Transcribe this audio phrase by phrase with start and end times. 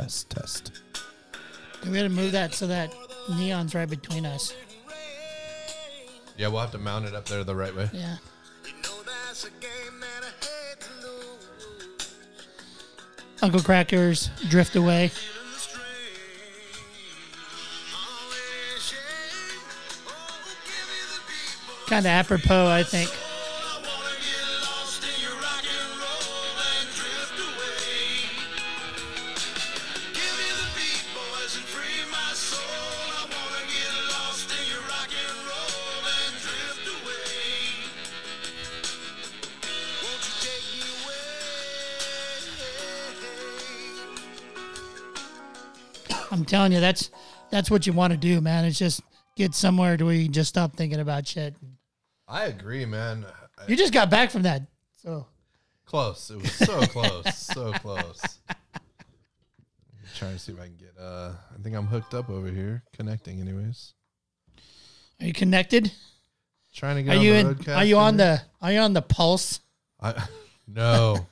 [0.00, 0.72] test, test.
[1.84, 2.92] We got to move that so that
[3.36, 4.54] neon's right between us.
[6.36, 7.88] Yeah, we'll have to mount it up there the right way.
[7.92, 8.16] Yeah.
[13.42, 15.10] Uncle Crackers, Drift Away.
[21.88, 23.10] Kind of apropos, I think.
[46.50, 47.10] Telling you, that's
[47.50, 48.64] that's what you want to do, man.
[48.64, 49.00] It's just
[49.36, 51.54] get somewhere to where you can just stop thinking about shit.
[52.28, 53.24] I agree, man.
[53.66, 54.62] You just got back from that,
[55.02, 55.26] so
[55.90, 56.30] Close.
[56.30, 57.36] It was so close.
[57.36, 58.20] so close.
[58.48, 58.56] I'm
[60.14, 62.84] trying to see if I can get uh I think I'm hooked up over here.
[62.92, 63.94] Connecting anyways.
[65.20, 65.90] are you connected?
[66.72, 67.76] Trying to get Are on you the in?
[67.76, 68.40] Are you on the?
[68.62, 69.58] Are you on the pulse?
[70.00, 70.14] I
[70.68, 71.26] no.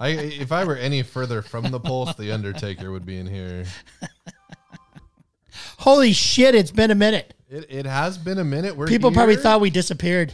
[0.00, 3.64] I if I were any further from the pulse, the Undertaker would be in here.
[5.86, 6.56] Holy shit!
[6.56, 7.32] It's been a minute.
[7.48, 8.76] It it has been a minute.
[8.76, 10.32] We're People probably thought we disappeared.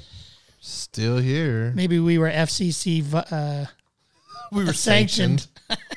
[0.60, 1.72] still here.
[1.76, 3.04] Maybe we were FCC.
[3.30, 3.66] Uh,
[4.50, 5.46] We were sanctioned.
[5.68, 5.88] sanctioned.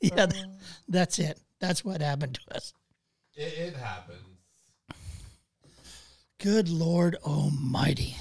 [0.16, 0.44] yeah, th-
[0.88, 1.40] that's it.
[1.60, 2.74] That's what happened to us.
[3.34, 4.18] It, it happens.
[6.38, 8.16] Good Lord Almighty.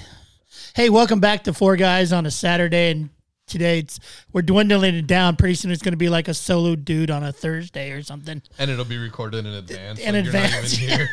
[0.75, 3.09] Hey, welcome back to Four Guys on a Saturday, and
[3.49, 3.99] today it's
[4.31, 5.35] we're dwindling it down.
[5.35, 8.41] Pretty soon it's going to be like a solo dude on a Thursday or something.
[8.57, 9.99] And it'll be recorded in advance.
[9.99, 11.09] In like you're not advance, even here.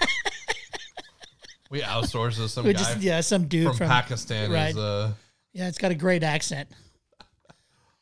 [1.70, 4.52] we outsource to some We guy just yeah, some dude from, from, Pakistan.
[4.52, 4.70] right.
[4.70, 5.12] Is, uh,
[5.52, 6.68] yeah, it's got a great accent.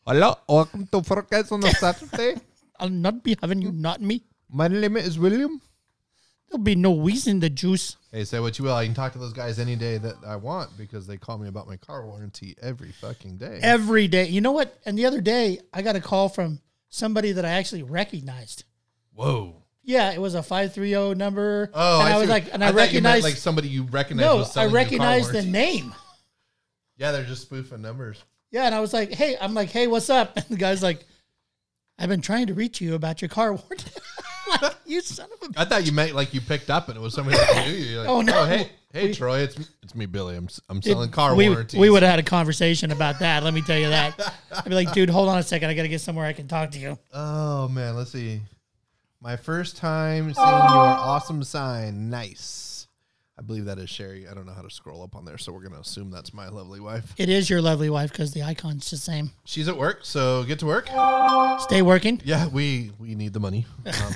[0.07, 2.37] Hello, welcome to Four Guys on a Saturday.
[2.79, 4.23] I'll not be having you not me.
[4.51, 5.61] My name is William.
[6.49, 7.97] There'll be no wheeze in the juice.
[8.13, 8.75] hey, say what you will.
[8.75, 11.49] I can talk to those guys any day that I want because they call me
[11.49, 13.59] about my car warranty every fucking day.
[13.63, 14.29] every day.
[14.29, 14.79] You know what?
[14.87, 16.61] And the other day, I got a call from
[16.91, 18.65] somebody that I actually recognized.
[19.13, 19.57] Whoa.
[19.83, 21.71] Yeah, it was a five three zero number.
[21.75, 23.25] Oh, and I, see was like, and I, meant, recognized.
[23.25, 24.25] like somebody you recognize.
[24.25, 25.95] no, I selling you car recognized the name.
[26.97, 28.23] Yeah, they're just spoofing numbers.
[28.51, 30.37] Yeah, and I was like, hey, I'm like, hey, what's up?
[30.37, 31.05] And the guy's like,
[31.99, 33.91] I've been trying to reach you about your car warranty.
[34.63, 35.61] Like, you son of a.
[35.61, 37.85] I thought you meant like you picked up and it was somebody that knew you.
[37.87, 38.41] You're like, Oh, no.
[38.41, 40.37] Oh, hey, hey, Troy, it's it's me, Billy.
[40.37, 41.79] I'm s- I'm selling car we, warranties.
[41.81, 43.43] we would have had a conversation about that.
[43.43, 44.35] Let me tell you that.
[44.53, 45.71] I'd be like, dude, hold on a second.
[45.71, 46.99] I got to get somewhere I can talk to you.
[47.13, 48.41] Oh man, let's see.
[49.21, 52.11] My first time seeing your awesome sign.
[52.11, 52.64] Nice.
[53.37, 54.29] I believe that is Sherry.
[54.29, 56.49] I don't know how to scroll up on there, so we're gonna assume that's my
[56.49, 57.13] lovely wife.
[57.17, 59.33] It is your lovely wife because the icon's the same.
[59.45, 60.89] She's at work, so get to work.
[61.63, 62.21] Stay working.
[62.25, 63.67] Yeah, we we need the money.
[63.87, 64.15] Um,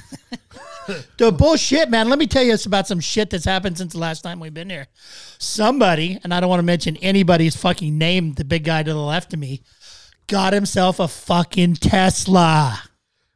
[1.18, 2.08] The bullshit, man.
[2.08, 4.70] Let me tell you about some shit that's happened since the last time we've been
[4.70, 4.86] here.
[5.38, 8.98] Somebody, and I don't want to mention anybody's fucking name, the big guy to the
[8.98, 9.60] left of me,
[10.28, 12.82] got himself a fucking Tesla.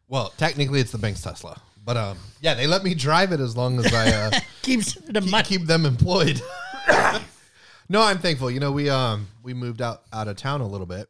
[0.09, 3.57] well, technically, it's the bank's Tesla, but um, yeah, they let me drive it as
[3.57, 4.31] long as I uh,
[4.63, 5.45] Keeps the keep, money.
[5.45, 6.41] keep them employed.
[7.89, 8.51] no, I'm thankful.
[8.51, 11.09] You know, we um we moved out out of town a little bit,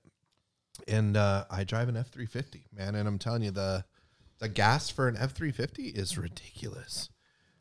[0.88, 2.94] and uh, I drive an F three fifty, man.
[2.94, 3.84] And I'm telling you, the
[4.38, 7.10] the gas for an F three fifty is ridiculous.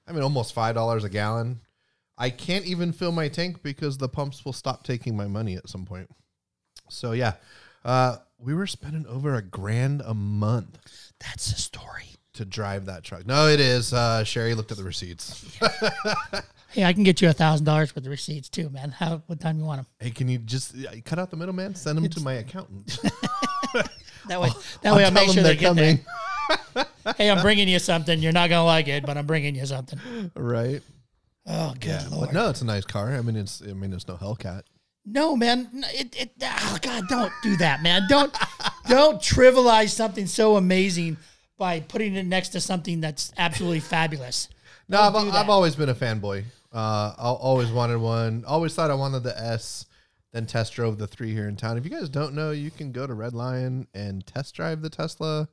[0.08, 1.62] I mean, almost five dollars a gallon.
[2.18, 5.68] I can't even fill my tank because the pumps will stop taking my money at
[5.68, 6.10] some point.
[6.90, 7.34] So yeah,
[7.84, 12.11] uh, we were spending over a grand a month That's the story.
[12.42, 13.26] To drive that truck.
[13.26, 13.94] No, it is.
[13.94, 15.58] Uh, Sherry looked at the receipts.
[16.74, 18.92] Hey, I can get you a thousand dollars with the receipts too, man.
[18.92, 19.88] How what time you want them?
[20.00, 21.76] Hey, can you just uh, cut out the middleman?
[21.76, 22.98] Send them to my accountant.
[23.74, 23.90] That
[24.42, 24.50] way,
[24.82, 26.00] that way I'll, make sure them they get there.
[26.74, 26.86] coming.
[27.18, 28.20] Hey, I'm bringing you something.
[28.20, 30.32] You're not gonna like it, but I'm bringing you something.
[30.34, 30.82] Right.
[31.46, 32.08] Oh, good Yeah.
[32.10, 32.28] lord.
[32.30, 33.12] But no, it's a nice car.
[33.16, 33.62] I mean, it's.
[33.62, 34.62] I mean, it's no Hellcat.
[35.06, 35.68] No, man.
[35.94, 38.04] It, it, oh, God, don't do that, man.
[38.08, 38.34] Don't
[38.88, 41.18] don't trivialize something so amazing
[41.62, 44.50] by putting it next to something that's absolutely fabulous.
[44.90, 46.44] No, I've, I've always been a fanboy.
[46.74, 48.44] Uh, I always wanted one.
[48.48, 49.86] Always thought I wanted the S.
[50.34, 51.78] Then test drove the three here in town.
[51.78, 54.90] If you guys don't know, you can go to Red Lion and test drive the
[54.90, 55.50] Tesla.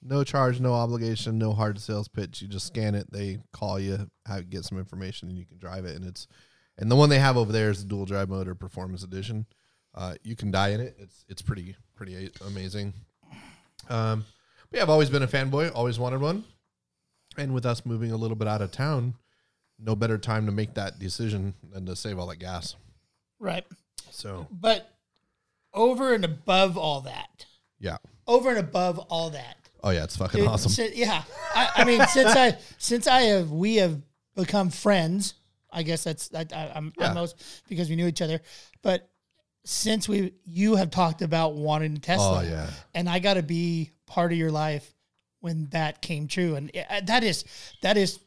[0.00, 2.40] No charge, no obligation, no hard sales pitch.
[2.40, 3.12] You just scan it.
[3.12, 5.94] They call you, have, get some information, and you can drive it.
[5.94, 6.26] And it's
[6.78, 9.44] and the one they have over there is the dual drive motor performance edition.
[9.94, 10.96] Uh, you can die in it.
[10.98, 12.94] It's it's pretty pretty amazing.
[13.90, 14.24] Um,
[14.70, 15.72] but yeah, I've always been a fanboy.
[15.74, 16.44] Always wanted one.
[17.36, 19.14] And with us moving a little bit out of town,
[19.78, 22.74] no better time to make that decision than to save all that gas.
[23.38, 23.64] Right.
[24.10, 24.90] So But
[25.72, 27.46] over and above all that,
[27.78, 27.96] yeah,
[28.26, 30.70] over and above all that, Oh yeah, it's fucking Dude, awesome.
[30.70, 31.22] si- yeah,
[31.54, 33.98] I, I mean, since I since I have we have
[34.36, 35.34] become friends.
[35.72, 37.08] I guess that's I, I, I'm, Yeah.
[37.08, 38.40] I'm most because we knew each other.
[38.82, 39.08] But
[39.70, 42.68] since we you have talked about wanting a Tesla, Oh yeah.
[42.94, 44.92] and I got to be part of your life
[45.40, 47.44] when that came true, and it- that is
[47.82, 48.18] that is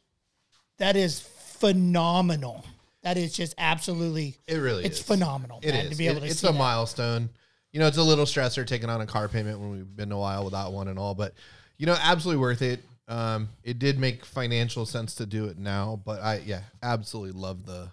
[0.78, 2.66] that is phenomenal.
[3.04, 4.38] That is just absolutely.
[4.48, 5.06] It really It's is.
[5.06, 5.92] phenomenal, It man, is.
[5.92, 6.54] to be able It- to it's a that.
[6.54, 7.30] milestone.
[7.74, 10.18] You know, it's a little stressor taking on a car payment when we've been a
[10.18, 11.34] while without one and all, but
[11.78, 12.84] you know, absolutely worth it.
[13.10, 17.66] Um, it did make financial sense to do it now, but I yeah, absolutely love
[17.66, 17.90] the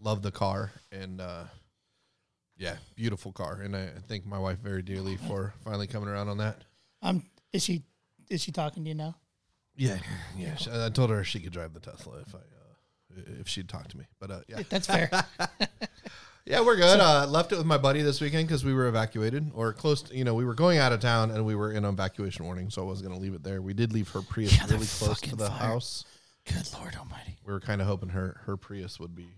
[0.00, 1.44] love the car and uh
[2.58, 3.60] yeah, beautiful car.
[3.62, 6.64] And I, I thank my wife very dearly for finally coming around on that.
[7.02, 7.82] Um, is she
[8.28, 9.16] is she talking to you now?
[9.76, 9.98] Yeah,
[10.36, 10.56] yeah.
[10.56, 13.88] she- I told her she could drive the Tesla if I uh, if she'd talk
[13.88, 14.04] to me.
[14.20, 15.10] But uh, yeah, That's fair.
[16.46, 16.98] Yeah, we're good.
[16.98, 20.00] uh, left it with my buddy this weekend because we were evacuated or close.
[20.04, 22.70] To, you know, we were going out of town and we were in evacuation warning,
[22.70, 23.60] so I wasn't going to leave it there.
[23.60, 25.58] We did leave her Prius Yeah, really close to the fire.
[25.58, 26.06] house.
[26.46, 27.36] Good Lord Almighty.
[27.44, 29.28] We were kind of hoping her her Prius would be,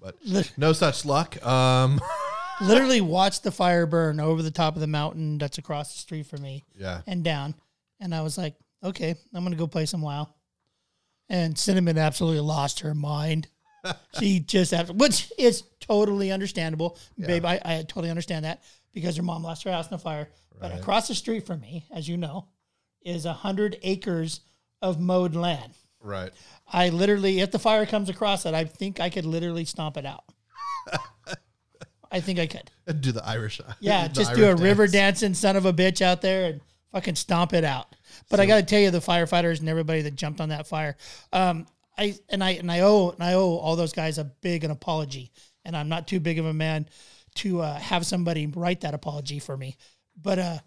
[0.00, 0.16] but
[0.56, 1.44] no such luck.
[1.44, 2.00] Um,
[2.60, 6.26] Literally watched the fire burn over the top of the mountain that's across the street
[6.26, 7.54] from me yeah, and down.
[8.00, 10.28] And I was like, okay, I'm going to go play some WoW.
[11.28, 13.48] And Cinnamon absolutely lost her mind.
[14.18, 16.98] she just, which is totally understandable.
[17.18, 18.62] Babe, I, I totally understand that
[18.94, 20.28] because her mom lost her house in a fire.
[20.58, 22.48] But across the street from me, as you know,
[23.02, 24.40] is a 100 acres
[24.80, 25.72] of mowed land.
[26.00, 26.32] right.
[26.72, 30.06] I literally, if the fire comes across it, I think I could literally stomp it
[30.06, 30.24] out.
[32.10, 32.70] I think I could.
[33.00, 33.60] Do the Irish.
[33.80, 36.60] Yeah, the just do a Irish river dancing son of a bitch out there and
[36.92, 37.94] fucking stomp it out.
[38.30, 40.96] But I got to tell you, the firefighters and everybody that jumped on that fire,
[41.32, 41.66] um,
[41.98, 44.70] I and I and I owe and I owe all those guys a big an
[44.70, 45.32] apology.
[45.64, 46.88] And I'm not too big of a man
[47.36, 49.76] to uh, have somebody write that apology for me.
[50.20, 50.58] But uh,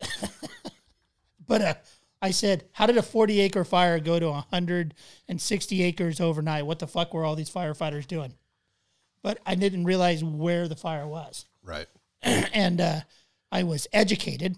[1.46, 1.74] but uh,
[2.20, 6.66] I said, how did a 40 acre fire go to 160 acres overnight?
[6.66, 8.34] What the fuck were all these firefighters doing?
[9.22, 11.86] But I didn't realize where the fire was Right.
[12.22, 13.00] and uh,
[13.52, 14.56] I was educated.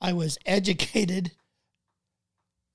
[0.00, 1.32] I was educated,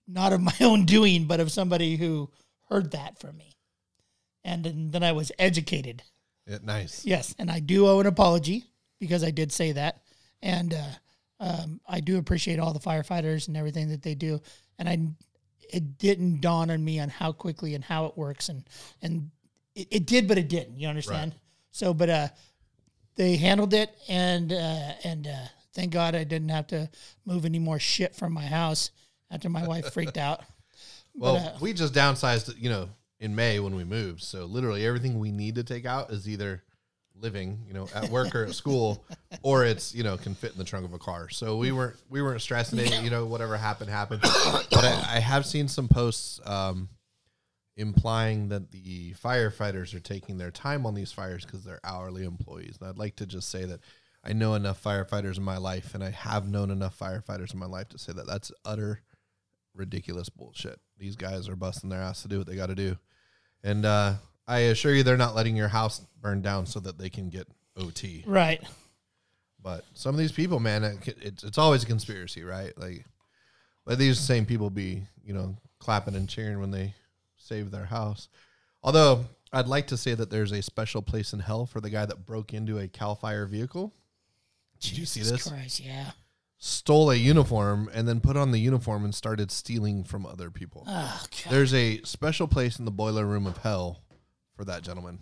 [0.08, 2.30] not of my own doing, but of somebody who
[2.70, 3.56] heard that from me.
[4.44, 6.04] And, then- then I was educated.
[6.48, 7.06] Yeah, nice.
[7.06, 8.64] Yes, and I do owe an apology
[9.00, 10.02] because I did say that,
[10.42, 10.84] and uh,
[11.40, 14.42] um, I do appreciate all the firefighters and everything that they do.
[14.78, 15.00] And I,
[15.72, 18.64] it didn't dawn on me on how quickly and how it works, and
[19.02, 19.30] and
[19.76, 20.80] it, it did, but it didn't.
[20.80, 21.36] You understand?
[21.72, 22.28] So, but uh,
[23.16, 26.90] they handled it, and uh, and uh, thank God I didn't have to
[27.26, 28.92] move any more shit from my house
[29.32, 30.42] after my wife freaked out.
[31.16, 32.90] Well, uh, we just downsized, you know,
[33.20, 34.22] in May when we moved.
[34.22, 36.64] So literally everything we need to take out is either
[37.22, 39.04] living, you know, at work or at school,
[39.42, 41.30] or it's you know can fit in the trunk of a car.
[41.30, 43.04] So we weren't we weren't stressing it.
[43.04, 44.22] You know, whatever happened happened.
[44.22, 46.90] But I, I have seen some posts um,
[47.78, 52.78] implying that the firefighters are taking their time on these fires because they're hourly employees.
[52.80, 53.82] And I'd like to just say that.
[54.22, 57.66] I know enough firefighters in my life, and I have known enough firefighters in my
[57.66, 59.02] life to say that that's utter
[59.74, 60.80] ridiculous bullshit.
[60.98, 62.98] These guys are busting their ass to do what they got to do.
[63.64, 64.16] And uh,
[64.50, 67.48] I assure you, they're not letting your house burn down so that they can get
[67.78, 68.24] OT.
[68.26, 68.62] Right.
[69.62, 72.76] But some of these people, man, it, it's it's always a conspiracy, right?
[72.76, 73.06] Like,
[73.86, 76.96] let these same people be, you know, clapping and cheering when they
[77.38, 78.28] save their house.
[78.82, 82.08] Although I'd like to say that there's a special place in hell for the guy
[82.08, 83.94] that broke into a Cal Fire vehicle.
[84.80, 85.48] Did you see this?
[85.48, 86.12] Christ, yeah.
[86.58, 90.86] Stole a uniform and then put on the uniform and started stealing from other people.
[90.88, 91.24] Oh.
[91.50, 94.02] There's a special place in the boiler room of hell
[94.60, 95.18] for that gentleman.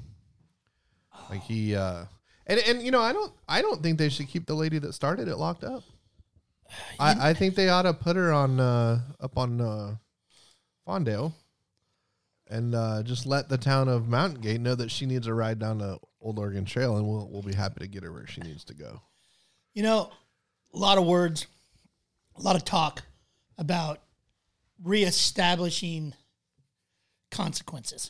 [1.29, 2.05] Like he uh
[2.47, 4.93] and and you know, I don't I don't think they should keep the lady that
[4.93, 5.83] started it locked up.
[6.99, 9.95] I, I think they ought to put her on uh up on uh
[10.87, 11.33] Fondale
[12.49, 15.59] and uh just let the town of Mountain Gate know that she needs a ride
[15.59, 18.41] down the Old Oregon Trail and we'll we'll be happy to get her where she
[18.41, 19.03] needs to go.
[19.75, 20.09] You know,
[20.73, 21.45] a lot of words,
[22.35, 23.03] a lot of talk
[23.55, 23.99] about
[24.81, 26.15] reestablishing
[27.29, 28.09] consequences.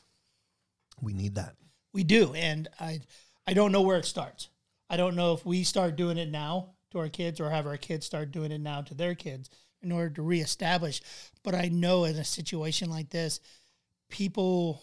[1.01, 1.56] We need that.
[1.94, 3.01] We do, and I
[3.46, 4.50] I don't know where it starts.
[4.89, 7.77] I don't know if we start doing it now to our kids or have our
[7.77, 9.50] kids start doing it now to their kids
[9.82, 11.01] in order to reestablish.
[11.44, 13.39] But I know in a situation like this,
[14.10, 14.82] people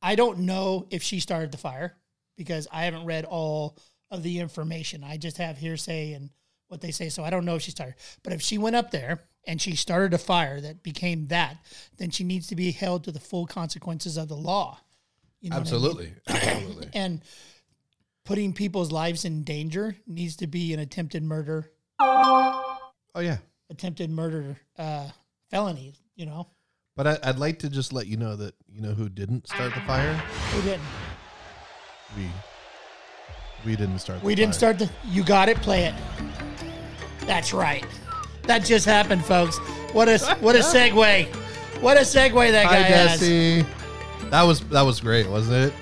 [0.00, 1.96] I don't know if she started the fire
[2.36, 3.78] because I haven't read all
[4.10, 5.04] of the information.
[5.04, 6.30] I just have hearsay and
[6.68, 7.08] what they say.
[7.08, 7.94] So I don't know if she started.
[8.24, 11.56] But if she went up there and she started a fire that became that,
[11.98, 14.78] then she needs to be held to the full consequences of the law.
[15.40, 15.74] You know what I mean?
[15.74, 16.12] Absolutely.
[16.28, 16.88] Absolutely.
[16.94, 17.20] And
[18.24, 21.70] putting people's lives in danger needs to be an attempted murder,
[22.00, 23.38] Oh yeah.
[23.70, 25.08] attempted murder uh,
[25.50, 25.94] felony.
[26.14, 26.46] You know,
[26.94, 29.74] But I, I'd like to just let you know that you know who didn't start
[29.74, 30.22] the fire.
[30.54, 30.82] we didn't.
[32.16, 32.26] We
[33.64, 34.20] we didn't start.
[34.20, 34.74] The We didn't fire.
[34.76, 34.90] start the.
[35.08, 35.56] You got it.
[35.62, 35.94] Play it.
[37.20, 37.84] That's right.
[38.44, 39.58] That just happened, folks.
[39.92, 41.26] What a what a segue.
[41.80, 43.20] What a segue that guy Hi, has.
[43.20, 43.66] Desi.
[44.30, 45.74] That was that was great, wasn't it?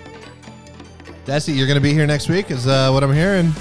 [1.25, 3.53] Desi, you're gonna be here next week, is uh, what I'm hearing.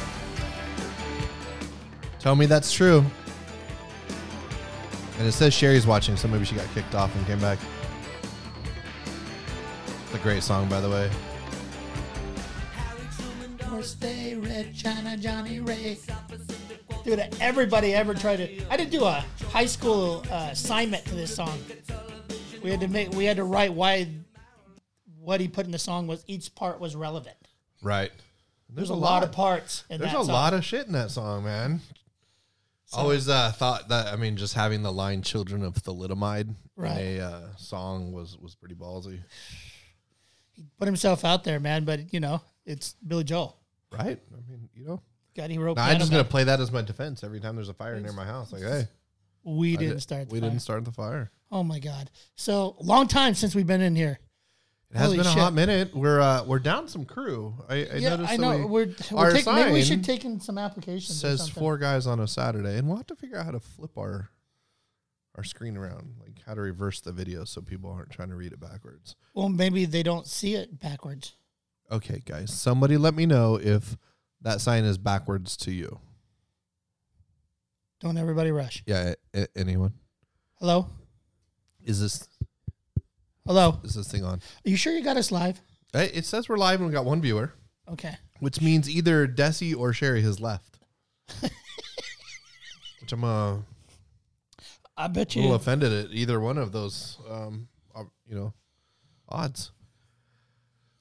[2.20, 3.06] Tell me that's true.
[5.18, 7.60] And it says Sherry's watching, so maybe she got kicked off and came back.
[10.06, 11.10] It's a great song, by the way.
[13.82, 15.98] Stay Red China Johnny Ray.
[17.04, 18.72] Dude, everybody ever tried to.
[18.72, 21.58] I did do a high school uh, assignment to this song.
[22.62, 23.12] We had to make.
[23.12, 24.08] We had to write why
[25.20, 27.38] what he put in the song was each part was relevant.
[27.82, 28.12] Right.
[28.72, 29.84] There's, a, lot, of parts.
[29.90, 30.28] In There's a song.
[30.28, 31.82] lot of shit in that song, man.
[32.94, 36.98] Always uh, thought that I mean, just having the line "Children of Thalidomide" Right.
[37.00, 39.20] in a uh, song was was pretty ballsy,
[40.54, 41.86] He put himself out there, man.
[41.86, 43.58] But you know, it's Billy Joel.
[43.92, 44.20] right?
[44.32, 45.02] I mean, you know,
[45.42, 45.78] God, he wrote.
[45.78, 48.14] Nah, I'm just gonna play that as my defense every time there's a fire near
[48.14, 48.52] my house.
[48.52, 48.88] Like, hey,
[49.44, 50.28] We didn't did- start.
[50.30, 50.50] The We fire.
[50.50, 51.32] didn't start the fire.
[51.52, 52.10] Oh my god!
[52.36, 54.20] So long time since we've been in here.
[54.92, 55.40] It has Holy been a shit.
[55.40, 55.96] hot minute.
[55.96, 57.54] We're uh, we're down some crew.
[57.70, 58.58] I, I yeah, noticed I know.
[58.58, 61.20] we- we're, we're taking, maybe we should take in some applications.
[61.20, 63.98] says four guys on a Saturday, and we'll have to figure out how to flip
[63.98, 64.30] our
[65.36, 68.52] our screen around, like how to reverse the video so people aren't trying to read
[68.52, 69.16] it backwards.
[69.34, 71.36] Well, maybe they don't see it backwards.
[71.92, 73.96] Okay, guys, somebody let me know if
[74.42, 76.00] that sign is backwards to you.
[78.00, 78.84] Don't everybody rush.
[78.86, 79.94] Yeah, a- a- anyone?
[80.60, 80.90] Hello,
[81.84, 82.28] Is this
[83.46, 83.80] hello.
[83.84, 84.40] is this thing on?
[84.66, 85.62] Are you sure you got us live?
[85.94, 87.54] Hey, it says we're live and we got one viewer,
[87.90, 88.16] Okay.
[88.40, 90.80] which means either Desi or Sherry has left.
[93.02, 93.58] which I'm uh,
[94.98, 98.54] I bet a little offended at either one of those, um, uh, you know,
[99.30, 99.72] odds.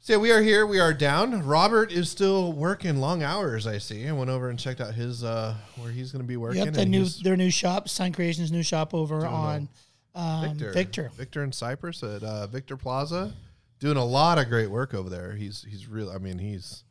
[0.09, 0.67] So yeah, we are here.
[0.67, 1.47] We are down.
[1.47, 3.67] Robert is still working long hours.
[3.67, 4.09] I see.
[4.09, 6.65] I went over and checked out his uh, where he's going to be working.
[6.65, 9.69] Yep, the new their new shop, Sign Creations new shop over on
[10.15, 11.11] um, Victor, Victor.
[11.15, 13.35] Victor in Cyprus at uh, Victor Plaza,
[13.81, 15.35] doing a lot of great work over there.
[15.35, 16.09] He's he's real.
[16.11, 16.85] I mean, he's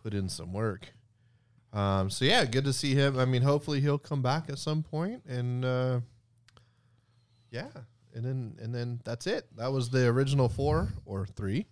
[0.00, 0.86] put in some work.
[1.72, 3.18] Um, so yeah, good to see him.
[3.18, 6.00] I mean, hopefully he'll come back at some point, and uh,
[7.50, 7.66] yeah,
[8.14, 9.44] and then and then that's it.
[9.56, 11.66] That was the original four or three.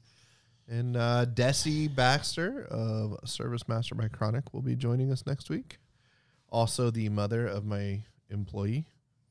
[0.73, 5.77] And uh, Desi Baxter of Service Master by Chronic will be joining us next week.
[6.49, 8.01] Also, the mother of my
[8.31, 8.87] employee,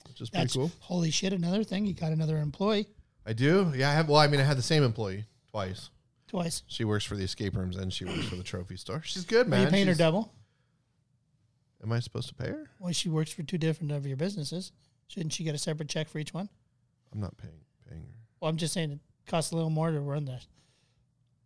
[0.07, 0.71] which is pretty cool.
[0.81, 1.33] holy shit.
[1.33, 2.87] Another thing, you got another employee
[3.25, 3.71] I do.
[3.75, 4.07] Yeah, I have.
[4.07, 5.89] Well, I mean, I had the same employee twice.
[6.27, 6.61] twice.
[6.67, 9.01] She works for the escape rooms and she works for the trophy store.
[9.03, 9.63] She's good, Are man.
[9.63, 10.31] you paying her double?
[11.81, 12.69] Am I supposed to pay her?
[12.79, 14.71] Well, she works for two different of your businesses.
[15.07, 16.49] Shouldn't she get a separate check for each one?
[17.11, 18.07] I'm not paying paying her.
[18.39, 20.39] Well, I'm just saying it costs a little more to run the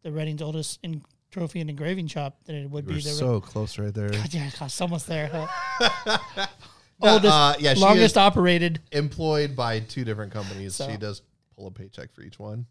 [0.05, 3.41] the Reading's oldest in trophy and engraving shop than it would We're be the so
[3.41, 4.09] close right there.
[4.09, 5.27] God, yeah, almost there.
[5.33, 6.47] Huh?
[7.01, 8.79] Oldest, uh, yeah, she longest is operated.
[8.91, 10.75] employed by two different companies.
[10.75, 10.89] So.
[10.89, 11.24] She does
[11.57, 12.67] pull a paycheck for each one.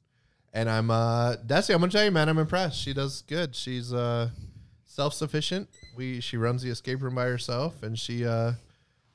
[0.55, 2.81] And I'm uh Desi, I'm gonna tell you, man, I'm impressed.
[2.81, 3.55] She does good.
[3.55, 4.31] She's uh
[4.87, 5.69] self sufficient.
[5.97, 8.53] We she runs the escape room by herself and she uh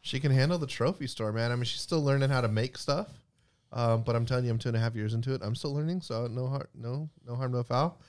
[0.02, 1.52] she can handle the trophy store, man.
[1.52, 3.08] I mean she's still learning how to make stuff.
[3.72, 5.42] Um, but I'm telling you, I'm two and a half years into it.
[5.44, 8.00] I'm still learning, so no harm, no, no harm, no foul.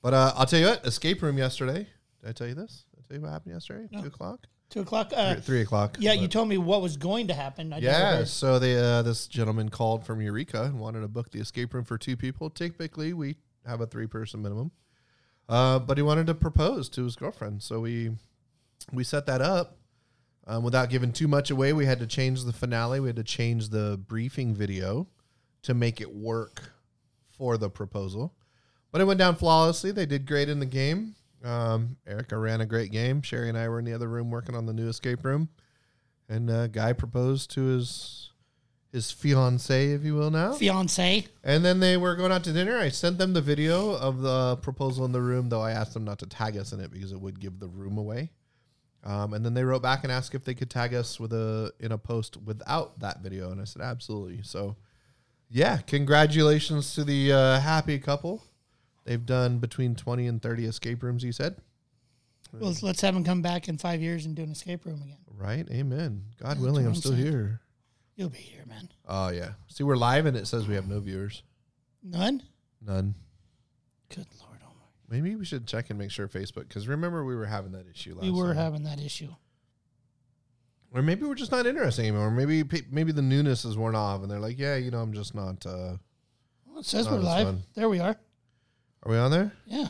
[0.00, 1.86] But uh, I'll tell you what, escape room yesterday.
[2.20, 2.84] Did I tell you this?
[2.94, 3.88] Did I tell you what happened yesterday?
[3.90, 4.00] No.
[4.02, 5.12] Two o'clock, Two o'clock.
[5.14, 5.96] Uh, three, three o'clock.
[6.00, 7.72] yeah, you told me what was going to happen.
[7.72, 11.40] I yeah, so they uh, this gentleman called from Eureka and wanted to book the
[11.40, 12.48] escape room for two people.
[12.48, 14.70] Typically, we have a three person minimum,
[15.48, 18.12] uh, but he wanted to propose to his girlfriend, so we
[18.92, 19.78] we set that up.
[20.46, 23.00] Um, without giving too much away, we had to change the finale.
[23.00, 25.06] We had to change the briefing video
[25.62, 26.72] to make it work
[27.30, 28.34] for the proposal.
[28.90, 29.92] But it went down flawlessly.
[29.92, 31.14] They did great in the game.
[31.44, 33.22] Um, Erica ran a great game.
[33.22, 35.48] Sherry and I were in the other room working on the new escape room
[36.28, 38.30] and uh, guy proposed to his
[38.90, 40.52] his fiance, if you will, now.
[40.52, 41.26] Fiance.
[41.42, 42.78] And then they were going out to dinner.
[42.78, 46.04] I sent them the video of the proposal in the room, though I asked them
[46.04, 48.32] not to tag us in it because it would give the room away.
[49.04, 51.72] Um, and then they wrote back and asked if they could tag us with a
[51.80, 54.40] in a post without that video, and I said absolutely.
[54.44, 54.76] So,
[55.50, 58.44] yeah, congratulations to the uh, happy couple.
[59.04, 61.24] They've done between twenty and thirty escape rooms.
[61.24, 61.56] He said,
[62.52, 65.18] Well, let's have them come back in five years and do an escape room again.
[65.36, 65.66] right?
[65.70, 66.22] Amen.
[66.40, 67.24] God That's willing, I'm I'm still saying.
[67.24, 67.60] here.
[68.14, 68.88] You'll be here, man.
[69.08, 69.54] Oh yeah.
[69.66, 71.42] See, we're live and it says we have no viewers.
[72.04, 72.42] None.
[72.80, 73.14] None.
[74.14, 74.51] Good lord.
[75.12, 78.14] Maybe we should check and make sure Facebook because remember we were having that issue
[78.14, 78.24] last.
[78.24, 78.56] We were time.
[78.56, 79.28] having that issue.
[80.90, 82.30] or maybe we're just not interested anymore.
[82.30, 85.34] Maybe maybe the newness is worn off, and they're like, yeah, you know, I'm just
[85.34, 85.66] not.
[85.66, 85.96] uh
[86.66, 87.46] Well, it says Not we're live.
[87.46, 87.62] fun.
[87.74, 88.16] There we are.
[89.02, 89.52] Are we on there?
[89.66, 89.88] Yeah.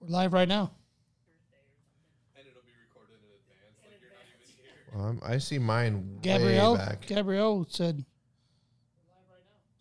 [0.00, 0.70] We're live right now.
[4.94, 7.06] Well, I see mine Gabrielle way back.
[7.06, 8.04] Gabrielle said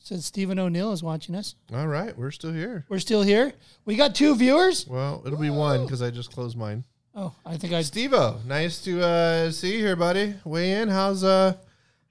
[0.03, 1.55] said Stephen O'Neill is watching us.
[1.73, 2.85] All right, we're still here.
[2.89, 3.53] We're still here.
[3.85, 4.85] We got two viewers.
[4.85, 6.83] Well, it'll be one because I just closed mine.
[7.15, 10.35] Oh, I think I Stevo, nice to uh, see you here, buddy.
[10.43, 10.89] Weigh in.
[10.89, 11.55] How's uh,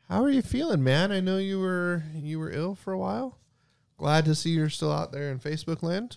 [0.08, 1.12] how are you feeling, man?
[1.12, 3.38] I know you were you were ill for a while.
[3.98, 6.16] Glad to see you're still out there in Facebook land.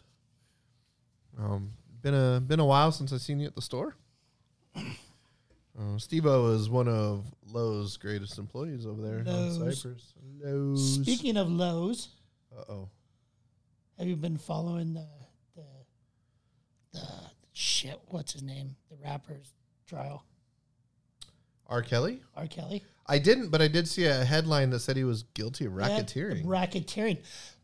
[1.38, 3.96] Um, been a been a while since I seen you at the store.
[5.78, 9.60] Uh, Stevo is one of Lowe's greatest employees over there Lowe's.
[9.62, 10.14] on Cypress.
[10.42, 10.94] Lowe's.
[11.02, 12.10] Speaking of Lowe's,
[12.58, 12.90] Uh oh.
[13.98, 15.06] have you been following the
[15.56, 15.64] the
[16.94, 17.08] the
[17.52, 18.00] shit?
[18.08, 18.76] What's his name?
[18.90, 19.54] The rapper's
[19.86, 20.24] trial.
[21.68, 21.82] R.
[21.82, 22.22] Kelly.
[22.36, 22.48] R.
[22.48, 22.84] Kelly.
[23.08, 25.80] I didn't, but I did see a headline that said he was guilty of Yeah,
[25.90, 26.46] racketeering.
[26.46, 27.18] racketeering,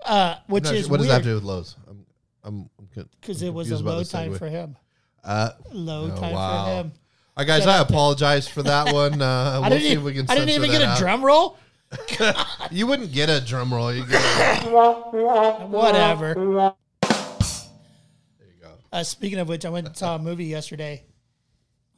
[0.05, 1.75] uh, which is sure- what does that have to do with Lowe's?
[1.87, 2.05] I'm,
[2.43, 4.37] I'm, I'm because it was a low time segue.
[4.37, 4.75] for him.
[5.23, 6.65] Uh, Low time wow.
[6.65, 6.91] for him.
[7.37, 9.21] All right, guys, Shout I out apologize for that one.
[9.21, 9.81] Uh, we'll I didn't.
[9.81, 10.25] see if Even, we can.
[10.29, 10.97] I didn't even get that a out.
[10.99, 11.57] drum roll.
[12.71, 13.93] You wouldn't get a drum roll.
[13.93, 14.63] You get.
[14.71, 16.33] Whatever.
[16.35, 16.73] there
[18.47, 18.69] you go.
[18.93, 21.03] Uh, speaking of which, I went and saw a movie yesterday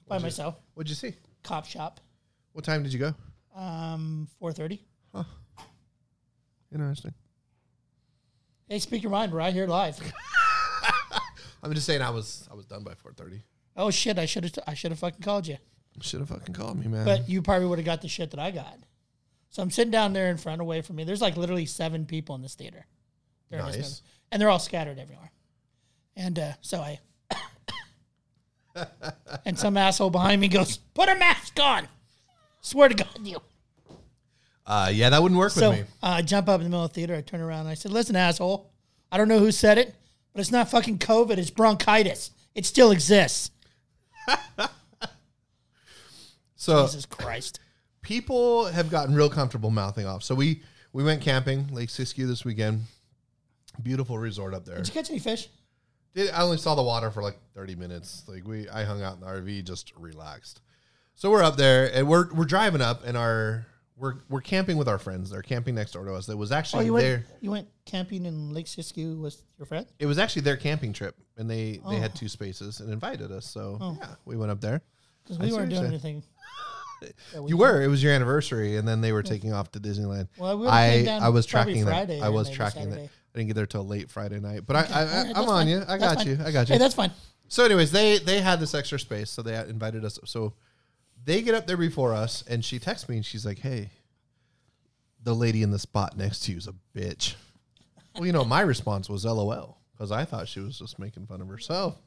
[0.08, 0.56] by myself.
[0.74, 1.14] What'd you see?
[1.44, 2.00] Cop Shop.
[2.54, 3.14] What time did you go?
[3.56, 4.82] Um, four thirty.
[6.74, 7.14] Interesting.
[8.68, 9.32] Hey, speak your mind.
[9.32, 10.00] We're out here live.
[11.64, 13.42] I'm just saying, I was I was done by 4:30.
[13.78, 14.18] Oh shit!
[14.20, 14.54] I should have.
[14.68, 15.58] I should have fucking called you.
[16.02, 17.06] Should have fucking called me, man.
[17.06, 18.78] But you probably would have got the shit that I got.
[19.50, 21.04] So I'm sitting down there in front, away from me.
[21.04, 22.86] There's like literally seven people in this theater.
[23.52, 23.76] this Nice.
[23.76, 23.88] movie.
[24.32, 25.32] and they're all scattered everywhere.
[26.16, 27.00] And uh, so I,
[29.46, 31.88] and some asshole behind me goes, "Put a mask on."
[32.62, 33.38] Swear to God, you.
[34.66, 35.88] uh, yeah, that wouldn't work So with uh, me.
[36.02, 37.16] I jump up in the middle of the theater.
[37.16, 38.72] I turn around and I said, "Listen, asshole,
[39.12, 39.94] I don't know who said it,
[40.34, 41.38] but it's not fucking COVID.
[41.38, 42.32] It's bronchitis.
[42.56, 43.52] It still exists."
[46.56, 47.60] So Jesus Christ.
[48.02, 50.24] people have gotten real comfortable mouthing off.
[50.24, 50.62] So we
[50.94, 52.84] we went camping Lake Siskiyou this weekend.
[53.82, 54.78] Beautiful resort up there.
[54.78, 55.50] Did you catch any fish?
[56.16, 58.24] Did I only saw the water for like 30 minutes.
[58.28, 60.62] Like we I hung out in the RV just relaxed.
[61.16, 63.66] So we're up there and we're we're driving up and our
[63.98, 65.30] we're we're camping with our friends.
[65.30, 66.26] They're camping next door to us.
[66.26, 67.26] That was Oh, actually you their went.
[67.42, 69.86] You went camping in Lake Siskiyou with your friend.
[70.00, 72.00] it was actually their camping trip and they they Oh.
[72.00, 73.46] had two spaces and invited us.
[73.46, 73.98] So oh.
[74.00, 74.82] yeah, we went up there.
[75.24, 76.24] Because I we see weren't what you're doing anything.
[77.02, 77.60] that You weekend.
[77.60, 77.82] were.
[77.84, 80.28] It was your anniversary and then they were taking off to Disneyland.
[80.38, 82.24] Well, we would've came I down I was probably tracking Friday that.
[82.24, 82.96] I and was maybe tracking that.
[82.96, 83.10] Saturday.
[83.36, 84.66] I didn't get there till late Friday night.
[84.66, 85.68] But I, I, I that's I'm on fine.
[85.68, 85.78] you.
[85.78, 86.28] I That's got fine.
[86.28, 86.38] you.
[86.46, 86.74] I got you.
[86.74, 87.12] Hey, that's fine.
[87.48, 90.20] So, anyways, they they had this extra space, so they invited us.
[90.26, 90.54] So
[91.26, 93.90] they get up there before us, and she texts me, and she's like, "Hey,
[95.22, 97.36] the lady in the spot next to you is a bitch."
[98.16, 101.42] Well, you know, my response was LOL because I thought she was just making fun
[101.42, 101.98] of herself,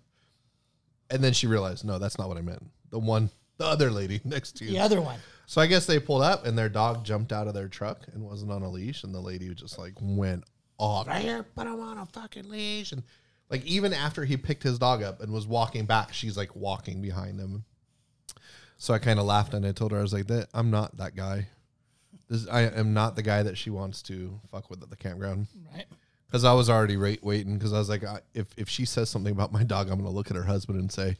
[1.10, 2.64] and then she realized, no, that's not what I meant.
[2.90, 4.72] The one, the other lady next to you.
[4.72, 5.18] The other one.
[5.46, 8.22] So I guess they pulled up, and their dog jumped out of their truck and
[8.22, 10.44] wasn't on a leash, and the lady just like went
[10.78, 11.06] off.
[11.06, 13.02] Right here, put him on a fucking leash, and
[13.50, 17.00] like even after he picked his dog up and was walking back, she's like walking
[17.00, 17.64] behind him.
[18.78, 20.96] So I kind of laughed and I told her I was like, "That I'm not
[20.98, 21.48] that guy.
[22.28, 25.46] This I am not the guy that she wants to fuck with at the campground."
[25.74, 25.86] Right.
[26.26, 27.54] Because I was already wait, waiting.
[27.54, 30.10] Because I was like, I, if if she says something about my dog, I'm gonna
[30.10, 31.16] look at her husband and say,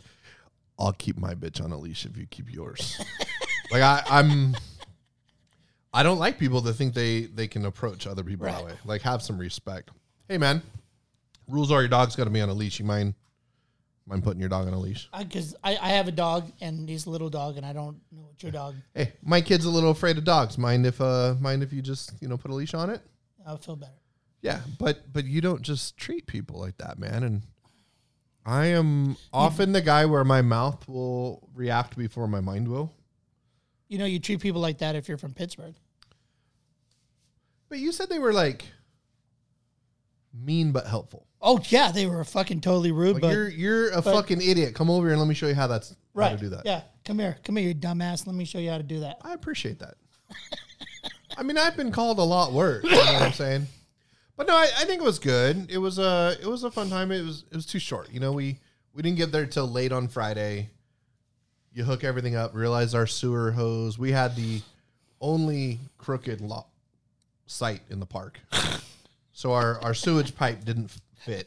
[0.79, 3.01] "I'll keep my bitch on a leash if you keep yours."
[3.71, 4.55] like I, I'm,
[5.95, 8.73] I don't like people that think they they can approach other people that way.
[8.85, 9.90] Like, have some respect.
[10.29, 10.61] Hey, man,
[11.49, 12.79] rules are your dog's got to be on a leash.
[12.79, 13.14] You mind
[14.07, 15.09] mind putting your dog on a leash?
[15.16, 18.23] Because I, I, have a dog and he's a little dog and I don't know
[18.23, 18.77] what your dog.
[18.95, 20.57] Hey, my kid's a little afraid of dogs.
[20.57, 23.01] Mind if uh mind if you just you know put a leash on it?
[23.47, 23.92] I'll feel better.
[24.42, 27.25] Yeah, but but you don't just treat people like that, man.
[27.25, 27.42] And
[28.45, 32.92] I am often the guy where my mouth will react before my mind will.
[33.88, 35.75] You know, you treat people like that if you're from Pittsburgh.
[37.69, 38.64] But you said they were like
[40.33, 41.26] mean but helpful.
[41.47, 44.75] Oh yeah, they were fucking totally rude, Like but you're you're a fucking idiot.
[44.75, 46.31] Come over here and let me show you how that's right.
[46.31, 46.67] how to do that.
[46.67, 48.27] Yeah, come here, come here, you dumbass.
[48.27, 49.19] Let me show you how to do that.
[49.23, 49.95] I appreciate that.
[51.39, 52.83] I mean, I've been called a lot worse.
[52.83, 53.67] You know what I'm saying?
[54.37, 55.71] But no, I, I think it was good.
[55.71, 57.13] It was a it was a fun time.
[57.13, 58.13] It was it was too short.
[58.13, 58.59] You know, we
[58.93, 60.71] we didn't get there till late on Friday.
[61.73, 62.55] You hook everything up.
[62.55, 63.99] Realize our sewer hose.
[63.99, 64.63] We had the
[65.21, 66.67] only crooked lo-
[67.47, 68.41] site in the park,
[69.37, 71.46] so our our sewage pipe didn't fit.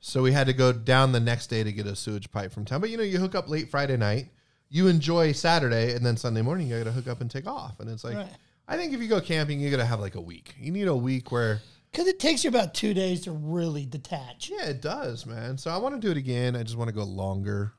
[0.00, 2.64] So we had to go down the next day to get a sewage pipe from
[2.64, 2.80] town.
[2.80, 4.30] But you know, you hook up late Friday night,
[4.68, 7.78] you enjoy Saturday, and then Sunday morning you got to hook up and take off.
[7.78, 8.26] And it's like, Right.
[8.66, 10.56] I think if you go camping, you got to have like a week.
[10.58, 11.60] You need a week where,
[11.92, 14.50] Because it takes you about two days to really detach.
[14.52, 15.56] yeah, it does, man.
[15.56, 16.56] So I want to do it again.
[16.56, 17.72] I just want to go longer.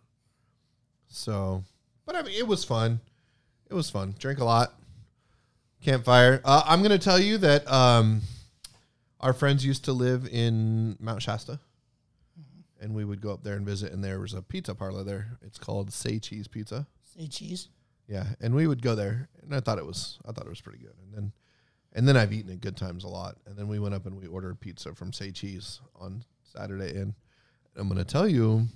[1.09, 1.61] So,
[2.05, 3.01] but I mean, it was fun.
[3.69, 4.15] It was fun.
[4.17, 4.73] Drink a lot.
[5.81, 6.41] Campfire.
[6.45, 8.21] Uh, I'm to tell you that um,
[9.23, 11.53] our friends used to live in Mount Shasta.
[12.39, 12.83] Mm-hmm.
[12.83, 15.37] And we would go up there and visit, and there was a pizza parlor there.
[15.41, 16.85] It's called Say Cheese Pizza.
[17.17, 17.69] Say cheese.
[18.07, 20.59] Yeah, and we would go there, and I thought it was, I thought it was
[20.59, 20.93] pretty good.
[21.01, 21.31] And then,
[21.93, 23.37] and then I've eaten at Good Times a lot.
[23.45, 27.13] And then we went up and we ordered pizza from Say Cheese on Saturday, and
[27.77, 28.67] I'm gonna tell you,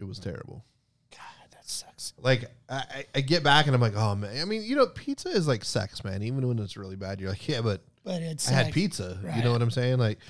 [0.00, 0.64] it was terrible.
[1.10, 2.14] God, that sucks.
[2.18, 4.40] Like I- I get back and I'm like, oh man.
[4.40, 6.22] I mean, you know, pizza is like sex, man.
[6.22, 9.18] Even when it's really bad, you're like, yeah, but But it's I had like- pizza.
[9.36, 9.98] You know what I'm saying?
[9.98, 10.20] Like,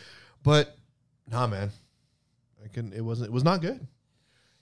[0.43, 0.77] but
[1.31, 1.71] nah, man.
[2.65, 2.95] I couldn't.
[2.95, 3.29] It wasn't.
[3.29, 3.87] It was not good.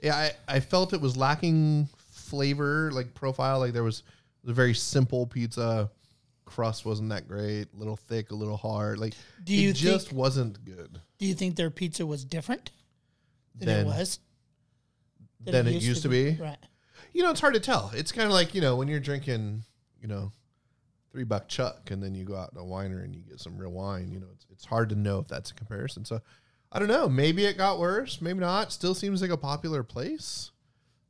[0.02, 3.60] Yeah, I, I felt it was lacking flavor, like profile.
[3.60, 5.88] Like there was, it was a very simple pizza.
[6.44, 7.68] Crust wasn't that great.
[7.72, 8.98] A little thick, a little hard.
[8.98, 11.00] Like Do you it just wasn't good.
[11.18, 12.72] Do you think their pizza was different
[13.54, 14.18] than Then- it was?
[15.40, 16.32] Than it used to be?
[16.40, 16.56] Right.
[17.12, 17.92] You know, it's hard to tell.
[17.94, 19.62] It's kind of like you know when you're drinking,
[20.02, 20.32] you know,
[21.14, 23.56] three buck chuck, and then you go out to a winery and you get some
[23.56, 24.10] real wine.
[24.10, 26.04] You know, it's it's hard to know if that's a comparison.
[26.04, 26.20] So.
[26.72, 27.08] I don't know.
[27.08, 28.20] Maybe it got worse.
[28.20, 28.72] Maybe not.
[28.72, 30.50] Still seems like a popular place.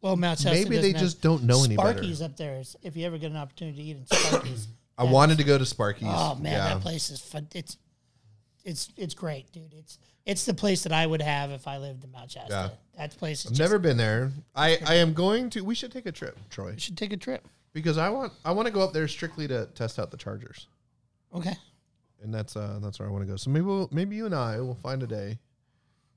[0.03, 1.93] Well, Mount Shasta Maybe they just don't know any better.
[1.93, 2.57] Sparky's up there.
[2.57, 5.57] is- If you ever get an opportunity to eat in Sparky's, I wanted to go
[5.57, 6.09] to Sparky's.
[6.11, 6.75] oh man, yeah.
[6.75, 7.49] that place is fun.
[7.55, 7.79] It's
[8.63, 9.73] it's it's great, dude.
[9.73, 12.51] It's it's the place that I would have if I lived in Mount Shasta.
[12.51, 12.69] Yeah.
[12.99, 14.33] That place is I've just, never been there.
[14.55, 15.63] I, I am going to.
[15.63, 17.49] We should take a trip, Troy, We should take a trip.
[17.75, 20.69] Because I want I want to go up there strictly to test out the Chargers,
[21.35, 21.55] Okay,
[22.23, 23.37] and that's uh that's where I want to go.
[23.37, 25.39] So maybe we'll, maybe you and I will find a day.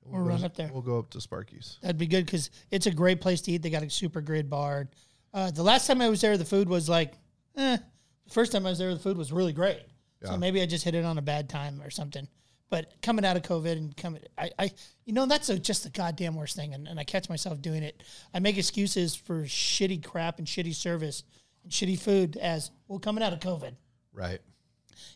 [0.06, 0.70] We'll go run up there.
[0.72, 1.80] We'll go up to Sparky's.
[1.82, 3.62] that'd be good because it's a great place to eat.
[3.62, 4.88] They got a super grid bar.
[5.34, 7.13] Uh, the last time I was there, the food was like,
[7.58, 7.78] eh.
[8.26, 9.82] The first time I was there, the food was really great.
[10.22, 10.32] Yeah.
[10.32, 12.28] So maybe I just hit it on a bad time or something.
[12.70, 14.72] But coming out of COVID and coming, I, I
[15.06, 16.74] you know, that's a, just the goddamn worst thing.
[16.74, 18.04] And, and I catch myself doing it.
[18.34, 21.24] I make excuses for shitty crap and shitty service
[21.69, 23.73] shitty food as well coming out of COVID.
[24.13, 24.39] Right.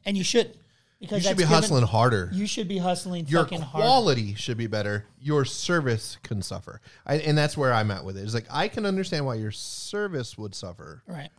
[0.05, 0.57] And you shouldn't.
[0.99, 2.29] because You should be given- hustling harder.
[2.33, 5.05] You should be hustling Your quality should be better.
[5.19, 8.21] Your service can suffer, I, and that's where I'm at with it.
[8.23, 11.29] It's like I can understand why your service would suffer, Right.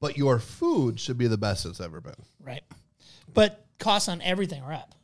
[0.00, 2.14] but your food should be the best it's ever been.
[2.42, 2.64] Right.
[3.32, 4.94] But costs on everything are up.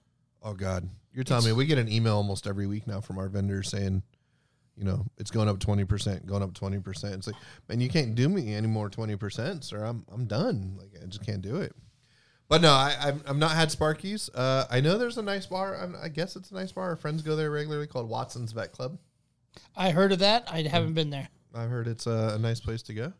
[0.43, 3.29] Oh God, you're telling me we get an email almost every week now from our
[3.29, 4.03] vendors saying,
[4.77, 7.15] you know, it's going up twenty percent, going up twenty percent.
[7.15, 7.37] It's like,
[7.69, 9.85] man, you can't do me any more twenty percent, sir.
[9.85, 10.77] I'm I'm done.
[10.79, 11.75] Like I just can't do it.
[12.49, 14.29] But no, I, I've, I've not had Sparky's.
[14.35, 15.75] Uh, I know there's a nice bar.
[15.75, 16.91] I'm, I guess it's a nice bar.
[16.91, 18.99] Our friends go there regularly called Watson's Vet Club.
[19.75, 20.45] I heard of that.
[20.53, 21.29] I haven't been there.
[21.55, 23.13] I've heard it's a, a nice place to go.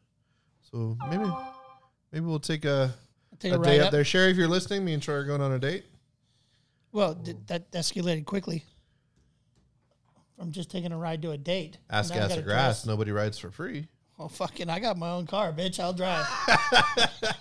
[0.71, 1.25] So maybe
[2.13, 2.95] maybe we'll take a,
[3.39, 3.93] Take a a, day up up.
[3.93, 4.05] there.
[4.05, 5.85] Sherry, if you're listening, me and Troy are going on a date.
[6.93, 8.65] Well, th- that escalated quickly
[10.43, 11.79] from just taking a ride to a date.
[11.89, 12.85] Ask gas or grass.
[12.85, 13.87] Nobody rides for free.
[14.19, 14.69] Oh fucking!
[14.69, 15.79] I got my own car, bitch.
[15.81, 16.27] I'll drive.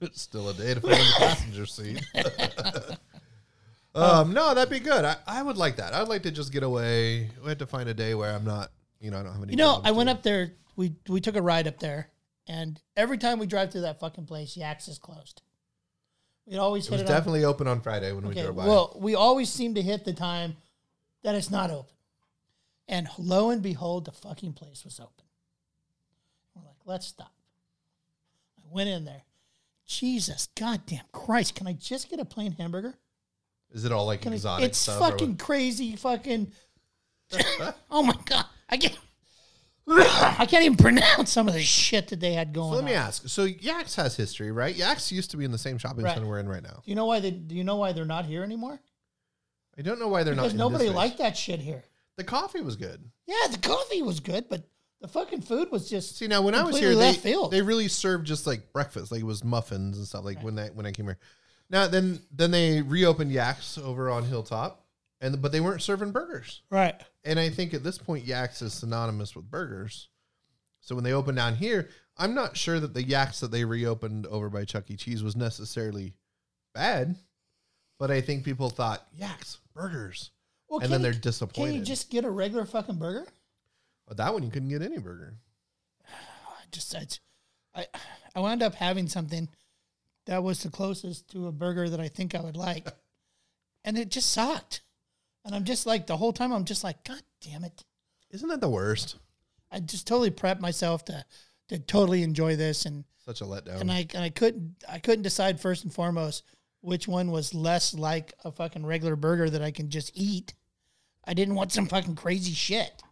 [0.00, 2.04] It's still a day to fill in the passenger seat.
[3.94, 5.02] um, no, that'd be good.
[5.02, 5.94] I, I would like that.
[5.94, 7.30] I'd like to just get away.
[7.42, 8.70] We have to find a day where I'm not,
[9.00, 9.52] you know, I don't have any.
[9.52, 10.52] you know, I went up there.
[10.76, 12.10] We we took a ride up there,
[12.46, 15.40] and every time we drive through that fucking place, Yaks is closed.
[16.44, 17.06] We'd always It hit was it.
[17.06, 18.66] on- definitely open on Friday when we drove by.
[18.66, 20.56] well, we always seem to hit the time
[21.22, 21.93] that it's not open.
[22.86, 25.24] And lo and behold, the fucking place was open.
[26.54, 27.32] We're like, let's stop.
[28.58, 29.22] I went in there.
[29.86, 32.94] Jesus, goddamn Christ, can I just get a plain hamburger?
[33.72, 34.98] Is it all like Can I, exotic it's stuff?
[34.98, 36.52] fucking crazy, fucking.
[37.90, 38.96] oh my god, I can't.
[39.88, 42.70] I can't even pronounce some of the shit that they had going.
[42.70, 43.02] So let me on.
[43.02, 43.28] ask.
[43.28, 44.74] So Yaks has history, right?
[44.74, 46.14] Yaks used to be in the same shopping Right.
[46.14, 46.82] center we're in right now.
[46.84, 47.32] Do you know why they?
[47.32, 48.80] Do you know why they're not here anymore?
[49.76, 50.68] I don't know why they're Because not.
[50.68, 51.84] Because nobody liked that shit here.
[52.16, 53.02] The coffee was good.
[53.26, 54.62] Yeah, the coffee was good, but
[55.00, 57.50] the fucking food was just See now, when I was here, they, field.
[57.50, 60.24] they really served just like breakfast, like it was muffins and stuff.
[60.24, 61.18] Like when I when I came here,
[61.70, 64.84] now then then they reopened Yaks over on Hilltop,
[65.20, 66.62] and but they weren't serving burgers.
[66.70, 67.00] right.
[67.24, 70.08] And I think at this point, Yaks is synonymous with burgers.
[70.80, 74.26] So when they opened down here, I'm not sure that the Yaks that they reopened
[74.26, 74.96] over by Chuck E.
[74.96, 76.12] Cheese was necessarily
[76.74, 77.16] bad,
[77.98, 80.30] but I think people thought Yaks burgers,
[80.74, 81.68] Well, and then you- they're disappointed.
[81.70, 83.26] Can you just get a regular fucking burger?
[84.06, 85.34] but that one you couldn't get any burger.
[86.08, 86.94] I just
[87.74, 87.86] I
[88.34, 89.48] I wound up having something
[90.26, 92.88] that was the closest to a burger that I think I would like,
[93.84, 94.82] and it just sucked.
[95.44, 97.84] And I'm just like the whole time I'm just like, God damn it.
[98.30, 99.16] Isn't that the worst?
[99.70, 101.24] I just totally prepped myself to
[101.68, 103.80] to totally enjoy this and Such a letdown.
[103.80, 106.42] and I and I couldn't I couldn't decide first and foremost
[106.80, 110.52] which one was less like a fucking regular burger that I can just eat.
[111.26, 113.02] I didn't want some fucking crazy shit.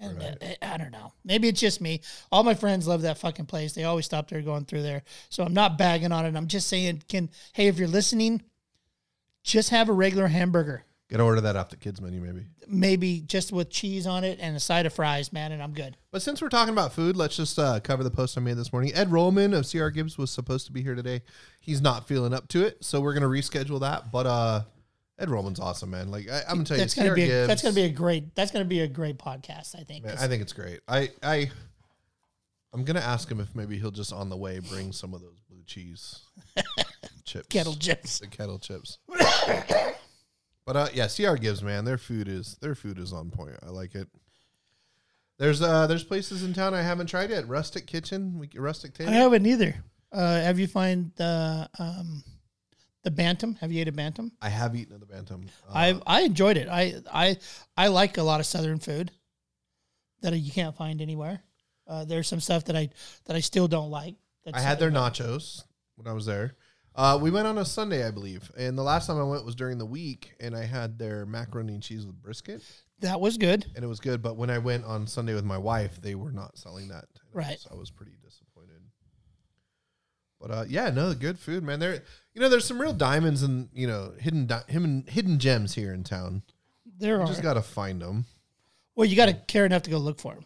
[0.00, 1.12] And uh, I don't know.
[1.24, 2.02] Maybe it's just me.
[2.30, 3.72] All my friends love that fucking place.
[3.72, 5.02] They always stop there going through there.
[5.28, 6.36] So I'm not bagging on it.
[6.36, 8.42] I'm just saying, can hey, if you're listening,
[9.42, 10.84] just have a regular hamburger.
[11.10, 12.44] Gotta order that off the kids menu, maybe.
[12.66, 15.96] Maybe just with cheese on it and a side of fries, man, and I'm good.
[16.10, 18.74] But since we're talking about food, let's just uh, cover the post I made this
[18.74, 18.92] morning.
[18.94, 21.22] Ed Rollman of CR Gibbs was supposed to be here today.
[21.60, 24.12] He's not feeling up to it, so we're gonna reschedule that.
[24.12, 24.62] But uh,
[25.18, 26.10] Ed Rollman's awesome, man.
[26.10, 27.48] Like I, I'm gonna tell That's you, gonna be a, Gibbs.
[27.48, 29.74] that's gonna be a great that's gonna be a great podcast.
[29.78, 30.04] I think.
[30.04, 30.80] Man, I think it's great.
[30.86, 31.50] I I
[32.72, 35.40] I'm gonna ask him if maybe he'll just on the way bring some of those
[35.48, 36.20] blue cheese
[37.24, 38.20] chips, Kettle chips.
[38.20, 38.98] the kettle chips.
[40.66, 43.56] but uh, yeah, CR Gibbs, man, their food is their food is on point.
[43.66, 44.06] I like it.
[45.38, 47.48] There's uh there's places in town I haven't tried yet.
[47.48, 49.10] Rustic Kitchen, we, Rustic Table.
[49.10, 49.74] I haven't either.
[50.12, 52.24] Uh, have you find the um,
[53.08, 53.54] the bantam?
[53.60, 54.32] Have you ate a bantam?
[54.42, 55.46] I have eaten at the Bantam.
[55.66, 56.68] Uh, I I enjoyed it.
[56.68, 57.36] I I
[57.76, 59.10] I like a lot of southern food
[60.20, 61.40] that you can't find anywhere.
[61.86, 62.90] Uh, there's some stuff that I
[63.24, 64.16] that I still don't like.
[64.52, 65.12] I had their southern.
[65.12, 65.64] nachos
[65.96, 66.56] when I was there.
[66.94, 69.54] Uh, we went on a Sunday, I believe, and the last time I went was
[69.54, 72.60] during the week, and I had their macaroni and cheese with brisket.
[73.00, 73.64] That was good.
[73.76, 74.20] and it was good.
[74.20, 77.04] But when I went on Sunday with my wife, they were not selling that.
[77.32, 77.50] Right.
[77.50, 78.12] was- I was pretty.
[80.40, 81.80] But uh, yeah, no, good food, man.
[81.80, 82.02] There,
[82.34, 85.92] you know, there's some real diamonds and you know hidden di- hidden hidden gems here
[85.92, 86.42] in town.
[86.98, 87.26] There You are.
[87.26, 88.24] just gotta find them.
[88.94, 90.44] well, you got to care enough to go look for them.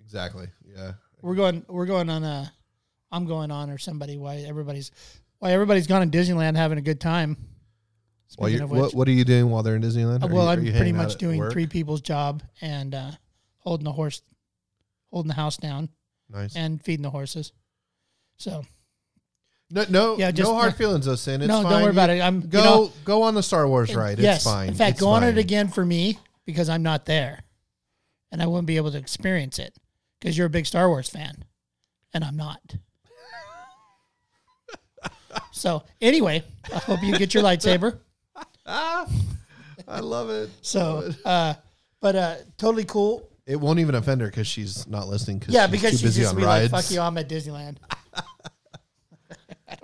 [0.00, 0.46] Exactly.
[0.76, 0.92] Yeah.
[1.20, 1.64] We're going.
[1.68, 2.52] We're going on a.
[3.10, 4.16] I'm going on or somebody.
[4.18, 4.90] Why everybody's.
[5.40, 7.36] Why everybody's gone to Disneyland having a good time.
[8.38, 10.22] Well, you what, what are you doing while they're in Disneyland?
[10.22, 13.10] uh, well, you- I'm pretty much doing three people's job and uh,
[13.58, 14.20] holding the horse,
[15.10, 15.88] holding the house down
[16.28, 16.54] Nice.
[16.54, 17.52] and feeding the horses.
[18.36, 18.64] So
[19.70, 21.42] No, no, Yeah, just- no hard feelings, though, Sin.
[21.42, 21.70] It's no, fine.
[21.72, 22.22] don't worry about it.
[22.22, 24.18] I'm Go, you know, go on the Star Wars ride.
[24.18, 24.36] yes.
[24.36, 24.68] It's fine.
[24.68, 27.42] In fact, It's go on it again for me because I'm not there,
[28.32, 29.74] and I wouldn't be able to experience it
[30.20, 31.44] because you're a big Star Wars fan,
[32.14, 32.60] and I'm not.
[35.52, 37.98] so anyway, I hope you get your lightsaber.
[38.66, 39.06] Ah,
[39.88, 40.50] I love it.
[40.62, 41.54] So, uh,
[42.00, 43.28] but uh, totally cool.
[43.46, 45.40] It won't even offend her because she's not listening.
[45.40, 46.72] Cause Yeah, she's because she's busy just on be rides.
[46.72, 47.76] like, "Fuck you, I'm at Disneyland."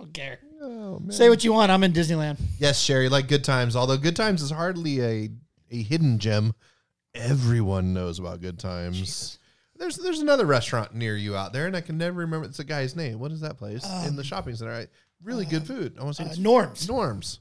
[0.05, 0.39] I don't care.
[0.61, 1.13] Oh, man.
[1.13, 1.71] Say what you want.
[1.73, 2.39] I'm in Disneyland.
[2.59, 3.75] Yes, Sherry, like Good Times.
[3.75, 5.31] Although Good Times is hardly a
[5.71, 6.55] a hidden gem,
[7.15, 9.39] everyone knows about Good Times.
[9.77, 12.47] There's there's another restaurant near you out there, and I can never remember.
[12.47, 13.19] It's a guy's name.
[13.19, 14.73] What is that place in the shopping center?
[14.73, 14.87] I,
[15.23, 15.97] really good food.
[15.99, 16.89] I want to say Um, Uh, it's Norms.
[16.89, 17.41] Norms.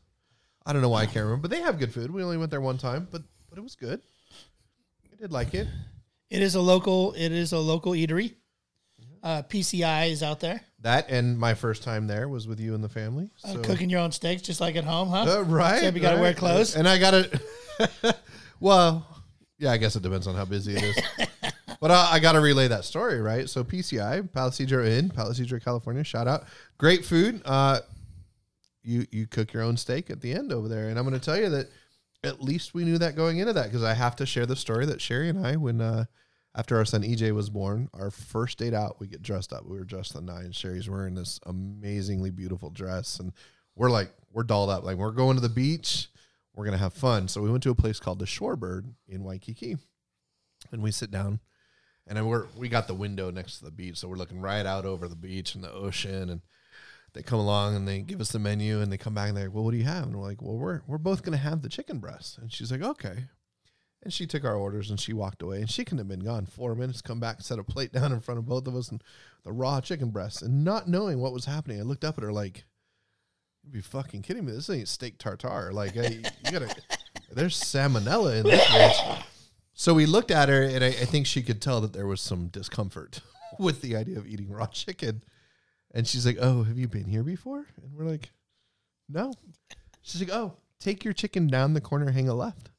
[0.65, 2.11] I don't know why I can't remember, but they have good food.
[2.11, 4.01] We only went there one time, but but it was good.
[5.11, 5.67] I did like it.
[6.29, 7.11] It is a local.
[7.13, 8.35] It is a local eatery.
[9.21, 12.83] Uh, PCI is out there That and my first time there was with you and
[12.83, 13.29] the family.
[13.45, 15.39] uh, cooking your own steaks, just like at home, huh?
[15.39, 15.81] Uh, right.
[15.81, 16.21] You gotta right.
[16.21, 16.75] wear clothes.
[16.75, 18.15] And I got to
[18.59, 19.07] well,
[19.57, 20.99] yeah, I guess it depends on how busy it is.
[21.79, 23.49] but uh, I got to relay that story, right?
[23.49, 26.03] So PCI, Palisadro Inn, Palisadro, California.
[26.03, 26.43] Shout out,
[26.77, 27.41] great food.
[27.45, 27.79] Uh,
[28.83, 31.25] you you cook your own steak at the end over there, and I'm going to
[31.25, 31.69] tell you that
[32.25, 34.85] at least we knew that going into that because I have to share the story
[34.87, 36.05] that Sherry and I, when uh,
[36.55, 39.65] after our son EJ was born, our first date out, we get dressed up.
[39.65, 40.51] We were dressed the nine.
[40.51, 43.33] Sherry's wearing this amazingly beautiful dress, and
[43.75, 44.83] we're like, we're dolled up.
[44.83, 46.09] Like we're going to the beach.
[46.55, 47.27] We're gonna have fun.
[47.27, 49.77] So we went to a place called the Shorebird in Waikiki,
[50.71, 51.39] and we sit down,
[52.05, 54.85] and we're we got the window next to the beach, so we're looking right out
[54.85, 56.41] over the beach and the ocean, and
[57.13, 59.45] they come along and they give us the menu, and they come back and they're
[59.45, 60.03] like, well, what do you have?
[60.03, 62.83] And we're like, well, we're we're both gonna have the chicken breast, and she's like,
[62.83, 63.25] okay.
[64.03, 65.57] And she took our orders and she walked away.
[65.57, 68.19] And she couldn't have been gone four minutes, come back, set a plate down in
[68.19, 69.01] front of both of us and
[69.43, 70.41] the raw chicken breasts.
[70.41, 72.65] And not knowing what was happening, I looked up at her like,
[73.63, 74.51] You'd be fucking kidding me.
[74.51, 75.71] This ain't steak tartare.
[75.71, 76.75] Like, I, you gotta,
[77.31, 79.01] there's salmonella in this.
[79.73, 82.19] So we looked at her, and I, I think she could tell that there was
[82.19, 83.21] some discomfort
[83.59, 85.23] with the idea of eating raw chicken.
[85.93, 87.65] And she's like, Oh, have you been here before?
[87.81, 88.31] And we're like,
[89.07, 89.33] No.
[90.01, 92.69] She's like, Oh, take your chicken down the corner, hang a left,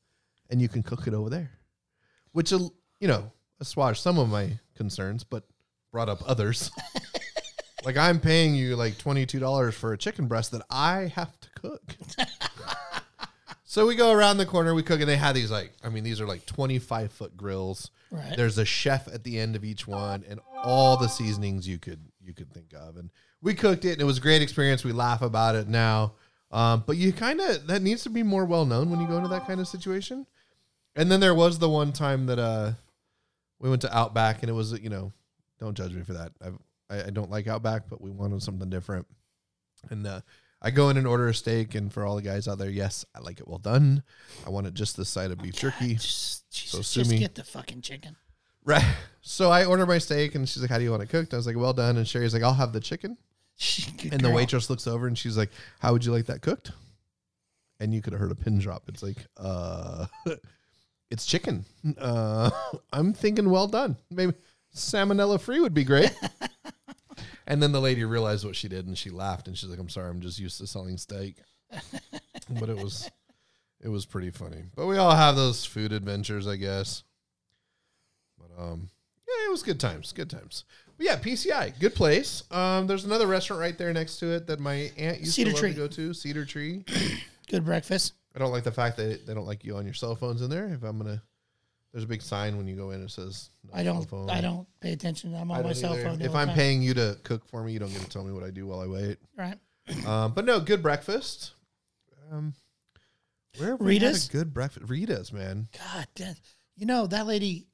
[0.54, 1.50] and you can cook it over there.
[2.30, 2.70] Which, you
[3.02, 5.42] know, assuaged some of my concerns, but
[5.90, 6.70] brought up others.
[7.84, 11.96] like, I'm paying you like $22 for a chicken breast that I have to cook.
[13.74, 16.04] So we go around the corner, we cook, and they have these like, I mean,
[16.04, 17.90] these are like 25 foot grills.
[18.12, 18.36] Right.
[18.36, 21.98] There's a chef at the end of each one, and all the seasonings you could
[22.22, 22.96] you could think of.
[22.96, 23.10] And
[23.42, 24.84] we cooked it, and it was a great experience.
[24.84, 26.12] We laugh about it now,
[26.52, 29.16] um, but you kind of that needs to be more well known when you go
[29.16, 30.24] into that kind of situation.
[30.96, 32.72] And then there was the one time that uh
[33.61, 35.12] we went to Outback and it was you know
[35.61, 36.33] don't judge me for that.
[36.44, 36.59] I've,
[36.90, 39.07] I I don't like Outback, but we wanted something different.
[39.90, 40.20] And uh,
[40.62, 43.04] I go in and order a steak, and for all the guys out there, yes,
[43.14, 44.02] I like it well done.
[44.46, 45.94] I want it just this side of beef jerky.
[45.94, 47.18] Just, Jesus, sue just me.
[47.18, 48.16] get the fucking chicken.
[48.64, 48.85] Right.
[49.26, 51.38] So I order my steak, and she's like, "How do you want it cooked?" I
[51.38, 53.16] was like, "Well done." And Sherry's like, "I'll have the chicken."
[53.96, 54.35] Good And the girl.
[54.35, 56.72] waitress looks over and she's like, "How would you like that cooked?"
[57.80, 58.83] And you could have heard a pin drop.
[58.88, 60.04] It's like, uh,
[61.14, 61.64] it's chicken.
[61.96, 62.50] Uh,
[62.92, 63.96] I'm thinking, well done.
[64.11, 64.35] Maybe
[64.74, 66.12] salmonella free would be great.
[67.46, 69.88] and then the lady realized what she did and she laughed and she's like, "I'm
[69.88, 71.37] sorry, I'm just used to selling steak."
[72.50, 73.09] but it was,
[73.81, 74.64] it was pretty funny.
[74.74, 77.05] But we all have those food adventures, I guess.
[78.37, 78.90] But um,
[79.29, 80.12] yeah, it was good times.
[80.12, 80.64] Good times.
[80.96, 82.42] But yeah, PCI, good place.
[82.50, 85.57] Um, there's another restaurant right there next to it that my aunt used Cedar to
[85.57, 85.70] Tree.
[85.70, 86.12] to go to.
[86.12, 86.85] Cedar Tree.
[87.50, 88.14] Good breakfast.
[88.35, 90.51] I don't like the fact that they don't like you on your cell phones in
[90.51, 90.66] there.
[90.66, 91.23] If I'm gonna,
[91.92, 93.03] there's a big sign when you go in.
[93.03, 94.05] It says no I don't.
[94.09, 94.29] phone.
[94.31, 95.35] I don't pay attention.
[95.35, 96.03] I'm I on my don't cell either.
[96.05, 96.18] phone.
[96.18, 96.57] the If whole I'm time.
[96.57, 98.66] paying you to cook for me, you don't get to tell me what I do
[98.66, 99.18] while I wait.
[99.37, 99.59] right?
[100.07, 101.53] Um, but no, good breakfast.
[102.33, 102.55] Um,
[103.59, 104.29] where have we had Rita's?
[104.29, 104.88] a good breakfast?
[104.88, 105.68] Rita's, man.
[105.79, 106.35] God, damn.
[106.77, 107.66] you know that lady.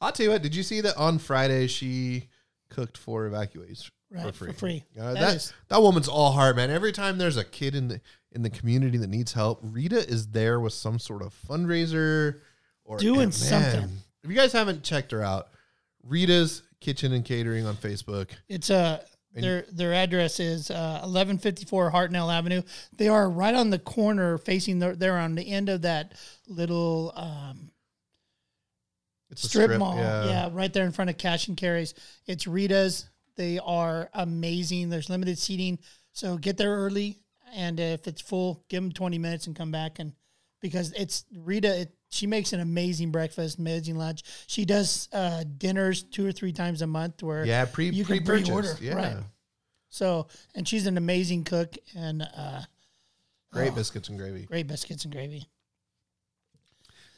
[0.00, 0.42] I'll tell you what.
[0.42, 2.28] Did you see that on Friday she
[2.70, 4.52] cooked for evacuees Right, for for free?
[4.54, 4.84] free.
[4.96, 6.70] That that is- that woman's all heart, man.
[6.70, 8.00] Every time there's a kid in the
[8.34, 12.40] in the community that needs help, Rita is there with some sort of fundraiser
[12.84, 13.88] or Doing and something.
[14.22, 15.48] If you guys haven't checked her out,
[16.02, 18.30] Rita's Kitchen and Catering on Facebook.
[18.48, 22.62] It's uh their their address is uh, 1154 Hartnell Avenue.
[22.96, 24.78] They are right on the corner, facing.
[24.78, 26.12] The, they're on the end of that
[26.46, 27.70] little um,
[29.30, 29.96] It's a strip, mall.
[29.96, 30.50] Yeah.
[30.52, 31.94] right there in front of Cash and Carries.
[32.26, 33.08] It's Rita's.
[33.36, 34.90] They are amazing.
[34.90, 35.78] There's limited seating,
[36.12, 37.18] so get there early.
[37.54, 39.98] And if it's full, give them 20 minutes and come back.
[39.98, 40.12] And
[40.60, 44.22] because it's Rita, it, she makes an amazing breakfast, amazing lunch.
[44.46, 47.22] She does uh, dinners two or three times a month.
[47.22, 48.74] Where Yeah, pre You can pre pre-order.
[48.80, 48.94] Yeah.
[48.94, 49.16] right.
[49.90, 52.62] so and she's an amazing cook and uh,
[53.52, 53.74] Great Oh.
[53.74, 54.44] biscuits and gravy.
[54.46, 55.46] great biscuits and gravy.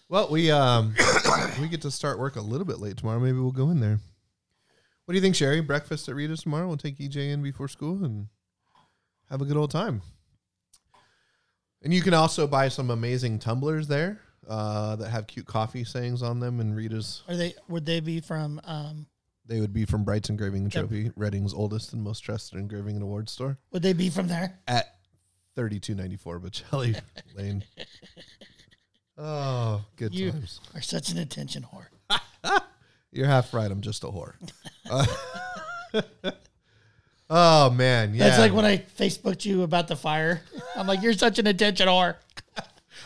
[0.08, 0.94] Well, we um
[1.60, 3.20] we get to start work a little bit late tomorrow.
[3.20, 4.00] Maybe we'll go in there.
[5.04, 5.60] What do you think, Sherry?
[5.60, 6.66] Breakfast at Rita's tomorrow.
[6.66, 8.28] We'll take EJ in before school and
[9.30, 10.02] have a good old time.
[11.84, 14.18] And you can also buy some amazing tumblers there
[14.48, 16.58] uh, that have cute coffee sayings on them.
[16.60, 17.54] And Rita's, Are they?
[17.68, 18.60] Would they be from?
[18.64, 19.06] Um,
[19.46, 20.84] they would be from Bright's Engraving and Yep.
[20.88, 24.58] Trophy, Redding's oldest and most trusted engraving and award store would they be from there?
[24.66, 24.96] at
[25.54, 26.98] thirty two ninety four Bechelli
[27.36, 27.62] Lane.
[29.18, 30.60] Oh, good You- times.
[30.74, 32.60] Are such an attention whore.
[33.12, 33.70] You're half right.
[33.70, 34.32] I'm just a whore.
[34.90, 35.06] Uh,
[37.30, 38.24] oh man, yeah.
[38.24, 40.42] That's like when I Facebooked you about the fire.
[40.76, 42.16] I'm like, you're such an attention whore.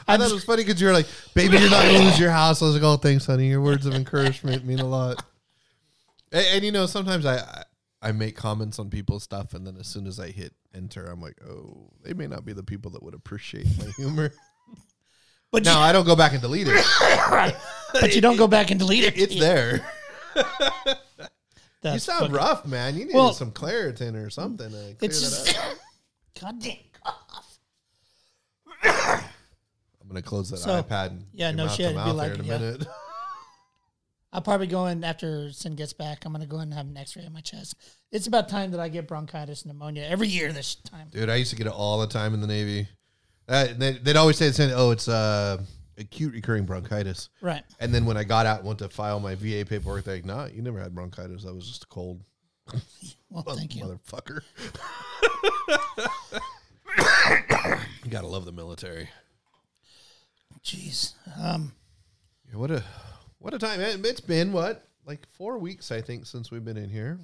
[0.07, 2.31] I thought it was funny because you were like, "Baby, you're not gonna lose your
[2.31, 3.48] house." I was like, "Oh, thanks, honey.
[3.48, 5.22] Your words of encouragement mean a lot."
[6.33, 7.64] And, and you know, sometimes I, I
[8.00, 11.20] I make comments on people's stuff, and then as soon as I hit enter, I'm
[11.20, 14.33] like, "Oh, they may not be the people that would appreciate my humor."
[15.50, 16.85] But no, I don't go back and delete it.
[17.92, 19.16] but you don't go back and delete it.
[19.16, 19.81] It's there.
[21.85, 22.97] you sound fucking- rough, man.
[22.97, 24.71] You need Well- some Claritin or something.
[24.71, 25.77] To clear It's just up.
[26.41, 26.77] God damn.
[30.01, 31.09] I'm gonna close that So, iPad.
[31.09, 32.59] And yeah, no shit, it'd be like- in a yeah.
[32.59, 32.87] minute.
[34.33, 36.25] I'll probably go in after Sin gets back.
[36.27, 37.75] I'm gonna go in and have an X-ray on my chest.
[38.12, 41.09] It's about time that I get bronchitis and pneumonia every year this time.
[41.11, 42.88] Dude, I used to get it all the time in the Navy.
[43.49, 44.71] Uh, they, they'd always say the same.
[44.75, 45.62] Oh, it's uh,
[45.98, 47.28] acute recurring bronchitis.
[47.40, 47.62] Right.
[47.80, 50.24] And then when I got out and went to file my VA paperwork, they're like,
[50.24, 51.44] "Nah, you never had bronchitis.
[51.44, 52.20] That was just a cold,
[53.30, 53.84] Well, thank you.
[53.84, 54.40] motherfucker."
[58.04, 59.08] you gotta love the military.
[60.64, 61.14] Jeez.
[61.40, 61.72] Um,
[62.50, 62.82] Yeah, what a
[63.38, 63.80] what a time!
[63.80, 67.18] It's been what like four weeks, I think, since we've been in here.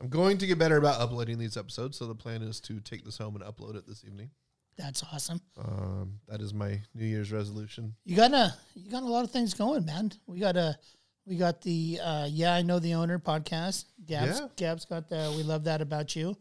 [0.00, 3.04] I'm going to get better about uploading these episodes, so the plan is to take
[3.04, 4.30] this home and upload it this evening.
[4.76, 5.40] That's awesome.
[5.58, 7.94] Um, that is my New Year's resolution.
[8.04, 10.12] You got a you got a lot of things going, man.
[10.26, 10.76] We got a
[11.26, 13.84] we got the uh, yeah I know the owner podcast.
[14.06, 14.48] Gab's Yeah.
[14.56, 16.36] Gab's got the we love that about you,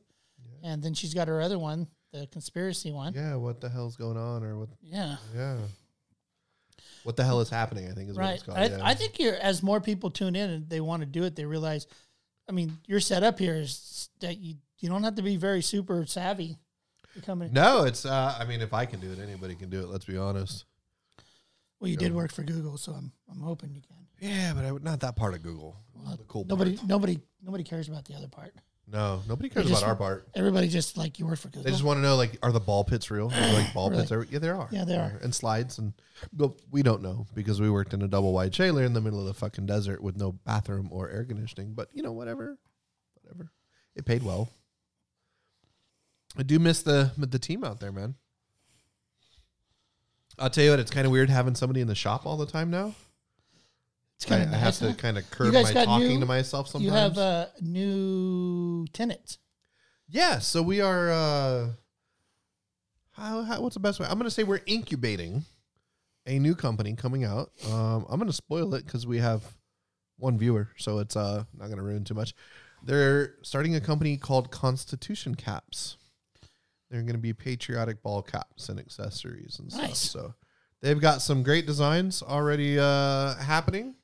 [0.63, 3.13] and then she's got her other one, the conspiracy one.
[3.13, 4.69] Yeah, what the hell's going on, or what?
[4.81, 5.17] Yeah.
[5.35, 5.57] Yeah,
[7.03, 7.89] what the hell is happening?
[7.89, 8.33] I think is what Right.
[8.35, 8.57] it's called.
[8.57, 8.79] I, yeah.
[8.81, 11.45] I think you're as more people tune in and they want to do it, they
[11.45, 11.87] realize.
[12.49, 16.05] I mean, your setup here is that you you don't have to be very super
[16.05, 16.57] savvy.
[17.15, 18.05] Becoming no, it's.
[18.05, 19.87] Uh, I mean, if I can do it, anybody can do it.
[19.87, 20.65] Let's be honest.
[21.79, 23.97] well, you did work for Google, so I'm I'm hoping you can.
[24.19, 25.75] Yeah, but I would not that part of Google.
[26.09, 26.87] the cool Nobody part.
[26.89, 28.53] nobody nobody cares about the other part.
[28.85, 30.27] No, nobody cares just- about our part.
[30.35, 31.63] Everybody just like you work for Google.
[31.63, 33.27] They just want to know like, are the ball pits real?
[33.29, 34.01] Like ball Really?
[34.01, 34.11] pits?
[34.11, 34.67] Every- yeah, there are.
[34.71, 35.19] Yeah, they are.
[35.23, 35.93] And slides and,
[36.33, 39.19] but we don't know because we worked in a double wide trailer in the middle
[39.21, 41.73] of the fucking desert with no bathroom or air conditioning.
[41.73, 42.57] But you know, whatever,
[43.21, 43.51] whatever.
[43.95, 44.49] It paid well.
[46.37, 48.15] I do miss the the team out there, man.
[50.39, 52.47] I'll tell you what, it's kind of weird having somebody in the shop all the
[52.47, 52.95] time now.
[54.15, 54.79] it's I, kind I of have nice.
[54.79, 54.93] to huh?
[54.95, 56.85] kind of curb my talking new- to myself sometimes.
[56.85, 59.37] You have uh, new tenants.
[60.09, 61.11] Yeah, so we are.
[61.11, 61.67] uh
[63.11, 64.07] how, how what's the best way?
[64.07, 65.43] I'm going to say we're incubating
[66.25, 67.51] a new company coming out.
[67.69, 69.43] Um, I'm going to spoil it because we have
[70.17, 72.33] one viewer, so it's uh not going to ruin too much.
[72.83, 75.97] They're starting a company called Constitution Caps.
[76.93, 79.97] They're going to be patriotic ball caps and accessories and Nice.
[79.97, 80.11] stuff.
[80.25, 80.33] So
[80.79, 83.95] they've got some great designs already uh, happening.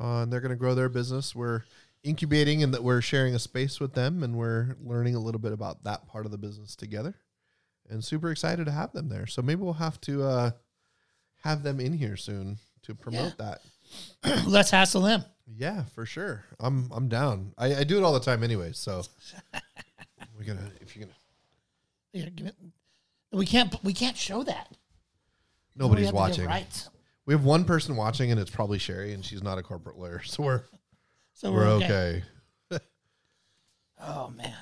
[0.00, 1.34] Uh, and they're going to grow their business.
[1.34, 1.64] We're
[2.04, 5.50] incubating and that we're sharing a space with them and we're learning a little bit
[5.52, 7.16] about that part of the business together.
[7.90, 9.26] And super excited to have them there.
[9.26, 10.50] So maybe we'll have to uh,
[11.42, 13.60] have them in here soon to promote that.
[14.46, 15.24] Let's hassle them.
[15.52, 16.44] Yeah, for sure.
[16.60, 17.54] I'm I'm down.
[17.58, 18.70] I, I do it all the time anyway.
[18.72, 19.02] So
[20.38, 21.23] we're gonna if you're gonna Here, give it-
[23.32, 23.74] We can't.
[23.82, 24.68] We can't show that.
[25.76, 26.46] Nobody's watching.
[26.46, 26.88] Rights.
[27.26, 30.22] We have one person watching and it's probably Sherry and she's not a corporate lawyer.
[30.22, 30.62] So we're
[31.32, 32.22] So we're okay.
[34.06, 34.52] Oh man.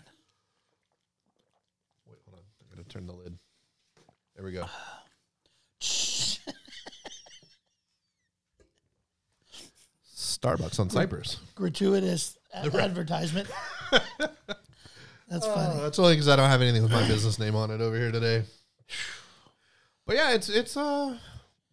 [2.06, 2.42] Wait, hold on.
[2.60, 3.36] I'm gonna turn the lid.
[4.36, 4.66] There we go.
[10.14, 11.38] Starbucks on Cypress.
[11.56, 13.48] Gratuitous advertisement.
[15.32, 15.80] That's Oh, funny.
[15.80, 18.12] that's only because I don't have anything with my business name on it over here
[18.12, 18.44] today.
[20.06, 21.16] But yeah, it's it's uh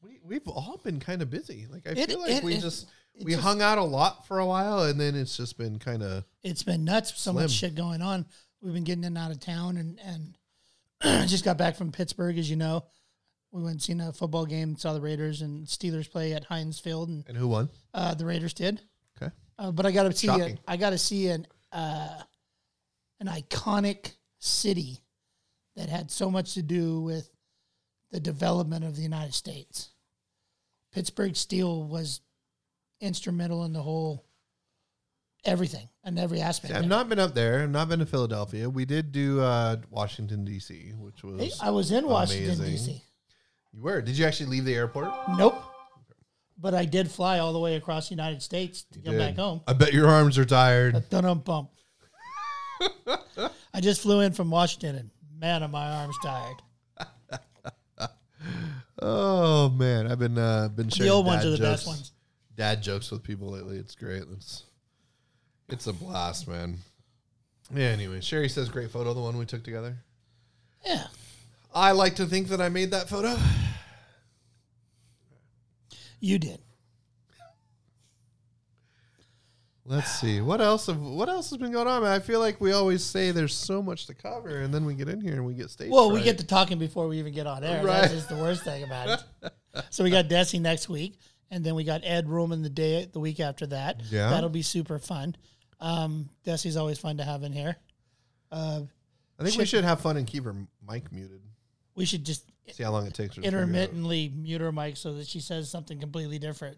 [0.02, 1.68] we we've all been kind of busy.
[1.70, 3.84] Like I It- feel like it- we it- just it we just- hung out a
[3.84, 7.20] lot for a while, and then it's just been kind of It's been nuts.
[7.20, 8.26] So much shit going on.
[8.62, 10.38] We've been getting in and out of town, and and
[11.30, 12.86] just got back from Pittsburgh, as you know.
[13.52, 16.80] We went and seen a football game, saw the Raiders and Steelers play at Heinz
[16.80, 17.70] Field, and and who won?
[17.94, 18.82] uh, the Raiders did.
[19.22, 20.54] Okay, Uh, but I got to see Shocking.
[20.56, 20.60] it.
[20.68, 22.22] I got to see an uh,
[23.20, 25.00] an iconic city
[25.76, 27.30] that had so much to do with
[28.12, 29.90] the development of the United States.
[30.92, 32.22] Pittsburgh Steel was
[33.00, 34.26] instrumental in the whole
[35.46, 36.74] everything and every aspect.
[36.74, 37.64] I've not been up there.
[37.64, 38.70] I've not been to Philadelphia.
[38.70, 42.66] We did do uh, Washington D.C., which was Hey, I was in Washington.
[42.66, 43.02] D.C.
[43.74, 44.02] you were.
[44.02, 45.10] Did you actually leave the airport?
[45.38, 45.64] Nope.
[46.58, 49.20] But I did fly all the way across the United States to come Did.
[49.20, 49.62] back home.
[49.66, 51.10] I bet your arms are tired.
[51.10, 51.70] Dun bump.
[53.74, 55.10] I just flew in from Washington and
[55.40, 56.62] man, are my arms tired.
[59.02, 62.12] Oh man, I've been uh, been sharing the old ones are the jokes, best ones.
[62.58, 63.78] Dad jokes with people lately.
[63.78, 64.24] It's great.
[64.34, 64.66] It's
[65.70, 66.78] it's a blast, man.
[67.74, 67.88] Yeah.
[67.88, 69.96] Anyway, Sherry says great photo, the one we took together.
[70.86, 71.08] Yeah.
[71.74, 73.38] I like to think that I made that photo.
[76.20, 76.60] You did.
[79.90, 80.86] Let's see what else.
[80.86, 82.04] Have, what else has been going on?
[82.04, 82.12] Man?
[82.12, 85.10] I feel like we always say there's so much to cover, and then we get
[85.10, 85.90] in here and we get stage.
[85.90, 87.84] Well, we get to talking before we even get on air.
[87.84, 88.02] Right.
[88.02, 89.52] That's just the worst thing about it.
[89.90, 91.18] so we got Desi next week,
[91.50, 94.02] and then we got Ed Ruman the day the week after that.
[94.12, 94.30] Yeah.
[94.30, 95.36] That'll be super fun.
[95.80, 97.76] Um, Desi's always fun to have in here.
[98.52, 98.82] Uh,
[99.40, 100.56] I think we should have fun and keep her
[100.88, 101.42] mic muted.
[101.96, 103.42] we should just See how long it takes her.
[103.42, 103.70] to figure it out.
[103.70, 106.78] intermittently mute her mic so that she says something completely different.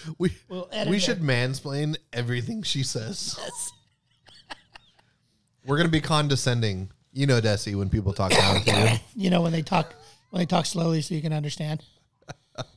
[0.18, 1.00] We We'll edit we it.
[1.02, 3.36] should mansplain everything she says.
[3.42, 3.72] Yes.
[5.66, 6.90] We're gonna be condescending.
[7.12, 8.70] You know, Desi, when people talk down to
[9.14, 9.24] you.
[9.24, 9.94] You know when they talk
[10.30, 11.82] when they talk slowly so you can understand.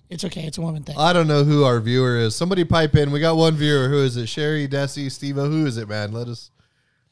[0.10, 0.42] It's okay.
[0.42, 0.96] It's a woman thing.
[0.98, 2.36] I don't know who our viewer is.
[2.36, 3.12] Somebody pipe in.
[3.12, 3.88] We got one viewer.
[3.90, 4.28] Who is it?
[4.28, 5.36] Sherry, Desi, Steve.
[5.36, 6.12] Who is it, man?
[6.12, 6.50] Let us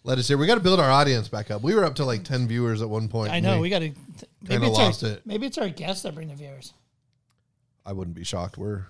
[0.04, 0.38] let us hear.
[0.38, 1.62] We got to build our audience back up.
[1.62, 3.32] We were up to like ten viewers at one point.
[3.32, 3.60] I and know.
[3.60, 3.92] we- got to.
[4.48, 5.22] kinda lost our, it.
[5.26, 6.74] Maybe it's our guests that bring the viewers.
[7.86, 8.58] I wouldn't be shocked.
[8.58, 8.86] We're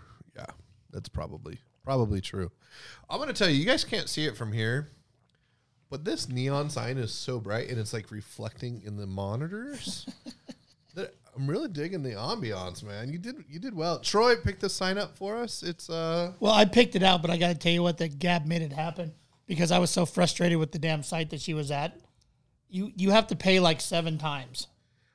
[0.97, 2.51] that's probably probably true.
[3.07, 4.89] I'm gonna tell you, you guys can't see it from here,
[5.91, 10.07] but this neon sign is so bright and it's like reflecting in the monitors.
[10.95, 13.11] that I'm really digging the ambiance, man.
[13.11, 13.99] You did you did well.
[13.99, 15.61] Troy picked the sign up for us.
[15.61, 18.17] It's uh Well, I picked it out, but I got to tell you what, that
[18.17, 19.13] Gab made it happen
[19.45, 21.95] because I was so frustrated with the damn site that she was at.
[22.69, 24.65] You you have to pay like seven times.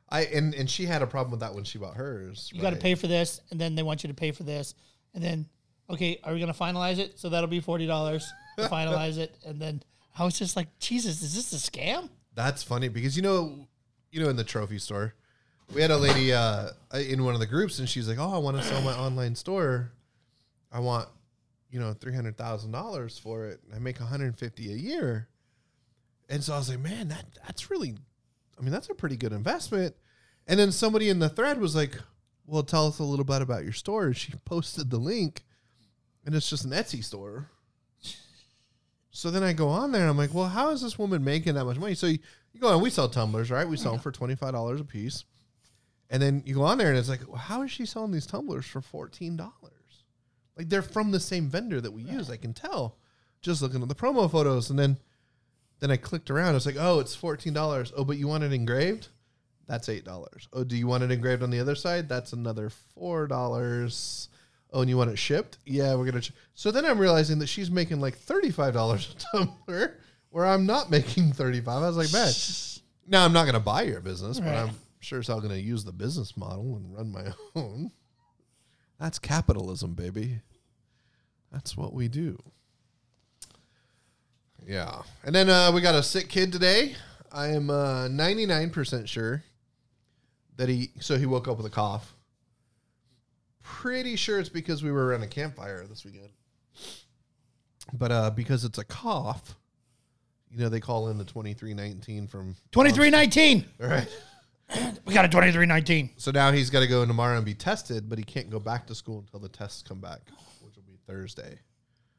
[0.09, 2.51] I and and she had a problem with that when she bought hers.
[2.55, 4.75] You got to pay for this, and then they want you to pay for this,
[5.15, 5.49] and then
[5.91, 7.19] okay, are we gonna finalize it?
[7.19, 9.83] So that'll be forty dollars to finalize it, and then
[10.19, 12.09] I was just like, Jesus, is this a scam?
[12.35, 13.67] That's funny because you know,
[14.11, 15.15] you know, in the trophy store,
[15.75, 18.39] we had a lady uh, in one of the groups, and she's like, "Oh, I
[18.39, 19.93] want to sell my online store.
[20.71, 21.09] I want,
[21.71, 23.61] you know, three hundred thousand dollars for it.
[23.75, 25.29] I make one hundred fifty a year."
[26.29, 27.95] And so I was like, man, that that's really,
[28.59, 29.95] I mean, that's a pretty good investment.
[30.47, 31.99] And then somebody in the thread was like,
[32.47, 34.15] well, tell us a little bit about your store.
[34.15, 35.45] She posted the link,
[36.25, 37.51] and it's just an Etsy store.
[39.11, 41.55] So then I go on there and I'm like, well, how is this woman making
[41.55, 41.95] that much money?
[41.95, 42.19] So you,
[42.53, 43.69] you go on, we sell tumblers, right?
[43.69, 45.25] We sell them for $25 a piece.
[46.09, 48.27] And then you go on there and it's like, well, how is she selling these
[48.27, 49.39] tumblers for $14?
[50.57, 52.31] Like they're from the same vendor that we use.
[52.31, 52.97] I can tell
[53.43, 54.71] just looking at the promo photos.
[54.71, 54.99] And then
[55.81, 56.55] then I clicked around.
[56.55, 57.93] It's like, oh, it's $14.
[57.97, 59.09] Oh, but you want it engraved?
[59.67, 60.47] That's $8.
[60.53, 62.09] Oh, do you want it engraved on the other side?
[62.09, 64.29] That's another $4.
[64.73, 65.59] Oh, and you want it shipped?
[65.67, 66.23] Yeah, we're gonna.
[66.23, 66.33] Ch-.
[66.55, 69.99] So then I'm realizing that she's making like thirty five dollars a tumbler,
[70.31, 71.83] where I'm not making thirty five.
[71.83, 72.33] I was like, man,
[73.07, 74.71] now I'm not gonna buy your business, but I'm
[75.01, 77.91] sure as hell gonna use the business model and run my own.
[78.99, 80.41] That's capitalism, baby.
[81.51, 82.39] That's what we do.
[84.67, 86.95] Yeah, and then uh, we got a sick kid today.
[87.31, 87.67] I am
[88.17, 89.45] ninety nine percent sure
[90.57, 90.93] that he.
[91.01, 92.15] So he woke up with a cough
[93.63, 96.31] pretty sure it's because we were around a campfire this weekend.
[97.93, 99.57] But uh, because it's a cough,
[100.51, 102.55] you know, they call in the 2319 from.
[102.73, 103.65] 2319.
[103.81, 104.09] All right.
[105.05, 106.11] We got a 2319.
[106.17, 108.59] So now he's got to go in tomorrow and be tested, but he can't go
[108.59, 110.21] back to school until the tests come back,
[110.63, 111.59] which will be Thursday.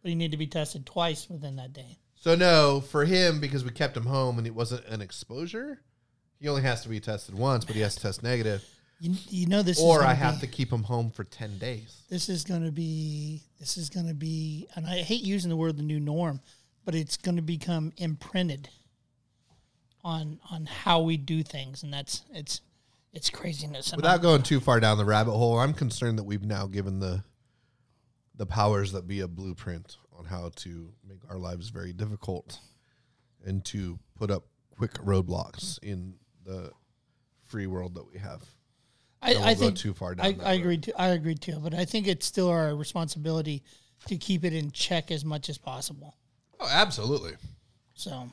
[0.04, 1.98] But you need to be tested twice within that day.
[2.16, 5.82] So, no, for him, because we kept him home and it wasn't an exposure,
[6.39, 8.64] he only has to be tested once, but he has to test negative.
[9.04, 12.04] You, you know this Or I have be- to keep him home for 10 days.
[12.10, 15.58] this is going to be this is going to be and i hate using the
[15.58, 16.39] word the new norm
[16.86, 18.70] but it's going to become imprinted
[20.06, 22.62] on on how we do things and that's it's
[23.14, 26.43] it's craziness And Without going too far down the rabbit hole, I'm concerned that we've
[26.43, 27.24] now given the
[28.36, 32.58] the powers that be a blueprint on how to make our lives very difficult
[33.45, 36.72] and to put up quick roadblocks in the
[37.45, 38.41] free world that we have.
[39.24, 40.91] I, I think too far down I, I agree too.
[40.97, 41.59] I agree too.
[41.59, 43.63] But I think it's still our responsibility
[44.07, 46.15] to keep it in check as much as possible.
[46.59, 47.34] Oh, absolutely.
[47.93, 48.30] So,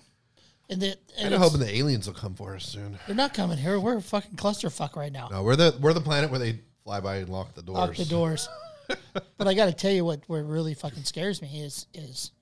[0.69, 2.99] and that I'm hoping the aliens will come for us soon.
[3.07, 3.79] they're not coming here.
[3.79, 5.29] We're a fucking clusterfuck right now.
[5.31, 7.79] No, we're the we're the planet where they fly by and lock the doors.
[7.79, 8.49] Lock the doors.
[9.37, 12.33] but I got to tell you what what really fucking scares me is is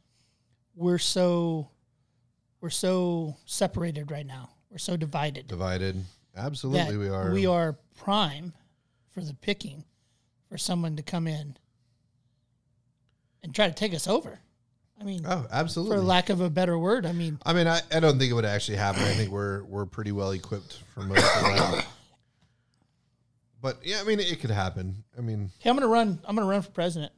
[0.75, 1.69] we're so
[2.61, 4.51] we're so separated right now.
[4.71, 5.47] We're so divided.
[5.47, 6.03] Divided.
[6.37, 7.33] Absolutely, we are.
[7.33, 8.53] we are prime
[9.11, 9.85] for the picking
[10.49, 11.57] for someone to come in
[13.43, 14.39] and try to take us over.
[15.01, 15.97] I mean, Oh, absolutely.
[15.99, 18.35] for lack of a better word, I mean, I mean, I, I don't think it
[18.35, 19.03] would actually happen.
[19.03, 21.87] I think we're we're pretty well equipped for most of that.
[23.61, 25.05] But yeah, I mean, it could happen.
[25.17, 26.19] I mean, hey, I'm gonna run.
[26.25, 27.13] I'm gonna run for president,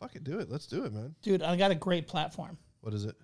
[0.00, 0.50] fuck it, do it.
[0.50, 1.14] Let's do it, man.
[1.22, 1.42] dude.
[1.42, 2.56] I got a great platform.
[2.80, 3.14] What is it?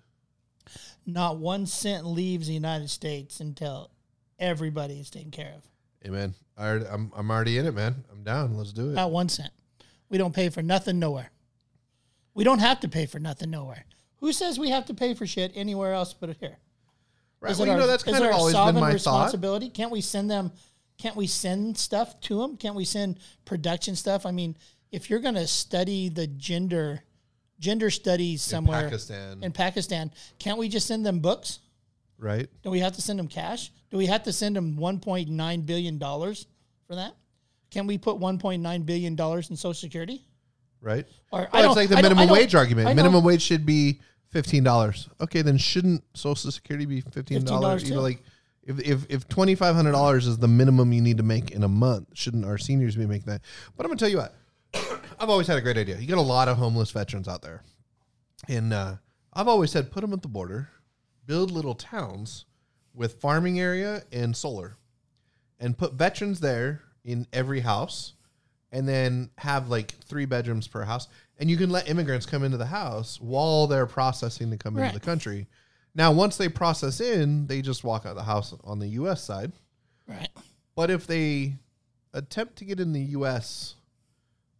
[1.05, 3.91] Not one cent leaves the United States until
[4.37, 5.63] everybody is taken care of.
[6.01, 7.95] Hey, man, I, I'm I'm already in it, man.
[8.11, 8.57] I'm down.
[8.57, 8.93] Let's do it.
[8.93, 9.51] Not one cent.
[10.09, 11.29] We don't pay for nothing nowhere.
[12.33, 13.85] We don't have to pay for nothing nowhere.
[14.17, 16.57] Who says we have to pay for shit anywhere else but here?
[17.41, 17.51] Right.
[17.51, 18.93] Is Well, it you know, that's kind of always been my thought.
[18.93, 19.69] responsibility?
[19.69, 20.51] Can't we send them?
[20.97, 22.57] Can't we send stuff to them?
[22.57, 24.25] Can't we send production stuff?
[24.25, 24.57] I mean,
[24.91, 27.01] if you're going to study the gender
[27.59, 31.59] gender studies somewhere in Pakistan, in Pakistan, can't we just send them books?
[32.17, 32.49] right?
[32.63, 33.71] Do we have to send them cash?
[33.91, 36.45] Do we have to send them 1.9 billion dollars
[36.87, 37.15] for that?
[37.71, 40.25] Can we put 1.9 billion dollars in Social Security?
[40.81, 41.05] Right.
[41.31, 42.95] Or Well, it's like the I I minimum don't- wage argument.
[42.95, 45.09] Minimum wage should be fifteen dollars.
[45.19, 47.83] Okay, then shouldn't Social Security be fifteen dollars?
[47.83, 48.23] $15 You know, like
[48.63, 51.63] if if if twenty five hundred dollars is the minimum you need to make in
[51.63, 53.41] a month, shouldn't our seniors be making that?
[53.75, 54.35] But I'm gonna tell you what,
[55.19, 55.97] I've always had a great idea.
[55.97, 57.63] You got a lot of homeless veterans out there,
[58.47, 58.95] and uh,
[59.33, 60.69] I've always said put them at the border,
[61.25, 62.45] build little towns
[62.99, 64.75] with farming area and solar,
[65.57, 68.13] and put veterans there in every house
[68.73, 71.07] and then have like three bedrooms per house.
[71.39, 74.87] And you can let immigrants come into the house while they're processing to come Right.
[74.87, 75.47] into the country.
[75.95, 79.23] Now, once they process in, they just walk out of the house on the U.S.
[79.23, 79.53] side.
[80.05, 80.27] Right.
[80.75, 81.55] But if they
[82.13, 83.75] attempt to get in the U.S.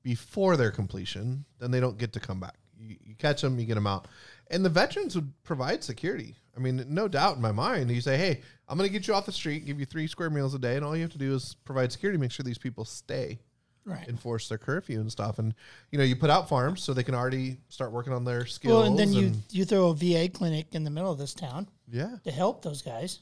[0.01, 2.55] before their completion, then they don't get to come back.
[2.79, 4.07] You, you catch them, you get them out.
[4.49, 6.35] And the veterans would provide security.
[6.59, 7.89] I mean, no doubt in my mind.
[7.89, 10.29] You say, hey, I'm going to get you off the street, give you three square
[10.29, 12.57] meals a day, and all you have to do is provide security, make sure these
[12.57, 13.39] people stay
[13.85, 14.07] Right.
[14.07, 15.39] enforce their curfew and stuff.
[15.39, 15.55] And
[15.89, 18.73] you know, you put out farms so they can already start working on their skills.
[18.73, 21.67] Well, and then you you throw a VA clinic in the middle of this town
[21.89, 23.21] yeah, to help those guys,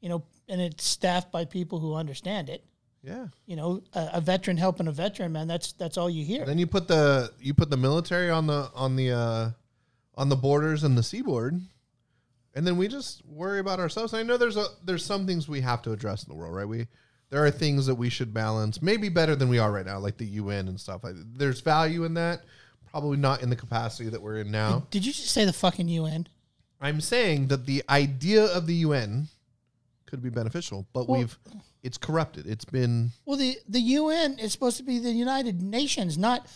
[0.00, 2.62] you know, and it's staffed by people who understand it.
[3.02, 3.26] yeah.
[3.46, 5.48] You know, a, a veteran helping a veteran, man.
[5.48, 6.44] That's that's all you hear.
[6.44, 9.50] Then you put the you put the military on the on the uh,
[10.16, 11.60] on the borders and the seaboard,
[12.54, 14.12] and then we just worry about ourselves.
[14.12, 16.54] And I know there's a there's some things we have to address in the world,
[16.54, 16.66] right?
[16.68, 16.86] We
[17.30, 20.16] there are things that we should balance, maybe better than we are right now, like
[20.16, 21.02] the UN and stuff.
[21.02, 22.42] Like, there's value in that,
[22.90, 24.86] probably not in the capacity that we're in now.
[24.90, 26.28] Did you just say the fucking UN?
[26.80, 29.28] I'm saying that the idea of the UN
[30.06, 31.38] could be beneficial, but Well- we've
[31.82, 32.46] it's corrupted.
[32.46, 36.46] It's been Well, the the UN is supposed to be the United Nations, not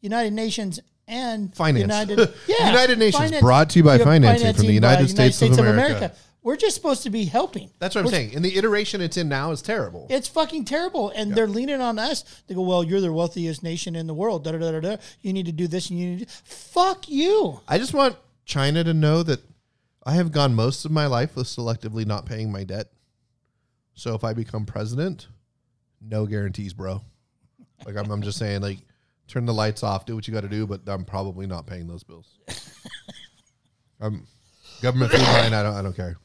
[0.00, 1.82] United Nations and Finance.
[1.82, 5.58] United, yeah, United Nations, brought to you by financing from the by United States of
[5.58, 6.12] America.
[6.42, 7.70] We're just supposed to be helping.
[7.80, 8.36] that's what I'm We're- saying.
[8.36, 10.06] And the iteration it's in now is terrible.
[10.08, 12.22] It's fucking terrible, and they're leaning on us.
[12.46, 14.44] They go, "Well, you're the wealthiest nation in the world.
[14.44, 14.96] Da, da, da, da, da.
[15.22, 18.84] You need to do this, and you need to fuck you." I just want China
[18.84, 19.40] to know that
[20.04, 22.92] I have gone most of my life with selectively not paying my debt.
[23.94, 25.26] So if I become president,
[26.00, 27.00] no guarantees, bro.
[27.84, 28.78] Like I'm, I'm just saying, like
[29.28, 31.86] turn the lights off, do what you got to do, but I'm probably not paying
[31.86, 32.38] those bills.
[34.00, 34.26] I'm
[34.82, 35.54] government food line.
[35.54, 35.74] I don't.
[35.74, 36.16] I don't care.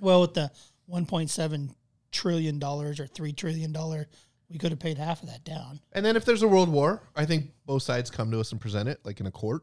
[0.00, 0.50] Well, with the
[0.90, 1.74] 1.7
[2.12, 4.08] trillion dollars or three trillion dollar,
[4.48, 5.80] we could have paid half of that down.
[5.92, 8.60] And then if there's a world war, I think both sides come to us and
[8.60, 9.62] present it like in a court,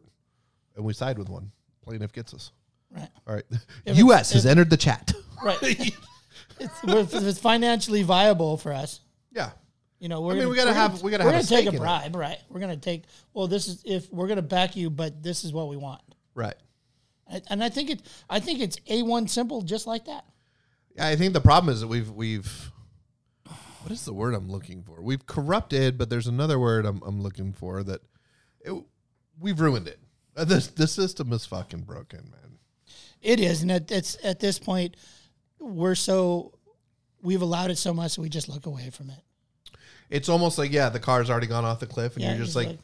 [0.76, 1.52] and we side with one.
[1.84, 2.52] Plaintiff gets us.
[2.92, 3.10] Right.
[3.28, 3.44] All right.
[3.86, 4.32] If U.S.
[4.34, 5.14] has entered the chat.
[5.44, 5.58] Right.
[6.60, 9.02] it's, if it's financially viable for us,
[9.32, 9.52] Yeah.
[10.00, 11.50] You know, we're I mean, gonna, we gotta we're have- gonna, we gotta we're have
[11.50, 11.80] gonna take a in it.
[11.80, 12.38] bribe, right?
[12.50, 13.04] We're gonna take.
[13.34, 16.02] Well, this is if we're gonna back you, but this is what we want.
[16.36, 16.56] Right.
[17.28, 18.02] And- And I think it.
[18.30, 20.26] I think it's a one simple, just like that.
[21.00, 22.72] I think the problem is that we've we've
[23.82, 25.02] what is the word I'm looking for?
[25.02, 28.02] We've corrupted, but there's another word I'm I'm looking for that
[28.62, 28.74] it,
[29.40, 30.00] we've ruined it.
[30.36, 32.58] Uh, This the system is fucking broken, man.
[33.22, 34.96] It is, and at, it's at this point,
[35.60, 36.54] we're so
[37.22, 39.20] we've allowed it so much, that we just look away from it.
[40.10, 42.56] It's almost like yeah, the car's already gone off the cliff, and Yeah, you're just
[42.56, 42.80] like, like-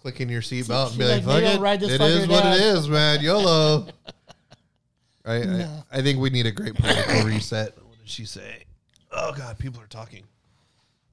[0.00, 2.42] clicking your seatbelt and be like, like, "Fuck it, ride this it is what it
[2.42, 3.20] down." is, man.
[3.20, 3.86] YOLO."
[5.24, 5.82] I, No.
[5.92, 7.76] I I think we need a great political reset.
[7.86, 8.64] What did she say?
[9.12, 10.24] Oh God, people are talking.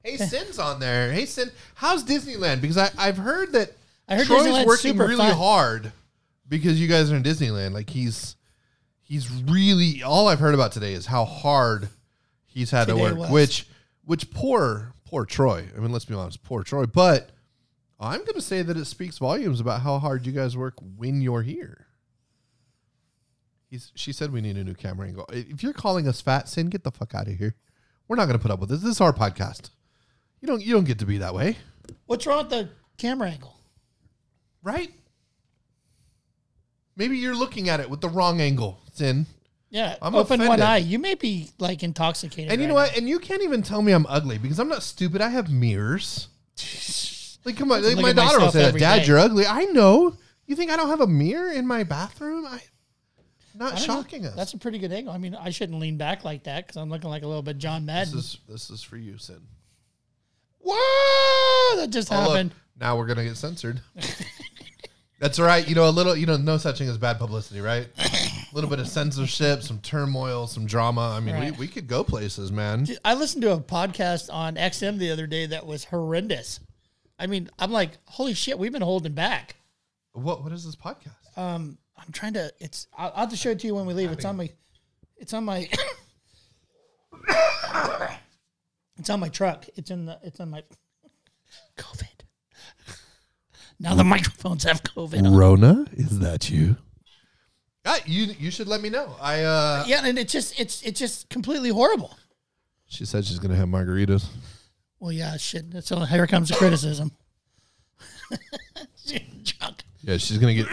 [0.03, 1.11] Hey, Sin's on there.
[1.11, 2.61] Hey, Sin, how's Disneyland?
[2.61, 3.73] Because I, I've heard that
[4.07, 5.35] I heard Troy's Disneyland's working really fun.
[5.35, 5.91] hard
[6.47, 7.73] because you guys are in Disneyland.
[7.73, 8.35] Like he's
[9.03, 11.89] he's really all I've heard about today is how hard
[12.45, 13.17] he's had Today to work.
[13.17, 13.29] was.
[13.31, 13.67] Which
[14.05, 15.65] which poor poor Troy.
[15.75, 16.85] I mean, let's be honest, poor Troy.
[16.85, 17.31] But
[17.99, 21.21] I'm going to say that it speaks volumes about how hard you guys work when
[21.21, 21.87] you're here.
[23.69, 25.25] He's, she said we need a new camera angle.
[25.31, 27.55] If you're calling us fat, Sin, get the fuck out of here.
[28.07, 28.81] We're not going to put up with this.
[28.81, 29.69] This is our podcast.
[30.41, 31.57] You don't you don't get to be that way,
[32.05, 33.55] What's wrong with the camera angle?
[34.63, 34.91] right?
[36.95, 39.25] Maybe you're looking at it with the wrong angle, Sin.
[39.69, 40.77] Yeah, I'm open one eye.
[40.77, 42.51] You may be like intoxicated.
[42.51, 42.97] And you right know what?
[42.97, 45.21] And you can't even tell me I'm ugly because I'm not stupid.
[45.21, 46.27] I have mirrors.
[47.45, 47.81] Like, come on.
[47.81, 48.77] Like, my daughter will say that.
[48.77, 49.45] Dad, day." you're ugly.
[49.45, 50.17] I know.
[50.47, 52.45] You think I don't have a mirror in my bathroom?
[52.45, 52.59] I
[53.55, 53.85] not don't know.
[53.85, 54.35] shocking us.
[54.35, 55.13] That's a pretty good angle.
[55.13, 57.57] I mean, I shouldn't lean back like that because I'm looking like a little bit
[57.57, 58.19] John this Madden.
[58.19, 59.39] is this is for you, Sin.
[60.61, 61.77] Whoa!
[61.77, 62.51] That just Oh, look, happened.
[62.77, 63.79] now we're gonna get censored.
[65.19, 65.65] That's all right.
[65.67, 66.17] You know, a little.
[66.17, 67.87] You know, no such thing as bad publicity, right?
[68.51, 71.13] A little bit of censorship, some turmoil, some drama.
[71.15, 71.51] I mean, Right.
[71.51, 72.87] we, we could go places, man.
[73.03, 76.59] I listened to a podcast on XM the other day that was horrendous.
[77.19, 79.55] I mean, I'm like, holy shit, we've been holding back.
[80.13, 81.37] What what is this podcast?
[81.37, 82.51] Um, I'm trying to.
[82.59, 82.87] It's.
[82.97, 84.11] I'll, I'll have to show it to you when we leave.
[84.11, 84.49] It's on my.
[85.17, 85.67] It's on my.
[88.97, 89.65] it's on my truck.
[89.75, 90.19] It's in the.
[90.23, 90.63] It's on my.
[91.77, 92.07] COVID.
[93.79, 95.23] Now the microphones have COVID.
[95.25, 95.35] on.
[95.35, 96.77] Rona, is that you?
[97.89, 99.15] Ah, you you should let me know.
[99.21, 102.17] I uh Yeah, and it's just it's it's just completely horrible.
[102.87, 104.25] she said she's gonna have margaritas.
[104.99, 105.65] Well, yeah, shit.
[105.85, 107.11] So here comes the criticism.
[109.05, 109.21] She's
[109.59, 109.83] drunk.
[110.01, 110.67] Yeah, she's gonna get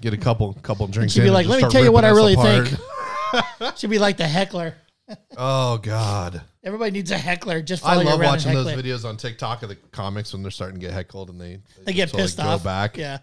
[0.00, 1.14] get a couple couple drinks.
[1.14, 3.98] She'd be in like, "Let me tell you what I really us think." She'd be
[3.98, 4.74] like the heckler.
[5.36, 7.60] oh God, Everybody needs a heckler.
[7.62, 10.86] Just I love watching those videos on TikTok of the comics when they're starting to
[10.86, 12.64] get heckled and they They get just, like, pissed go off.
[12.64, 12.96] back.
[12.96, 13.18] Yeah,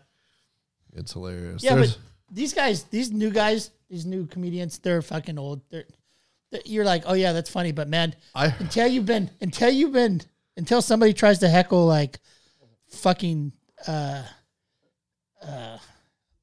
[0.95, 1.63] It's hilarious.
[1.63, 1.75] yeah.
[1.75, 2.01] There's- But
[2.31, 5.61] these guys, these new guys, these new comedians, they're fucking old.
[5.69, 5.85] They're,
[6.51, 9.93] they're- you're like, oh yeah, that's funny, but man, I until you've been, until you've
[9.93, 10.21] been,
[10.57, 12.19] until somebody tries to heckle like,
[12.89, 13.51] fucking,
[13.87, 14.23] uh,
[15.45, 15.77] uh,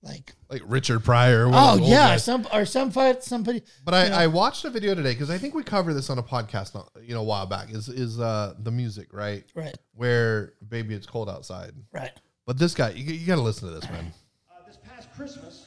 [0.02, 1.48] like, like Richard Pryor.
[1.48, 2.24] one oh of yeah, guys.
[2.24, 3.62] some or some fight somebody.
[3.84, 6.22] But I, I watched a video today because I think we covered this on a
[6.22, 7.72] podcast, not, you know, a while back.
[7.72, 11.72] Is is uh the music right Right, where "Baby It's Cold Outside"?
[11.92, 12.12] right.
[12.46, 14.12] But this guy, you, you got to listen to this, man.
[14.48, 15.65] Uh, this past Christmas,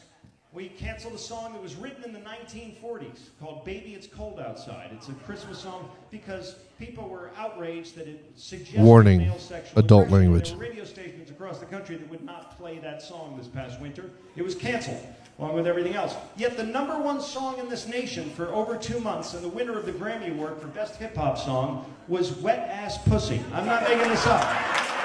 [0.52, 4.89] We canceled a song that was written in the 1940s called Baby It's Cold Outside.
[4.91, 10.08] It's a Christmas song because people were outraged that it suggested Warning, male sexual adult
[10.08, 10.26] aggression.
[10.32, 10.50] language.
[10.50, 13.80] There were radio stations across the country that would not play that song this past
[13.80, 14.10] winter.
[14.36, 15.00] It was canceled,
[15.38, 16.16] along with everything else.
[16.36, 19.78] Yet the number one song in this nation for over two months and the winner
[19.78, 23.39] of the Grammy Award for Best Hip Hop Song was Wet Ass Pussy.
[23.54, 24.43] I'm not making this up.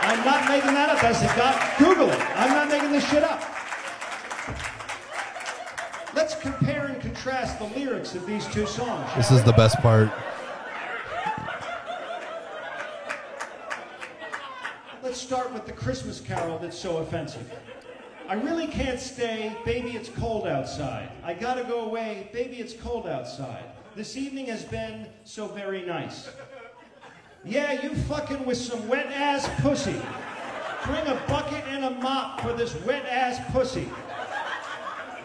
[0.01, 1.05] I'm not making that up.
[1.05, 2.21] I said, God, Google it.
[2.39, 3.54] I'm not making this shit up.
[7.25, 9.11] Contrast the lyrics of these two songs.
[9.17, 10.11] This is the best part.
[15.03, 17.51] Let's start with the Christmas carol that's so offensive.
[18.29, 21.09] I really can't stay, baby, it's cold outside.
[21.23, 23.65] I gotta go away, baby, it's cold outside.
[23.97, 26.29] This evening has been so very nice.
[27.43, 29.99] Yeah, you fucking with some wet ass pussy.
[30.85, 33.89] Bring a bucket and a mop for this wet ass pussy.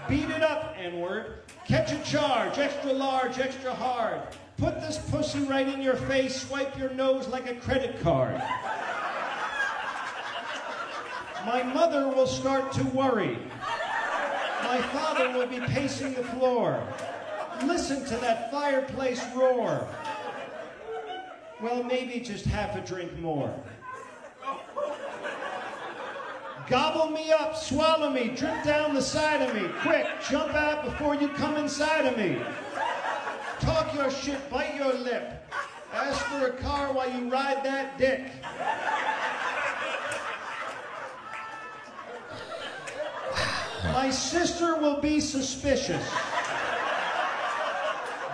[0.07, 1.39] Beat it up, N word.
[1.65, 4.21] Catch a charge, extra large, extra hard.
[4.57, 8.41] Put this pussy right in your face, swipe your nose like a credit card.
[11.45, 13.37] My mother will start to worry.
[14.63, 16.81] My father will be pacing the floor.
[17.63, 19.87] Listen to that fireplace roar.
[21.61, 23.53] Well, maybe just half a drink more.
[26.69, 29.67] Gobble me up, swallow me, drip down the side of me.
[29.81, 32.39] Quick, jump out before you come inside of me.
[33.59, 35.43] Talk your shit, bite your lip.
[35.91, 38.27] Ask for a car while you ride that dick.
[43.85, 46.07] My sister will be suspicious.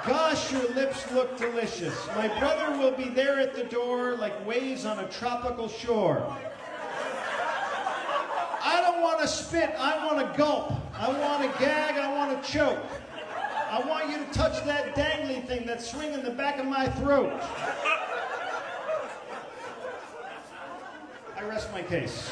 [0.05, 1.95] Gosh, your lips look delicious.
[2.17, 6.35] My brother will be there at the door like waves on a tropical shore.
[8.65, 10.73] I don't want to spit, I want to gulp.
[10.97, 12.83] I want to gag, I want to choke.
[13.69, 17.31] I want you to touch that dangly thing that's swinging the back of my throat.
[21.37, 22.31] I rest my case.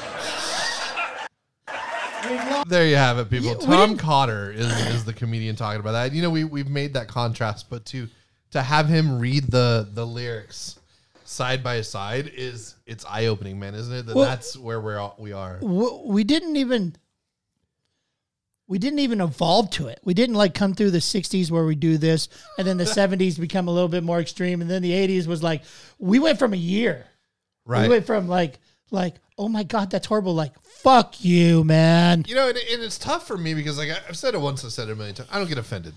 [2.28, 2.64] We've.
[2.68, 3.48] There you have it, people.
[3.48, 6.12] Yeah, Tom Cotter is, is the comedian talking about that.
[6.12, 8.08] You know, we we've made that contrast, but to
[8.52, 10.80] to have him read the the lyrics
[11.34, 14.06] side by side is it's eye opening, man, isn't it?
[14.06, 15.58] That Well- that's where we're all, we are.
[15.62, 16.96] we didn't even
[18.66, 20.00] we didn't even evolve to it.
[20.04, 23.38] We didn't like come through the 60s where we do this and then the 70s
[23.38, 25.62] become a little bit more extreme and then the 80s was like
[25.98, 27.04] we went from a year.
[27.66, 27.82] Right.
[27.82, 28.58] We went from like
[28.90, 32.24] like oh my god that's horrible like fuck you man.
[32.26, 34.72] You know, and, and it's tough for me because like I've said it once, I've
[34.72, 35.28] said it a million times.
[35.32, 35.94] I don't get offended.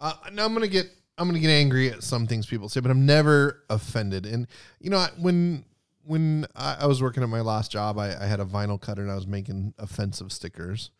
[0.00, 2.90] Uh, now I'm gonna get I'm gonna get angry at some things people say, but
[2.90, 4.26] I'm never offended.
[4.26, 4.46] And
[4.80, 5.64] you know, I- when
[6.04, 9.02] when I, I was working at my last job, I, I had a vinyl cutter
[9.02, 10.90] and I was making offensive stickers,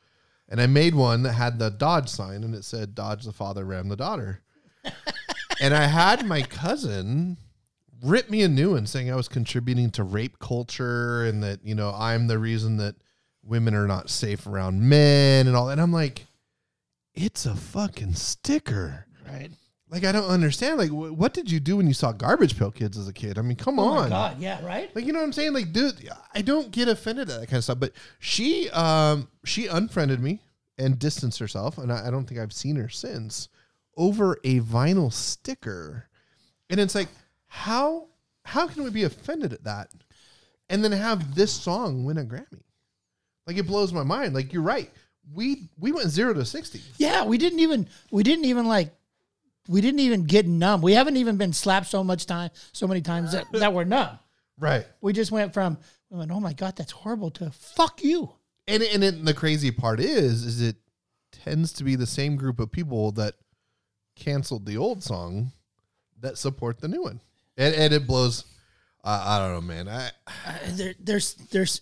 [0.48, 3.64] and I made one that had the Dodge sign and it said "Dodge the father,
[3.64, 4.40] ram the daughter."
[5.60, 7.36] and I had my cousin
[8.02, 11.74] rip me a new one saying I was contributing to rape culture and that, you
[11.74, 12.94] know, I'm the reason that
[13.42, 15.72] women are not safe around men and all that.
[15.72, 16.26] And I'm like,
[17.14, 19.06] it's a fucking sticker.
[19.26, 19.50] Right.
[19.88, 20.78] Like, I don't understand.
[20.78, 23.38] Like, wh- what did you do when you saw Garbage Pail Kids as a kid?
[23.38, 24.02] I mean, come Oh on.
[24.04, 24.94] my god, yeah, right?
[24.96, 25.52] Like, you know what I'm saying?
[25.52, 27.78] Like, dude, I don't get offended at that kind of stuff.
[27.78, 30.40] But she, um, she unfriended me
[30.76, 33.48] and distanced herself, and I, I don't think I've seen her since
[33.96, 36.08] over a vinyl sticker.
[36.68, 37.08] And it's like,
[37.46, 38.08] how
[38.44, 39.90] how can we be offended at that,
[40.68, 42.62] and then have this song win a Grammy?
[43.46, 44.34] Like, it blows my mind.
[44.34, 44.90] Like, you're right.
[45.32, 46.80] We we went zero to sixty.
[46.98, 48.92] Yeah, we didn't even we didn't even like
[49.68, 50.82] we didn't even get numb.
[50.82, 54.18] We haven't even been slapped so much time so many times that, that we're numb.
[54.58, 54.86] Right.
[55.00, 55.78] We just went from
[56.10, 58.32] we went, oh my god, that's horrible to fuck you.
[58.68, 60.76] And and it, the crazy part is, is it
[61.32, 63.34] tends to be the same group of people that
[64.14, 65.52] canceled the old song
[66.20, 67.20] that support the new one,
[67.56, 68.44] and and it blows.
[69.04, 69.88] Uh, I don't know, man.
[69.88, 70.10] I
[70.46, 71.80] Uh, there, there's there's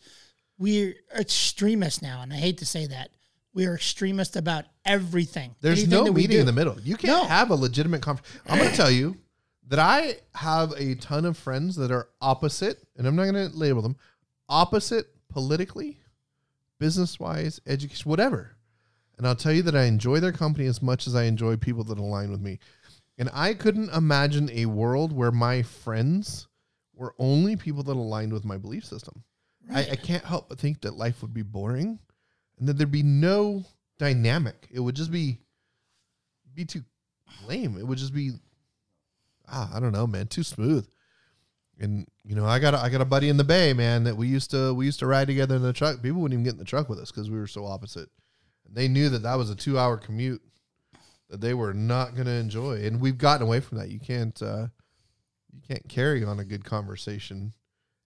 [0.58, 3.10] we're extremists now, and I hate to say that
[3.54, 5.54] we are extremists about everything.
[5.60, 6.78] there's no meeting in the middle.
[6.80, 7.24] You can't No.
[7.28, 8.40] have a legitimate conversation.
[8.48, 9.16] I'm going to tell you
[9.68, 13.56] that I have a ton of friends that are opposite, and I'm not going to
[13.56, 13.96] label them
[14.48, 15.98] opposite politically,
[16.78, 18.56] business wise, education, whatever.
[19.16, 21.84] And I'll tell you that I enjoy their company as much as I enjoy people
[21.84, 22.58] that align with me.
[23.16, 26.48] And I couldn't imagine a world where my friends
[26.94, 29.22] were only people that aligned with my belief system.
[29.72, 31.98] I, I can't help but think that life would be boring
[32.58, 33.64] and that there'd be no
[33.98, 34.68] dynamic.
[34.70, 35.38] It would just be
[36.54, 36.84] be too
[37.46, 37.76] lame.
[37.78, 38.32] It would just be
[39.48, 40.86] ah, I don't know, man, too smooth.
[41.78, 44.16] And you know, I got a, I got a buddy in the Bay, man, that
[44.16, 46.02] we used to we used to ride together in the truck.
[46.02, 48.08] People wouldn't even get in the truck with us because we were so opposite.
[48.70, 50.42] They knew that that was a two hour commute
[51.28, 53.90] that they were not going to enjoy, and we've gotten away from that.
[53.90, 54.68] You can't uh,
[55.52, 57.54] you can't carry on a good conversation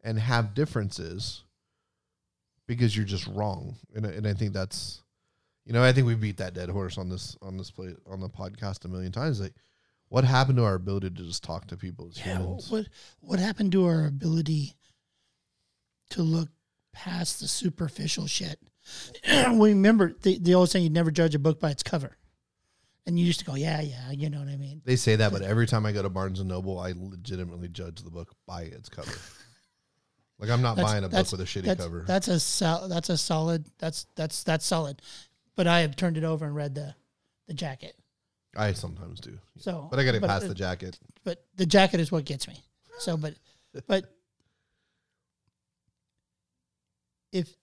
[0.02, 1.44] and have differences
[2.66, 5.02] because you're just wrong, and and I think that's
[5.68, 8.20] you know I think we beat that dead horse on this on this play on
[8.20, 9.38] the podcast a million times.
[9.38, 9.52] Like,
[10.08, 12.70] what happened to our ability to just talk to people as Yeah, humans?
[12.70, 12.86] what
[13.20, 14.74] what happened to our ability
[16.10, 16.48] to look
[16.92, 18.58] past the superficial shit?
[19.52, 22.16] we remember the the old saying: "You never judge a book by its cover,"
[23.06, 24.80] and you used to go, "Yeah, yeah," you know what I mean?
[24.86, 28.02] They say that, but every time I go to Barnes and Noble, I legitimately judge
[28.02, 29.12] the book by its cover.
[30.40, 32.04] Like I'm not That's- buying a book with a shitty that's, cover.
[32.06, 33.64] That's a sol- that's a solid.
[33.78, 35.02] That's that's that's solid.
[35.58, 36.94] But I have turned it over and read the
[37.48, 37.96] the jacket.
[38.56, 40.96] I sometimes do, So, but I got to pass the jacket.
[41.24, 42.62] But the jacket is what gets me.
[43.00, 43.34] So, but
[43.88, 44.04] but
[47.32, 47.56] if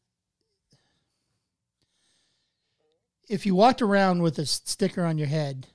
[3.29, 5.67] if you walked around with a sticker on your head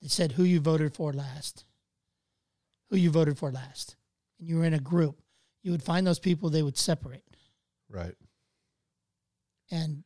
[0.00, 1.64] that said who you voted for last,
[2.90, 3.94] who you voted for last,
[4.40, 5.22] and you were in a group,
[5.62, 7.36] you would find those people they would separate.
[7.88, 8.16] Right.
[9.70, 10.02] And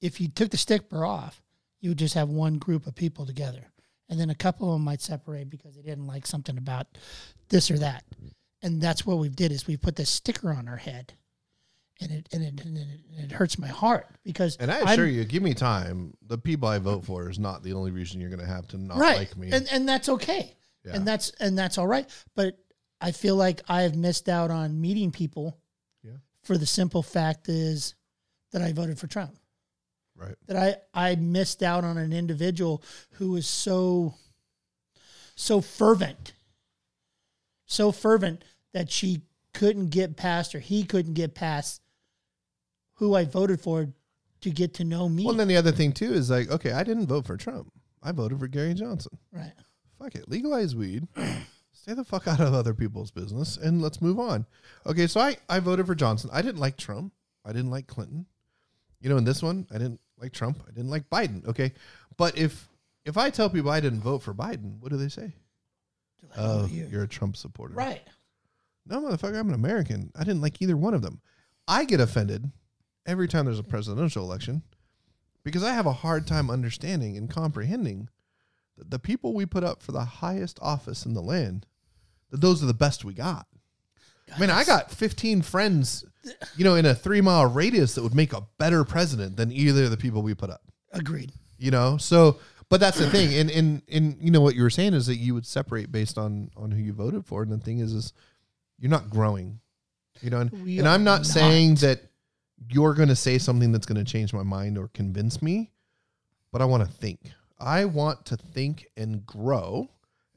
[0.00, 1.42] if you took the sticker off,
[1.80, 3.64] you would just have one group of people together.
[4.08, 6.86] And then a couple of them might separate because they didn't like something about
[7.48, 8.04] this or that.
[8.62, 11.14] And that's what we did is we put this sticker on our head.
[12.02, 12.86] And it and it, and it,
[13.16, 16.14] and it hurts my heart because And I I'm- assure you, give me time.
[16.26, 18.78] The people I vote for is not the only reason you're going to have to
[18.78, 19.50] not right, like me.
[19.52, 20.92] and and that's okay, Yeah.
[20.94, 22.08] and that's and that's all right.
[22.34, 22.56] But
[23.02, 25.58] I feel like I have missed out on meeting people
[26.02, 26.12] Yeah.
[26.42, 27.94] for the simple fact is
[28.52, 29.38] that I voted for Trump.
[30.20, 30.36] Right.
[30.46, 30.56] that
[30.94, 34.14] I I missed out on an individual who was so
[35.34, 36.34] so fervent,
[37.66, 41.80] so fervent that she couldn't get past or he couldn't get past
[42.94, 43.88] who I voted for
[44.42, 45.24] to get to know me.
[45.24, 47.72] Well, and then the other thing too is like, okay, I didn't vote for Trump.
[48.02, 49.18] I voted for Gary Johnson.
[49.32, 49.52] right.
[49.98, 51.06] Fuck it, legalize weed.
[51.72, 54.46] Stay the fuck out of other people's business, and let's move on.
[54.86, 56.30] Okay, so I I voted for Johnson.
[56.32, 57.12] I didn't like Trump.
[57.44, 58.26] I didn't like Clinton.
[59.00, 60.62] You know, in this one, I didn't like Trump.
[60.66, 61.46] I didn't like Biden.
[61.46, 61.72] Okay,
[62.16, 62.68] but if
[63.04, 65.32] if I tell people I didn't vote for Biden, what do they say?
[66.36, 67.74] Oh, you- you're a Trump supporter.
[67.74, 68.02] Right.
[68.86, 70.10] No, motherfucker, I'm an American.
[70.14, 71.20] I didn't like either one of them.
[71.68, 72.50] I get offended
[73.06, 74.62] every time there's a presidential election
[75.44, 78.08] because I have a hard time understanding and comprehending
[78.76, 81.66] that the people we put up for the highest office in the land,
[82.30, 83.46] that those are the best we got.
[84.34, 86.04] I mean, I got 15 friends,
[86.56, 89.84] you know, in a three mile radius that would make a better president than either
[89.84, 90.62] of the people we put up.
[90.92, 91.32] Agreed.
[91.58, 91.96] you know?
[91.96, 93.34] So but that's the thing.
[93.34, 96.18] And and and you know what you were saying is that you would separate based
[96.18, 97.42] on on who you voted for.
[97.42, 98.12] And the thing is is
[98.78, 99.60] you're not growing
[100.20, 100.40] you know?
[100.40, 102.00] And, and i'm are not, saying that
[102.68, 105.70] you're going to say something that's going to change my mind or convince me
[106.52, 107.20] but i want to think.
[107.62, 109.90] I want to think and grow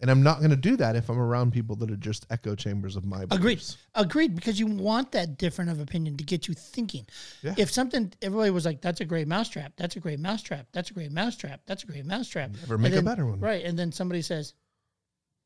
[0.04, 2.54] and i'm not going to do that if i'm around people that are just echo
[2.54, 3.78] chambers of my beliefs.
[3.96, 4.06] Agreed.
[4.06, 4.36] Agreed.
[4.36, 7.08] Because you want that different of opinion to get you thinking.
[7.42, 7.56] Yeah.
[7.58, 9.74] If something, everybody was like, "That's a great mousetrap.
[9.78, 10.68] That's a great mousetrap.
[10.74, 11.62] That's a great mousetrap.
[11.66, 13.40] That's a great mousetrap." Never make a better one.
[13.40, 13.64] Right.
[13.66, 14.54] And then somebody says,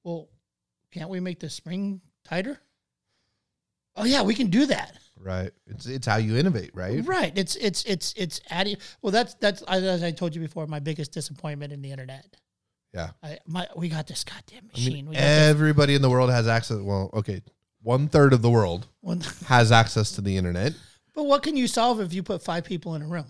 [0.04, 0.30] "Well,
[0.92, 2.60] can't we make the spring tighter?"
[3.96, 4.98] Oh yeah, we can do that.
[5.20, 7.36] right it's it's how you innovate right Right.
[7.38, 8.78] It's it's it's it's adding.
[9.02, 12.26] Well, that's that's as I told you before, my biggest disappointment in the internet.
[12.94, 15.06] Yeah I my we got this goddamn I mean, machine.
[15.10, 16.78] we got this everybody in the world has access.
[16.78, 17.42] Well, okay,
[17.84, 19.22] one third of the world one.
[19.48, 20.74] has access to the internet.
[21.14, 23.26] But what can you solve if you put five people in a room,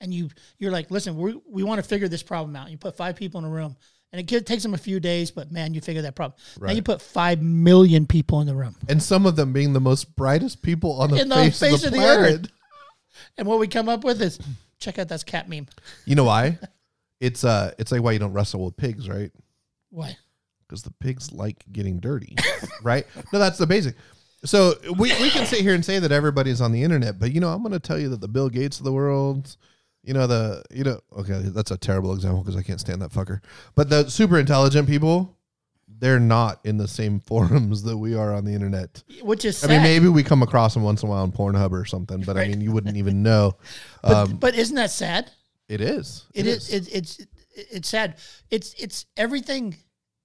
[0.00, 2.70] and you you're like, listen, we we want to figure this problem out.
[2.70, 3.76] You put five people in a room,
[4.12, 6.38] and it takes them a few days, but man, you figure that problem.
[6.58, 6.76] Now Right.
[6.76, 10.16] you put five million people in the room, And some of them being the most
[10.16, 12.18] brightest people on the, In the face, face of the, of the earth.
[12.30, 12.50] planet.
[13.36, 14.38] and what we come up with is,
[14.78, 15.66] check out that cat meme.
[16.06, 16.58] You know why?
[17.20, 19.30] It's uh, it's like why you don't wrestle with pigs, right?
[19.90, 20.16] Why?
[20.68, 22.36] Because the pigs like getting dirty,
[22.82, 23.06] right?
[23.32, 23.94] No, that's the basic.
[24.44, 27.40] So we, we can sit here and say that everybody's on the internet, but you
[27.40, 29.56] know, I'm going to tell you that the Bill Gates of the world,
[30.02, 33.10] you know, the you know, okay, that's a terrible example because I can't stand that
[33.12, 33.40] fucker.
[33.74, 35.36] But the super intelligent people,
[35.88, 39.02] they're not in the same forums that we are on the internet.
[39.22, 39.72] Which is I sad.
[39.74, 42.36] mean, maybe we come across them once in a while on Pornhub or something, but
[42.36, 42.50] I Right.
[42.50, 43.56] mean, you wouldn't even know.
[44.02, 45.30] but, Um, but isn't that sad?
[45.68, 46.26] It is.
[46.34, 46.72] It is.
[46.72, 48.16] It, it's it's sad.
[48.50, 49.76] It's it's everything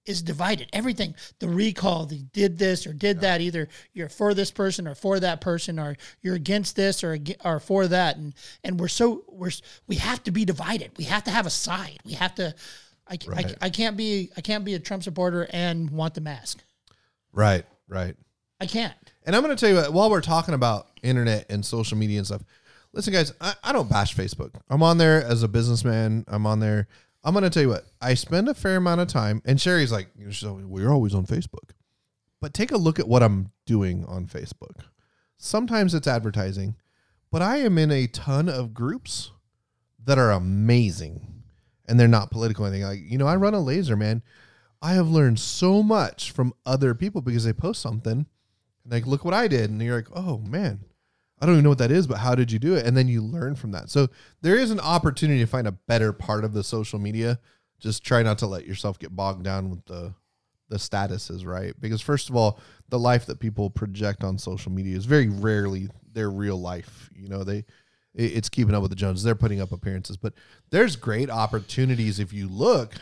[0.05, 0.67] is divided.
[0.73, 3.41] Everything the recall, the did this or did that.
[3.41, 7.59] Either you're for this person or for that person, or you're against this or or
[7.59, 8.17] for that.
[8.17, 8.33] And
[8.63, 9.51] and we're so we're
[9.87, 10.91] we have to be divided.
[10.97, 11.99] We have to have a side.
[12.05, 12.55] We have to.
[13.07, 16.21] I, ca- I, I can't be I can't be a Trump supporter and want the
[16.21, 16.63] mask.
[17.33, 18.15] Right, right.
[18.59, 18.93] I can't.
[19.25, 22.19] And I'm going to tell you what, while we're talking about internet and social media
[22.19, 22.43] and stuff,
[22.93, 24.55] Listen, guys, I, I don't bash Facebook.
[24.69, 26.25] I'm on there as a businessman.
[26.27, 26.87] I'm on there.
[27.23, 29.91] I'm going to tell you what, I spend a fair amount of time, and Sherry's
[29.91, 30.09] like,
[30.43, 31.71] always, we're always on Facebook.
[32.39, 34.85] But take a look at what I'm doing on Facebook.
[35.37, 36.75] Sometimes it's advertising,
[37.31, 39.31] but I am in a ton of groups
[40.03, 41.43] that are amazing
[41.87, 42.83] and they're not political anything.
[42.83, 44.23] Like, you know, I run a laser, man.
[44.81, 48.25] I have learned so much from other people because they post something
[48.83, 49.69] and like, look what I did.
[49.69, 50.79] And you're like, oh man,
[51.41, 52.85] I don't even know what that is, but how did you do it?
[52.85, 53.89] And then you learn from that.
[53.89, 54.09] So
[54.41, 57.39] there is an opportunity to find a better part of the social media.
[57.79, 60.13] Just try not to let yourself get bogged down with the
[60.69, 61.73] the statuses, right?
[61.81, 65.89] Because first of all, the life that people project on social media is very rarely
[66.13, 67.09] their real life.
[67.13, 67.65] You know, they
[68.13, 69.23] it's keeping up with the Joneses.
[69.23, 70.33] They're putting up appearances, but
[70.69, 72.95] there's great opportunities if you look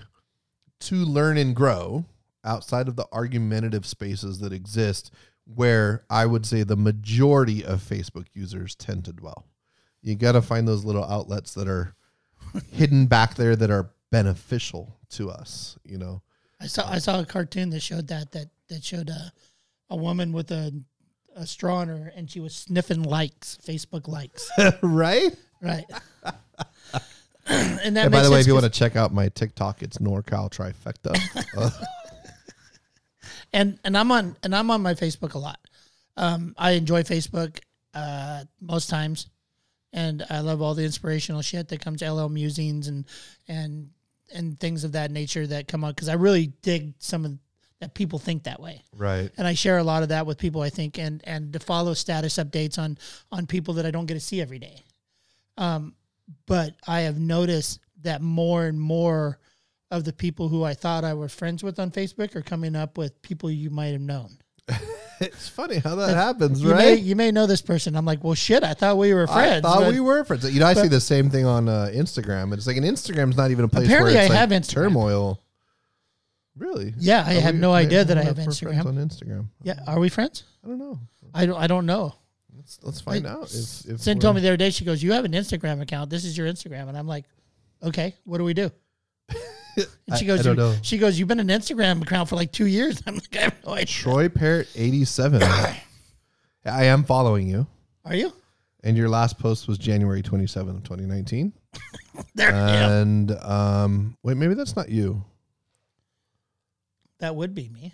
[0.81, 2.05] to learn and grow
[2.43, 5.11] outside of the argumentative spaces that exist
[5.55, 9.45] where I would say the majority of Facebook users tend to dwell.
[10.01, 11.95] You got to find those little outlets that are
[12.71, 16.21] hidden back there that are beneficial to us, you know.
[16.61, 19.31] I saw I saw a cartoon that showed that that that showed a
[19.89, 20.73] a woman with a
[21.35, 24.49] a straw in her and she was sniffing likes, Facebook likes.
[24.81, 25.35] right?
[25.61, 25.85] right.
[27.47, 29.99] and that And by the way, if you want to check out my TikTok, it's
[29.99, 31.15] NorCal Trifecta.
[33.53, 35.59] And and I'm on and I'm on my Facebook a lot.
[36.17, 37.59] Um, I enjoy Facebook
[37.93, 39.27] uh, most times,
[39.93, 43.05] and I love all the inspirational shit that comes LL musings and
[43.47, 43.89] and
[44.33, 47.37] and things of that nature that come out because I really dig some of
[47.79, 49.31] that people think that way, right.
[49.37, 50.61] and I share a lot of that with people.
[50.61, 52.97] I think and and to follow status updates on
[53.31, 54.83] on people that I don't get to see every day.
[55.57, 55.95] Um,
[56.45, 59.39] but I have noticed that more and more
[59.91, 62.97] of the people who I thought I was friends with on Facebook are coming up
[62.97, 64.37] with people you might have known.
[65.21, 66.77] It's funny how that happens, You right?
[66.77, 67.97] may you may know this person.
[67.97, 69.65] I'm like, well, shit, I thought we were friends.
[69.65, 70.49] I thought but we were friends.
[70.49, 72.53] You know, I see the same thing on uh, Instagram.
[72.53, 74.73] It's like an Instagram's not even a place Apparently where I like have Instagram.
[74.75, 75.43] turmoil.
[76.57, 76.93] Really?
[76.97, 78.85] Yeah, I Are had we- no idea that I have friends Instagram.
[78.85, 79.47] on Instagram.
[79.61, 80.45] Yeah, are we friends?
[80.63, 80.99] I don't know.
[81.33, 81.57] I don't.
[81.59, 82.15] I don't know.
[82.55, 83.43] Let's let's find Like, out.
[83.53, 84.69] If, if Sin told me the other day.
[84.69, 86.09] She goes, "You have an Instagram account.
[86.09, 87.25] This is your Instagram." And I'm like,
[87.83, 88.71] "Okay, what do we do?"
[89.77, 90.75] And she goes, I don't "You- know.
[90.81, 93.65] "She goes, you've been an Instagram account for like two years." I'm like, "I have
[93.65, 95.41] no idea." Troy Parrott eighty seven.
[95.43, 95.83] I
[96.65, 97.65] am following you,
[98.05, 98.33] Are you?
[98.83, 101.53] and your last post was January twenty seventh of twenty nineteen.
[102.35, 102.49] There.
[102.51, 102.99] yeah.
[102.99, 105.23] And um, wait, maybe that's not you.
[107.19, 107.93] That would be me.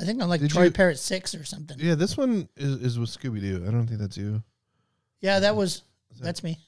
[0.00, 1.76] I think I'm like Did Troy you- Parrott six or something.
[1.80, 3.64] Yeah, this one is, is with Scooby Doo.
[3.66, 4.42] I don't think that's you.
[5.20, 5.82] Yeah, that was
[6.20, 6.58] that's me.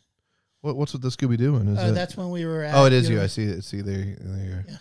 [0.62, 1.68] What, what's with the Scooby Doo one?
[1.68, 1.92] Is Uh, it?
[1.92, 2.64] that's when we were.
[2.64, 3.20] At, oh, it is you.
[3.20, 3.62] I see it.
[3.64, 3.96] See there.
[3.96, 4.62] there you go.
[4.68, 4.76] Yeah.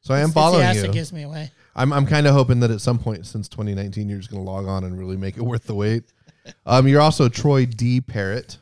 [0.00, 0.82] So I am it's- it's the following you.
[0.82, 1.52] that gives me away.
[1.76, 4.50] I'm I'm kind of hoping that at some point since 2019 you're just going to
[4.50, 6.04] log on and really make it worth the wait.
[6.64, 8.56] Um, you're also Troy D Parrott.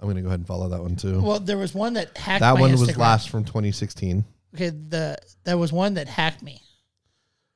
[0.00, 1.20] I'm going to go ahead and follow that one too.
[1.20, 2.40] Well, there was one that hacked.
[2.40, 2.96] that my one was Instagram.
[2.98, 4.24] last from 2016.
[4.54, 6.60] Okay, the there was one that hacked me.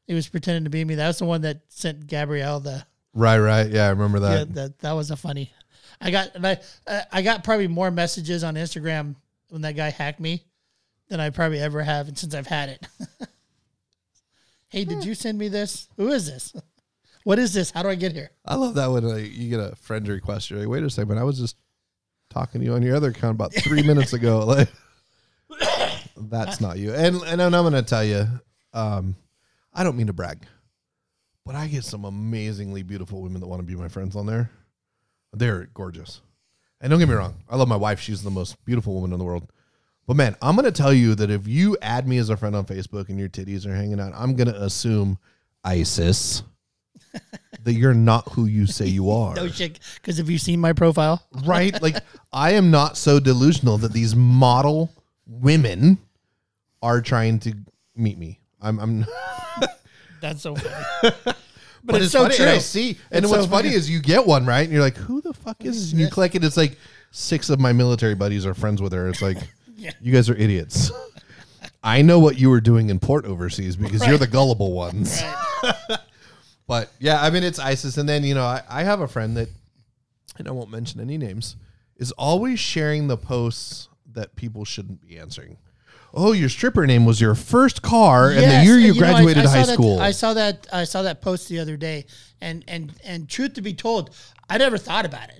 [0.07, 0.95] He was pretending to be me.
[0.95, 2.87] That was the one that sent Gabrielle the.
[3.15, 3.69] Right, right.
[3.69, 4.33] Yeah, I remember that.
[4.33, 4.55] Yeah, that.
[4.55, 5.53] that that was a funny.
[6.03, 9.15] I got and I uh, I got probably more messages on Instagram
[9.49, 10.43] when that guy hacked me
[11.09, 12.87] than I probably ever have since I've had it.
[14.69, 15.89] hey, did you send me this?
[15.97, 16.53] Who is this?
[17.25, 17.71] What is this?
[17.71, 18.33] How do I get here?
[18.45, 20.51] I love that when like, you get a friend request.
[20.51, 21.55] You're like, wait a second, I was just
[22.31, 24.41] talking to you on your other account about three minutes ago.
[25.51, 25.61] Like,
[26.17, 26.93] that's not you.
[26.95, 28.27] And and I'm going to tell you,
[28.73, 29.15] um,
[29.73, 30.45] I don't mean to brag,
[31.47, 34.51] but I get some amazingly beautiful women that want to be my friends on there.
[35.33, 36.21] They're gorgeous.
[36.81, 38.01] And don't get me wrong, I love my wife.
[38.01, 39.51] She's the most beautiful woman in the world.
[40.07, 42.57] But man, I'm going to tell you that if you add me as a friend
[42.57, 45.19] on Facebook and your titties are hanging out, I'm going to assume
[45.65, 46.43] ISIS
[47.63, 49.35] that you're not who you say you are.
[49.35, 49.79] No shit.
[49.97, 51.25] Because have you seen my profile?
[51.45, 51.81] right?
[51.81, 51.97] Like
[52.33, 54.91] I am not so delusional that these model
[55.27, 55.99] women
[56.83, 57.55] are trying to
[57.95, 58.41] meet me.
[58.61, 59.07] I'm I'm
[60.21, 61.13] That's so funny.
[61.85, 62.37] But, it's it's, so funny.
[62.37, 62.45] true.
[62.47, 63.77] And I see and It's what's so funny funny.
[63.77, 64.63] is you get one, right?
[64.63, 65.89] And you're like, who the fuck is?
[65.89, 66.79] Mm, and you click it, it's like
[67.11, 69.09] six of my military buddies are friends with her.
[69.09, 69.39] It's like
[69.77, 69.91] Yeah.
[70.01, 70.91] you guys are idiots.
[71.85, 75.21] I know what you were doing in port overseas because you're the gullible ones.
[76.67, 79.37] But yeah, I mean it's ISIS, and then you know I, I have a friend
[79.37, 79.49] that,
[80.39, 81.57] and I won't mention any names,
[81.97, 85.57] is always sharing the posts that people shouldn't be answering.
[86.15, 89.45] Oh, your stripper name was your first car, and the year you know, I- graduated
[89.45, 89.99] I saw high that- school.
[90.01, 90.67] I saw that.
[90.73, 92.07] I saw that post the other day,
[92.41, 94.11] and and and truth to be told,
[94.51, 95.39] I never thought about it.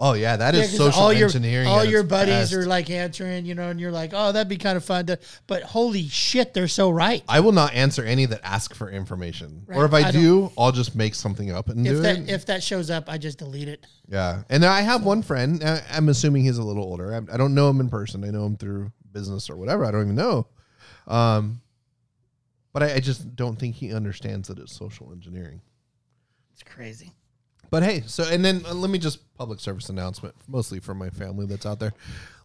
[0.00, 1.68] Oh yeah, that Yeah, is social all your, engineering.
[1.68, 2.54] All your buddies best.
[2.54, 5.06] are like answering, you know, and you're like, oh, that'd be kind of fun.
[5.06, 7.22] To, but holy shit, they're so right.
[7.28, 10.72] I will not answer any that ask for information, or if I, I don't- I'll
[10.72, 12.30] just make something up and If do that it.
[12.30, 13.86] if that shows up, I just delete it.
[14.08, 15.62] yeah, and I have one friend.
[15.92, 17.14] I'm assuming he's a little older.
[17.14, 18.24] I, I don't know him in person.
[18.24, 19.84] I know him through business or whatever.
[19.84, 20.46] I don't even know.
[21.06, 21.60] Um,
[22.72, 25.60] but I, I just don't think he understands that it's social engineering.
[26.52, 27.12] It's crazy.
[27.70, 31.10] But hey, so and then uh, let me just public service announcement, mostly for my
[31.10, 31.94] family that's out there.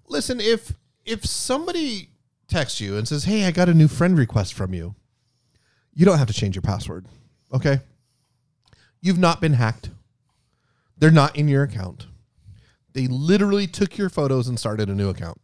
[0.07, 0.73] Listen, if
[1.05, 2.11] if somebody
[2.47, 4.95] texts you and says, "Hey, I got a new friend request from you,"
[5.93, 7.05] you don't have to change your password.
[7.53, 7.79] Okay,
[9.01, 9.89] you've not been hacked.
[10.97, 12.07] They're not in your account.
[12.93, 15.39] They literally took your photos and started a new account.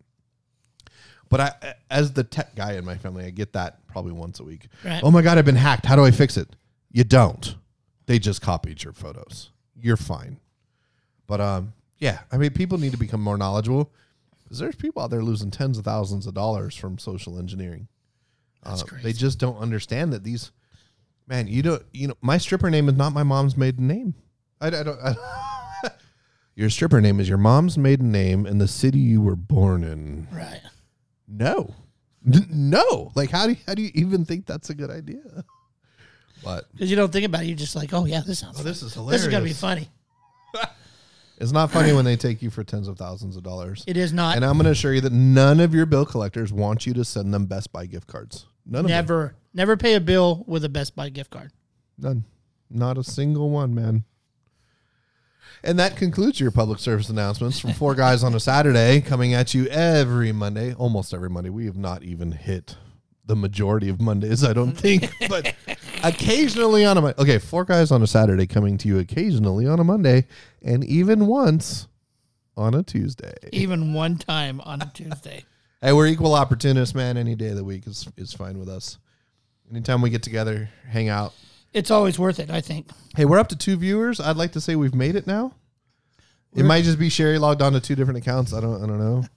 [1.33, 4.43] But I, as the tech guy in my family, I get that probably once a
[4.43, 4.67] week.
[4.85, 5.01] Right.
[5.03, 5.83] Oh my god, I've been hacked.
[5.87, 6.47] How do I fix it?
[6.91, 7.55] You don't.
[8.05, 9.49] They just copied your photos.
[9.75, 10.37] You're fine.
[11.25, 13.91] But um, yeah, I mean, people need to become more knowledgeable
[14.43, 17.87] because there's people out there losing tens of thousands of dollars from social engineering.
[18.63, 19.03] That's Uh, crazy.
[19.03, 20.51] They just don't understand that these,
[21.27, 21.47] man.
[21.47, 21.83] You don't.
[21.93, 24.13] You know, my stripper name is not my mom's maiden name.
[24.61, 24.99] I, I don't.
[25.03, 25.15] I,
[26.55, 30.27] your stripper name is your mom's maiden name and the city you were born in.
[30.31, 30.61] right.
[31.27, 31.73] No,
[32.23, 33.11] no.
[33.15, 35.43] Like, how do you, how do you even think that's a good idea?
[36.43, 38.59] But Because you don't think about it, you're just like, oh yeah, this sounds.
[38.59, 39.21] Oh, this is hilarious.
[39.21, 39.89] This is gonna be funny.
[41.37, 43.83] it's not funny when they take you for tens of thousands of dollars.
[43.87, 44.35] It is not.
[44.35, 47.05] And I'm going to assure you that none of your bill collectors want you to
[47.05, 48.45] send them Best Buy gift cards.
[48.65, 48.91] None of them.
[48.91, 51.51] never, never pay a bill with a Best Buy gift card.
[51.97, 52.23] None.
[52.69, 54.03] Not a single one, man.
[55.65, 59.53] And that concludes your public service announcements from Four Guys on a Saturday, coming at
[59.53, 61.49] you every Monday, almost every Monday.
[61.49, 62.75] We have not even hit
[63.25, 65.55] the majority of Mondays, I don't think, but
[66.03, 67.21] occasionally on a Monday.
[67.21, 70.27] Okay, Four Guys on a Saturday, coming to you occasionally on a Monday,
[70.61, 71.87] and even once
[72.57, 73.33] on a Tuesday.
[73.53, 75.45] Even one time on a Tuesday.
[75.81, 77.17] Hey, we're equal opportunists, man.
[77.17, 78.99] Any day of the week is, is fine with us.
[79.69, 81.33] Anytime we get together, hang out,
[81.73, 82.87] It's always worth it, I think.
[83.15, 84.19] Hey, we're up to two viewers.
[84.19, 85.55] I'd like to say we've made it now.
[86.55, 88.53] It might just be Sherry logged on to two different accounts.
[88.53, 88.83] I don't.
[88.83, 89.23] I don't know.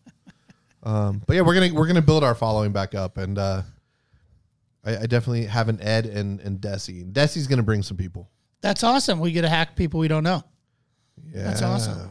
[0.83, 3.63] Um, but yeah, we're gonna we're gonna build our following back up, and uh,
[4.85, 7.13] I, I definitely have an Ed and and Desi.
[7.13, 8.31] Desi's gonna bring some people.
[8.61, 9.19] That's awesome.
[9.19, 10.45] We get to hack people we don't know.
[11.35, 12.11] Yeah, That's awesome.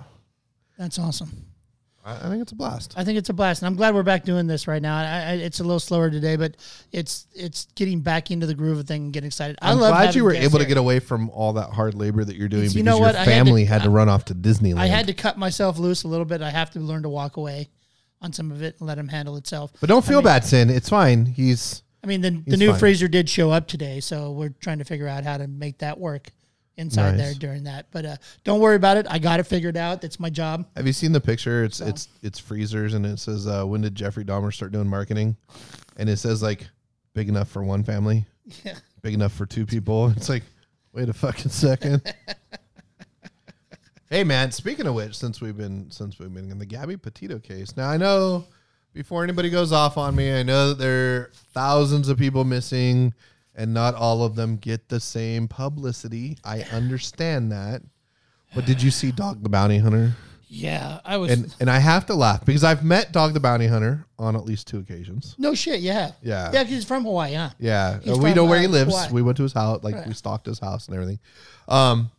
[0.78, 1.46] That's awesome.
[2.06, 2.94] I, think it's a blast.
[2.96, 4.98] I think it's a blast, and I'm glad we're back doing this right now.
[4.98, 6.56] I, I, it's a little slower today, but
[6.92, 9.58] it's it's getting back into the groove of thing and getting excited.
[9.62, 12.24] I I'm love glad you were able to get away from all that hard labor
[12.24, 13.16] that you're doing It's- because you know your what?
[13.16, 14.78] I had to- family had to, run off to Disneyland.
[14.78, 16.42] I had to cut myself loose a little bit.
[16.42, 17.70] I have to learn to walk away
[18.22, 19.72] on some of it and let him handle itself.
[19.80, 20.70] but don't feel mean, bad, Sin.
[20.70, 21.26] It's fine.
[21.26, 22.80] He's I mean, the, the new fine.
[22.80, 26.00] freezer did show up today, so we're trying to figure out how to make that
[26.00, 26.30] work
[26.78, 27.20] inside Nice.
[27.20, 27.88] there during that.
[27.92, 29.06] But uh, don't worry about it.
[29.10, 30.02] I got it figured out.
[30.02, 30.66] That's my job.
[30.76, 31.64] Have you seen the picture?
[31.64, 35.36] It's it's it's freezers and it says uh, when did Jeffrey Dahmer start doing marketing?
[35.98, 36.68] And it says like
[37.14, 38.26] big enough for one family,
[38.64, 38.76] Yeah.
[39.02, 40.10] big enough for two people.
[40.18, 40.44] It's like
[40.94, 42.02] wait a fucking second.
[44.10, 47.40] hey man, speaking of which, since we've been since we've been in the Gabby Petito
[47.40, 48.46] case, now I know
[48.94, 53.14] before anybody goes off on me, I know that there are thousands of people missing,
[53.56, 56.38] and not all of them get the same publicity.
[56.44, 57.82] I understand that.
[58.54, 60.14] But did you see Dog the Bounty Hunter?
[60.48, 61.32] Yeah, I was.
[61.32, 64.46] and and I have to laugh because I've met Dog the Bounty Hunter on at
[64.46, 65.36] least two occasions.
[65.38, 65.80] no shit.
[65.82, 66.12] Yeah.
[66.22, 66.52] Yeah.
[66.54, 67.50] Yeah, 'cause he's from Hawaii, huh?
[67.60, 68.92] Yeah, He's Uh, we from, know where he uh, lives.
[68.94, 69.12] Hawaii.
[69.12, 70.08] We went to his house, like Right.
[70.08, 71.20] we stalked his house and everything.
[71.68, 72.12] Um,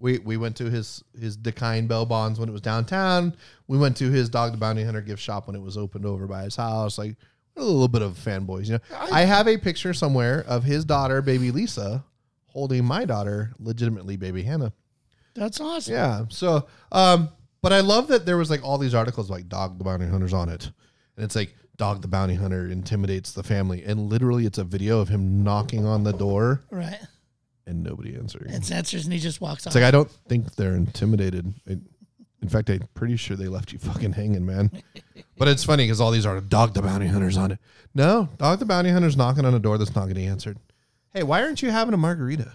[0.00, 3.34] we we went to his his Da Kine Bail Bonds when it was downtown.
[3.68, 6.26] We went to his Dog the Bounty Hunter gift shop when it was opened over
[6.26, 6.98] by his house.
[6.98, 7.16] Like
[7.56, 8.80] a little bit of fanboys, you know.
[9.10, 12.04] I, have a picture somewhere of his daughter, baby Lyssa,
[12.46, 14.72] holding my daughter, legitimately baby Hannah.
[15.34, 15.94] That's awesome.
[15.94, 16.24] Yeah.
[16.30, 17.28] So, um,
[17.62, 20.32] but I love that there was like all these articles like Dog the Bounty Hunter's
[20.32, 20.70] on it.
[21.16, 23.82] And it's like Dog the Bounty Hunter intimidates the family.
[23.84, 27.00] And literally it's a video of him knocking on the door Right.
[27.66, 28.50] and nobody answering.
[28.52, 29.68] It's answers, and he just walks off.
[29.70, 31.52] It's like I don't think they're intimidated.
[31.66, 31.80] It-
[32.44, 34.70] in fact, I'm pretty sure they left you fucking hanging, man.
[35.38, 37.58] But it's funny because all these are Dog the Bounty Hunters on it.
[37.94, 40.58] No, Dog the Bounty Hunter's knocking on a door that's not getting answered.
[41.14, 42.52] Hey, why aren't you having a margarita?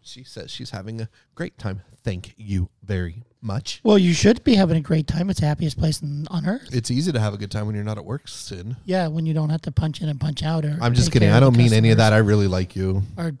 [0.00, 1.82] She says she's having a great time.
[2.02, 3.80] Thank you very much.
[3.84, 5.30] well, you should be having a great time.
[5.30, 6.68] It's the happiest place on, on earth.
[6.72, 8.76] It's easy to have a good time when you're not at work, Sin.
[8.84, 10.64] Yeah, when you don't have to punch in and punch out.
[10.64, 11.30] Or I'm just kidding.
[11.30, 12.12] I don't mean any of that.
[12.12, 13.02] I really like you.
[13.16, 13.36] Or,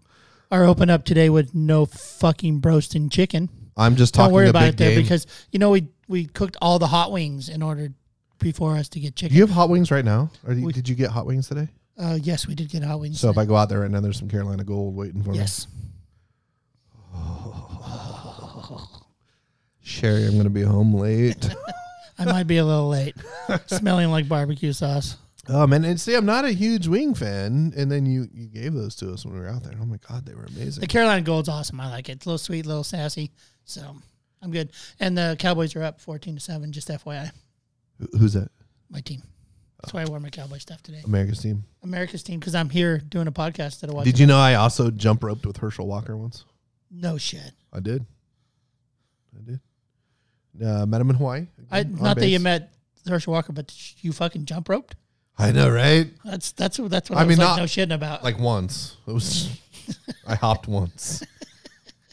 [0.50, 3.48] or open up today with no fucking roasting chicken.
[3.76, 5.02] I'm just Don't talking worry about it there game.
[5.02, 7.88] because you know we we cooked all the hot wings in order
[8.38, 9.36] before us to get Do chicken.
[9.36, 10.30] you have hot wings right now?
[10.46, 11.68] Or you- We- did you get hot wings today?
[11.98, 13.18] uh, yes, we did get hot wings.
[13.20, 13.38] So if.
[13.38, 15.38] I go out there right now, there's some Carolina Gold waiting for me.
[15.38, 15.66] yes,
[19.80, 21.48] Sherry, I'm going to be home late.
[22.18, 23.14] I might be a little late.
[23.66, 25.16] Smelling like barbecue sauce.
[25.48, 28.72] Oh man, and see, I'm not a huge wing fan, and then you you gave
[28.74, 29.74] those to us when we were out there.
[29.80, 30.80] Oh my god, they were amazing.
[30.80, 31.80] The Carolina Gold's awesome.
[31.80, 32.12] I like it.
[32.12, 33.32] It's a little sweet, a little sassy.
[33.64, 33.96] So
[34.42, 34.70] I'm good.
[35.00, 37.30] And the Cowboys are up 14 to 7, just FYI.
[37.98, 38.50] Who- Who's that?
[38.90, 39.22] My team.
[39.82, 41.02] That's why I wore my Cowboy stuff today.
[41.04, 41.64] America's team.
[41.82, 44.12] America's team, because I'm here doing a podcast instead of watching.
[44.12, 46.44] Did you know I also jump roped with Herschel Walker once?
[46.90, 47.52] No shit.
[47.72, 48.04] I did.
[49.36, 49.60] I did.
[50.64, 51.46] Uh, met him in Hawaii.
[51.70, 52.72] I, again, on not that you met
[53.06, 54.94] Herschel Walker, but you fucking jump roped.
[55.38, 56.08] I know, right?
[56.24, 58.24] That's that's what that's what I I, was mean, like not- no shitting about.
[58.24, 58.96] Like once.
[59.06, 59.50] It was.
[60.26, 61.22] I hopped once.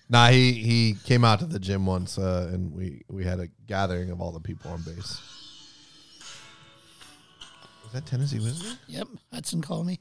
[0.09, 3.47] Nah, he he came out to the gym once, uh, and we we had a
[3.65, 5.21] gathering of all the people on base.
[7.83, 8.77] Was that Tennessee Whiskey?
[8.87, 9.99] yep, Hudson called me.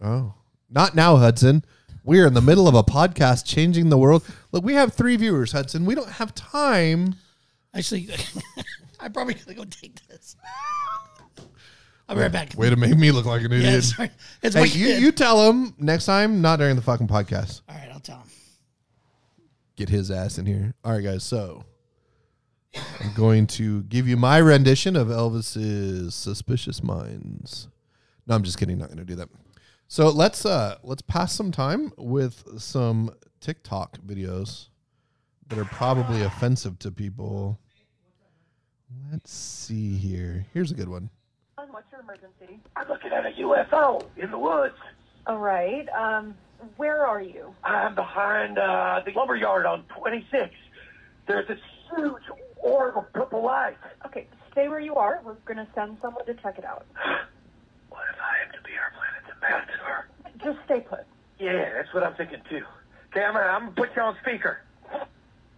[0.00, 0.34] Oh,
[0.68, 1.64] not now, Hudson.
[2.04, 4.24] We are in the middle of a podcast changing the world.
[4.52, 5.84] Look, we have three viewers, Hudson.
[5.84, 7.14] We don't have time.
[7.74, 8.08] Actually,
[9.00, 10.36] I probably gotta go take this.
[12.10, 12.54] I'll be right back.
[12.56, 13.84] Way to make me look like an Yeah, idiot.
[13.84, 14.10] sorry.
[14.42, 15.02] It's hey, you, kid.
[15.02, 17.62] you tell him next time, not during the fucking podcast.
[17.68, 18.28] All right, I'll tell him.
[19.76, 20.74] Get his ass in here.
[20.84, 21.22] All right, guys.
[21.22, 21.64] So
[22.74, 27.68] I'm going to give you my rendition of Elvis's "Suspicious Minds."
[28.26, 28.76] No, I'm just kidding.
[28.78, 29.28] Not going to do that.
[29.86, 33.10] So let's uh let's pass some time with some
[33.40, 34.68] TikTok videos
[35.48, 37.58] that are probably offensive to people.
[39.10, 40.46] Let's see here.
[40.52, 41.10] Here's a good one.
[42.10, 42.60] Emergency?
[42.74, 44.74] I'm looking at a UFO in the woods.
[45.26, 45.86] All right.
[45.96, 46.34] Um,
[46.76, 47.54] where are you?
[47.62, 50.50] I'm behind uh, the lumber yard on 26.
[51.28, 51.58] There's this
[51.94, 52.22] huge
[52.64, 53.76] orb of purple light.
[54.06, 55.20] Okay, stay where you are.
[55.24, 56.86] We're gonna send someone to check it out.
[57.90, 60.06] What if I am to be our planet's ambassador?
[60.44, 61.06] Just stay put.
[61.40, 62.62] Yeah, that's what I'm thinking too.
[63.12, 64.58] Okay, I'm, I'm gonna put you on speaker.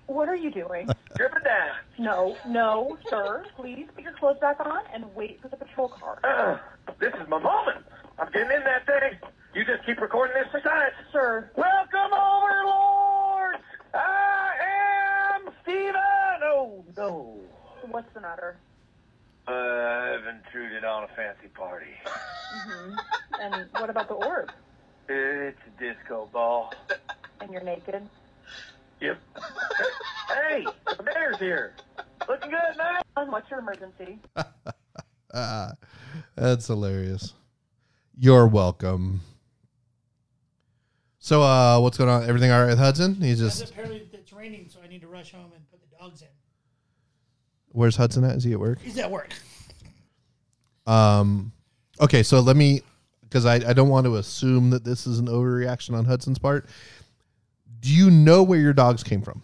[0.07, 0.89] What are you doing?
[1.15, 1.70] Strip it down.
[1.99, 3.45] no, no, sir.
[3.57, 6.19] Please put your clothes back on and wait for the patrol car.
[6.24, 6.59] Uh,
[6.99, 7.79] this is my moment.
[8.19, 9.19] I'm getting in that thing.
[9.55, 10.95] You just keep recording this science.
[11.12, 13.62] Sir, Welcome, overlords.
[13.95, 14.51] I
[15.37, 15.95] am Steven.
[16.45, 17.41] Oh, no.
[17.91, 18.57] what's the matter?
[19.47, 21.87] Uh, I've intruded on a fancy party.
[22.07, 22.95] Mm-hmm.
[23.41, 24.51] And what about the orb?
[25.09, 26.73] It's a disco ball.
[27.41, 28.09] And you're naked?
[29.03, 29.19] Yep.
[30.29, 30.65] hey,
[30.97, 31.74] the mayor's here.
[32.29, 33.03] Looking good, man.
[33.33, 34.20] What's your emergency?
[35.35, 35.73] Ah,
[36.37, 37.35] that's hilarious.
[38.16, 39.23] You're welcome.
[41.19, 42.29] So, uh, what's going on?
[42.29, 43.20] Everything all right with Hudson?
[43.20, 46.23] He's just Apparently, it's raining, so I need to rush home and put the dogs
[46.23, 46.29] in.
[47.70, 48.37] where's Hudson at?
[48.37, 48.79] Is he at work?
[48.83, 49.31] He's at work.
[50.87, 51.51] Um,
[52.01, 52.83] okay, so let me
[53.23, 56.69] because I, I don't want to assume that this is an overreaction on Hudson's part.
[57.82, 59.42] Do you know where your dogs came from?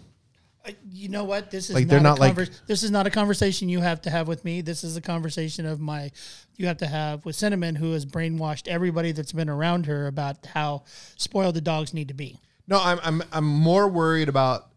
[0.65, 1.51] Uh, You know what?
[1.51, 2.37] This is Like, not they're a not like-
[2.67, 4.61] this is not a conversation you have to have with me.
[4.61, 6.11] This is a conversation of my
[6.57, 10.47] you have to have with Cinnamon, who has brainwashed everybody that's been around her about
[10.47, 10.85] how
[11.17, 12.41] spoiled the dogs need to be.
[12.67, 14.69] No, I'm I'm I'm more worried about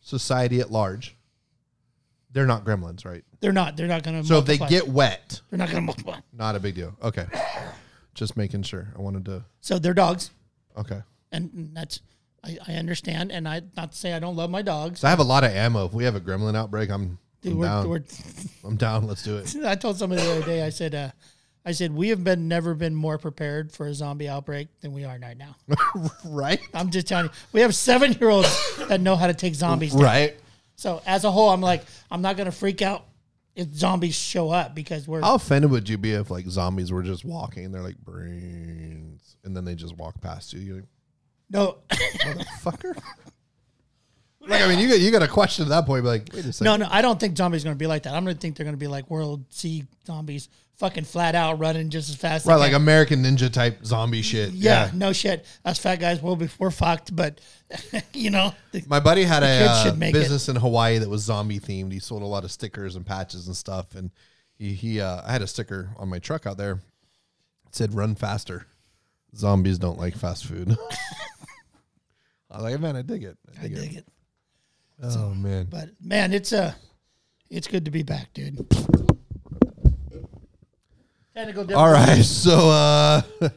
[0.00, 1.16] society at large.
[2.32, 3.24] They're not gremlins, right?
[3.40, 3.76] They're not.
[3.76, 4.26] They're not going to.
[4.26, 6.20] So if they get wet, they're not going to multiply.
[6.32, 6.94] not a big deal.
[7.02, 7.26] Okay,
[8.14, 8.92] just making sure.
[8.96, 9.44] I wanted to.
[9.60, 10.30] So they're dogs,
[10.76, 11.00] Okay,
[11.32, 12.00] and that's
[12.44, 13.32] I, I understand.
[13.32, 15.00] And I not to say I don't love my dogs.
[15.00, 15.86] so I have a lot of ammo.
[15.86, 17.88] If we have a gremlin outbreak, I'm, Dude, I'm we're, down.
[17.88, 18.04] we're,
[18.64, 19.06] I'm down.
[19.06, 19.54] Let's do it.
[19.64, 20.62] I told somebody the other day.
[20.62, 21.10] I said, uh,
[21.64, 25.04] I said we have been never been more prepared for a zombie outbreak than we
[25.04, 25.56] are right now.
[26.24, 29.54] right, I'm just telling you, we have seven year olds that know how to take
[29.54, 29.92] zombies.
[29.92, 30.02] down.
[30.02, 30.36] right.
[30.76, 33.04] So as a whole, I'm like, I'm not gonna freak out
[33.54, 37.02] if zombies show up because we're How offended would you be if like zombies were
[37.02, 40.60] just walking and they're like brains, and then they just walk past you?
[40.60, 40.84] You're like,
[41.50, 42.96] no, motherfucker.
[44.46, 46.02] like I mean, you got you got a question at that point.
[46.04, 46.64] Be like, wait a second.
[46.64, 46.88] no, no.
[46.90, 48.14] I don't think zombies are gonna be like that.
[48.14, 52.08] I'm gonna think they're gonna be like World C zombies, fucking flat out running just
[52.08, 52.46] as fast.
[52.46, 52.80] right, they like can.
[52.82, 54.52] American Ninja type zombie shit.
[54.52, 55.44] yeah, no shit.
[55.64, 57.40] Us fat guys will be we're fucked, but
[58.14, 61.08] you know, the- My buddy had a kids uh, should make business in Hawaii that
[61.08, 61.92] was zombie themed.
[61.92, 63.94] He sold a lot of stickers and patches and stuff.
[63.94, 64.10] And
[64.56, 66.80] he, he uh, I had a sticker on my truck out there.
[67.66, 68.66] It said "Run faster."
[69.36, 70.76] Zombies don't like fast food.
[72.50, 73.36] I was like, man, I dig it.
[73.56, 73.96] I I dig, dig it.
[73.98, 74.06] it.
[75.02, 76.74] Oh man, But man, it's uh
[77.48, 78.66] it's good to be back, dude.
[81.34, 82.22] Technical all right.
[82.22, 83.50] So uh, I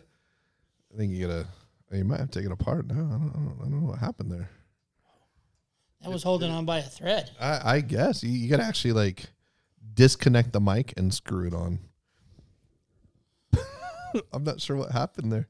[0.98, 1.48] think you gotta.
[1.92, 2.96] You might have taken it apart now.
[2.96, 4.50] I don't, I don't, I don't know what happened there.
[6.04, 7.30] I was holding on by a thread.
[7.40, 9.26] I, I guess you, you got to actually like
[9.94, 11.80] disconnect the mic and screw it on.
[14.34, 15.48] I'm not sure what happened there.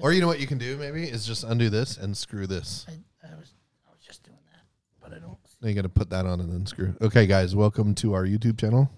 [0.00, 2.86] Or you know what you can do maybe is just undo this and screw this.
[2.88, 2.92] I,
[3.26, 3.52] I was
[3.86, 4.60] I was just doing that,
[5.00, 6.94] but I don't Now you got to put that on and then screw.
[7.00, 8.90] Okay, guys, welcome to our YouTube channel.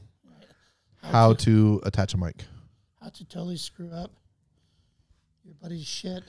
[1.02, 2.44] How to attach a mic.
[3.01, 4.10] How to totally screw up
[5.44, 6.22] your buddy's shit.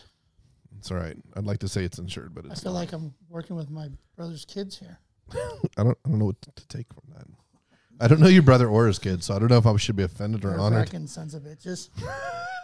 [0.77, 1.17] It's all right.
[1.35, 2.63] I'd like to say it's insured, but I it's.
[2.63, 4.99] feel like I'm working with my brother's kids here.
[5.31, 5.97] I don't.
[6.05, 7.25] I don't know what to take from that.
[7.99, 9.95] I don't know your brother or his kid, so I don't know if I should
[9.95, 10.87] be offended or They're honored.
[10.87, 11.89] Fucking sons of bitches.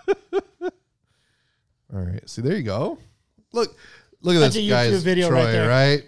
[1.94, 2.28] All right.
[2.30, 2.98] See, there you go.
[3.54, 3.76] Look,
[4.22, 5.70] look at That's this a YouTube guy's video Troy, right there.
[5.70, 6.04] right?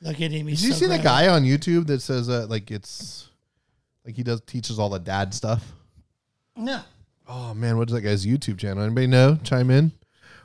[0.00, 0.46] Look at him.
[0.46, 3.28] He's Did you so see the guy on YouTube that says that like it's
[4.04, 5.64] like he does teaches all the dad stuff?
[6.56, 6.80] No.
[7.28, 8.84] Oh man, what's that guy's YouTube channel?
[8.84, 9.38] Anybody know?
[9.42, 9.92] Chime in.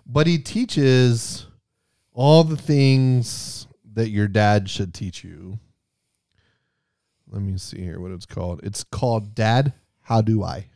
[0.06, 1.46] But he teaches
[2.14, 5.60] all the things that your dad should teach you.
[7.30, 8.62] Let me see here what it's called.
[8.64, 10.68] It's called Dad, How Do I?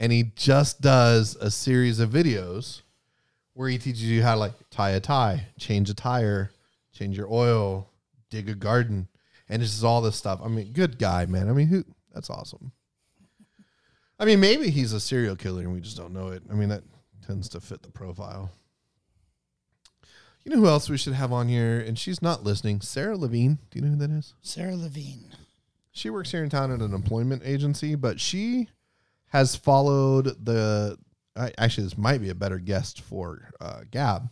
[0.00, 2.80] And he just does a series of videos
[3.52, 6.50] where he teaches you how to like tie a tie, change a tire,
[6.92, 7.86] change your oil,
[8.30, 9.08] dig a garden.
[9.50, 10.40] And it's just all this stuff.
[10.42, 11.50] I mean, good guy, man.
[11.50, 12.72] I mean, who that's awesome.
[14.18, 16.42] I mean, maybe he's a serial killer and we just don't know it.
[16.50, 16.82] I mean, that
[17.26, 18.50] tends to fit the profile.
[20.44, 21.78] You know who else we should have on here?
[21.78, 22.80] And she's not listening.
[22.80, 23.58] Sarah Levine.
[23.70, 24.34] Do you know who that is?
[24.40, 25.34] Sarah Levine.
[25.92, 28.68] She works here in town at an employment agency, but she
[29.30, 30.98] has followed the.
[31.36, 34.28] I, actually, this might be a better guest for uh, Gab.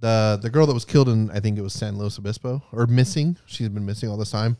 [0.00, 2.86] The the girl that was killed in I think it was San Luis Obispo or
[2.86, 3.36] missing.
[3.46, 4.56] She's been missing all this time.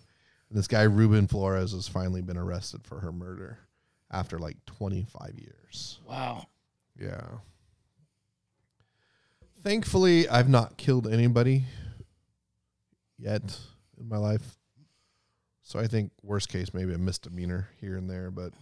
[0.51, 3.59] And this guy Ruben Flores has finally been arrested for her murder
[4.11, 6.01] after like 25 years.
[6.07, 6.47] Wow.
[6.99, 7.39] Yeah.
[9.63, 11.65] Thankfully, I've not killed anybody
[13.19, 13.59] yet
[13.99, 14.59] in my life.
[15.63, 18.53] So I think worst case maybe a misdemeanor here and there, but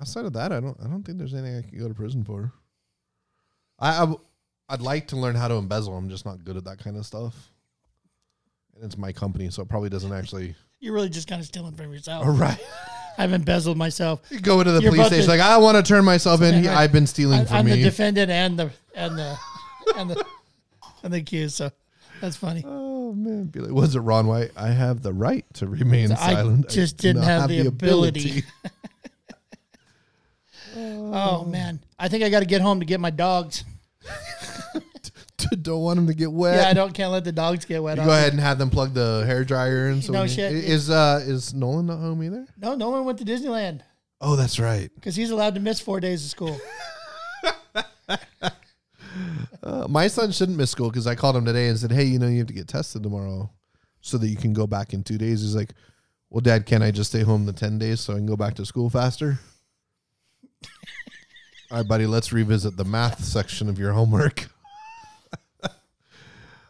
[0.00, 2.24] outside of that, I don't I don't think there's anything I could go to prison
[2.24, 2.52] for.
[3.78, 4.20] I, I w-
[4.68, 5.96] I'd like to learn how to embezzle.
[5.96, 7.34] I'm just not good at that kind of stuff.
[8.76, 10.54] And it's my company, so it probably doesn't actually.
[10.80, 12.24] You're really just kind of stealing from yourself.
[12.24, 12.58] All right.
[13.18, 14.22] I've embezzled myself.
[14.30, 16.40] You go into the You're police both the- station like I want to turn myself
[16.42, 16.64] in.
[16.64, 16.76] Right.
[16.76, 17.72] I've been stealing I, from I'm me.
[17.72, 19.36] the defendant and the and the
[19.96, 20.24] and the
[21.02, 21.56] and the accused.
[21.56, 21.70] So
[22.20, 22.62] that's funny.
[22.66, 24.52] Oh man, be like, was it Ron White?
[24.56, 26.20] I have the right to remain silent.
[26.22, 26.68] I silent.
[26.70, 28.44] just didn't have the ability.
[30.76, 33.64] Oh man, I think I got to get home to get my dogs.
[35.62, 36.56] don't want them to get wet.
[36.56, 37.98] Yeah, I don't can't let the dogs get wet.
[37.98, 40.02] You go ahead and have them plug the hair dryer in.
[40.02, 40.52] So No shit.
[40.52, 42.46] Is uh is Nolan not home either?
[42.56, 43.80] No, no one went to Disneyland
[44.20, 44.90] Oh, that's right.
[44.94, 46.60] because he's allowed to miss four days of school.
[49.62, 52.18] Uh, my son shouldn't miss school because I called him today and said, "Hey, you
[52.18, 53.50] know, you have to get tested tomorrow,
[54.00, 55.74] so that you can go back in two days." He's like,
[56.30, 58.54] "Well, Dad, can I just stay home the ten days so I can go back
[58.54, 59.38] to school faster?"
[61.70, 62.06] All right, buddy.
[62.06, 64.50] Let's revisit the math section of your homework.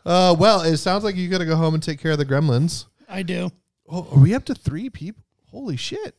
[0.04, 2.26] uh, well, it sounds like you got to go home and take care of the
[2.26, 2.84] gremlins.
[3.08, 3.50] I do.
[3.88, 5.24] Oh, are we up to three people?
[5.50, 6.16] Holy shit!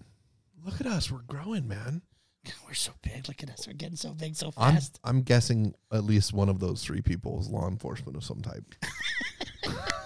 [0.66, 1.10] Look at us.
[1.10, 2.02] We're growing, man.
[2.68, 3.28] We're so big.
[3.28, 3.68] Look at us.
[3.68, 5.00] We're getting so big so I'm, fast.
[5.04, 8.64] I'm guessing at least one of those three people is law enforcement of some type.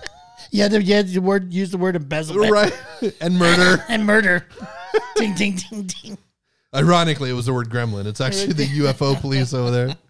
[0.51, 1.01] Yeah, the, yeah.
[1.01, 2.73] The word use the word embezzlement right.
[3.19, 3.83] and murder.
[3.89, 4.45] and murder.
[5.15, 6.17] ding ding ding ding.
[6.75, 8.05] Ironically, it was the word gremlin.
[8.05, 9.95] It's actually the UFO police over there.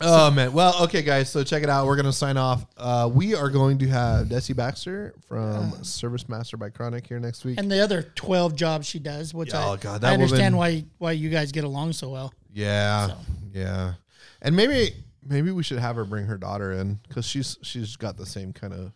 [0.00, 0.52] Oh man.
[0.52, 1.28] Well, okay, guys.
[1.28, 1.86] So check it out.
[1.86, 2.64] We're gonna sign off.
[2.76, 7.44] Uh, we are going to have Desi Baxter from Service Master by Chronic here next
[7.44, 7.58] week.
[7.58, 10.84] And the other twelve jobs she does, which Oh, I, God, I understand woman- why
[10.98, 12.32] why you guys get along so well.
[12.52, 13.10] yeah,
[13.52, 13.94] yeah.
[14.40, 14.94] And maybe
[15.26, 18.52] maybe we should have her bring her daughter in because she's she's got the same
[18.52, 18.92] kind of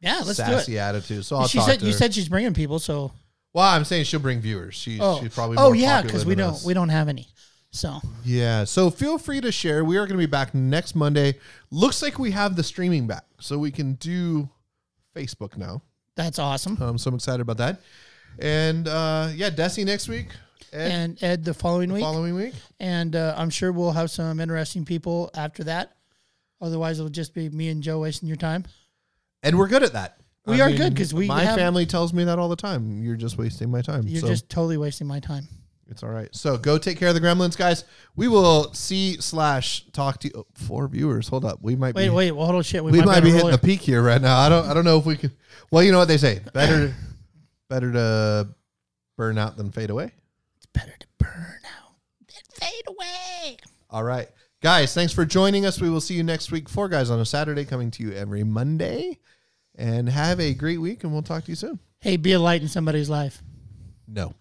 [0.00, 1.24] Yeah, let's sassy attitude.
[1.24, 3.10] So I'll she talk said you said she's bringing people, so
[3.54, 4.74] well, I'm saying she'll bring viewers.
[4.74, 6.64] She, oh, she's probably oh yeah, because we don't us.
[6.64, 7.28] we don't have any.
[7.70, 8.64] So Yeah.
[8.64, 9.84] So feel free to share.
[9.84, 11.38] We are going to be back next Monday.
[11.70, 14.48] Looks like we have the streaming back, so we can do
[15.14, 15.82] Facebook now.
[16.16, 16.72] that's awesome.
[16.72, 17.80] Um, so I'm so excited about that.
[18.38, 20.28] And uh, yeah, Desi next week.
[20.72, 22.54] Ed, and Ed the following the week, following week.
[22.80, 25.92] and uh, I'm sure we'll have some interesting people after that.
[26.62, 28.64] Otherwise, it'll just be me and Joe wasting your time.
[29.42, 30.21] And we're good at that.
[30.46, 33.02] We are good because we my have- family tells me that all the time.
[33.02, 34.06] You're just wasting my time.
[34.06, 35.46] You're so just totally wasting my time.
[35.88, 36.28] it's all right.
[36.34, 37.84] So go take care of the gremlins, guys.
[38.16, 40.34] We will see slash talk to you.
[40.36, 41.28] Oh, four viewers.
[41.28, 41.58] Hold up.
[41.62, 42.82] We might Wait, be wait, well, hold on, shit.
[42.82, 44.36] we, might, better be hitting the peak here right now.
[44.38, 45.30] I don't I don't know if we can.
[45.70, 46.40] Well, you know what they say.
[46.52, 46.92] Better
[47.70, 48.48] better to
[49.16, 50.10] burn out than fade away.
[50.56, 53.56] It's better to burn out than fade away.
[53.90, 54.28] All right.
[54.60, 55.80] Guys, thanks for joining us.
[55.80, 56.68] We will see you next week.
[56.68, 59.18] Four guys on a Saturday coming to you every Monday.
[59.74, 61.78] And have a great week and we'll talk to you soon.
[62.00, 63.42] Hey, be a light in somebody's life.
[64.06, 64.34] No.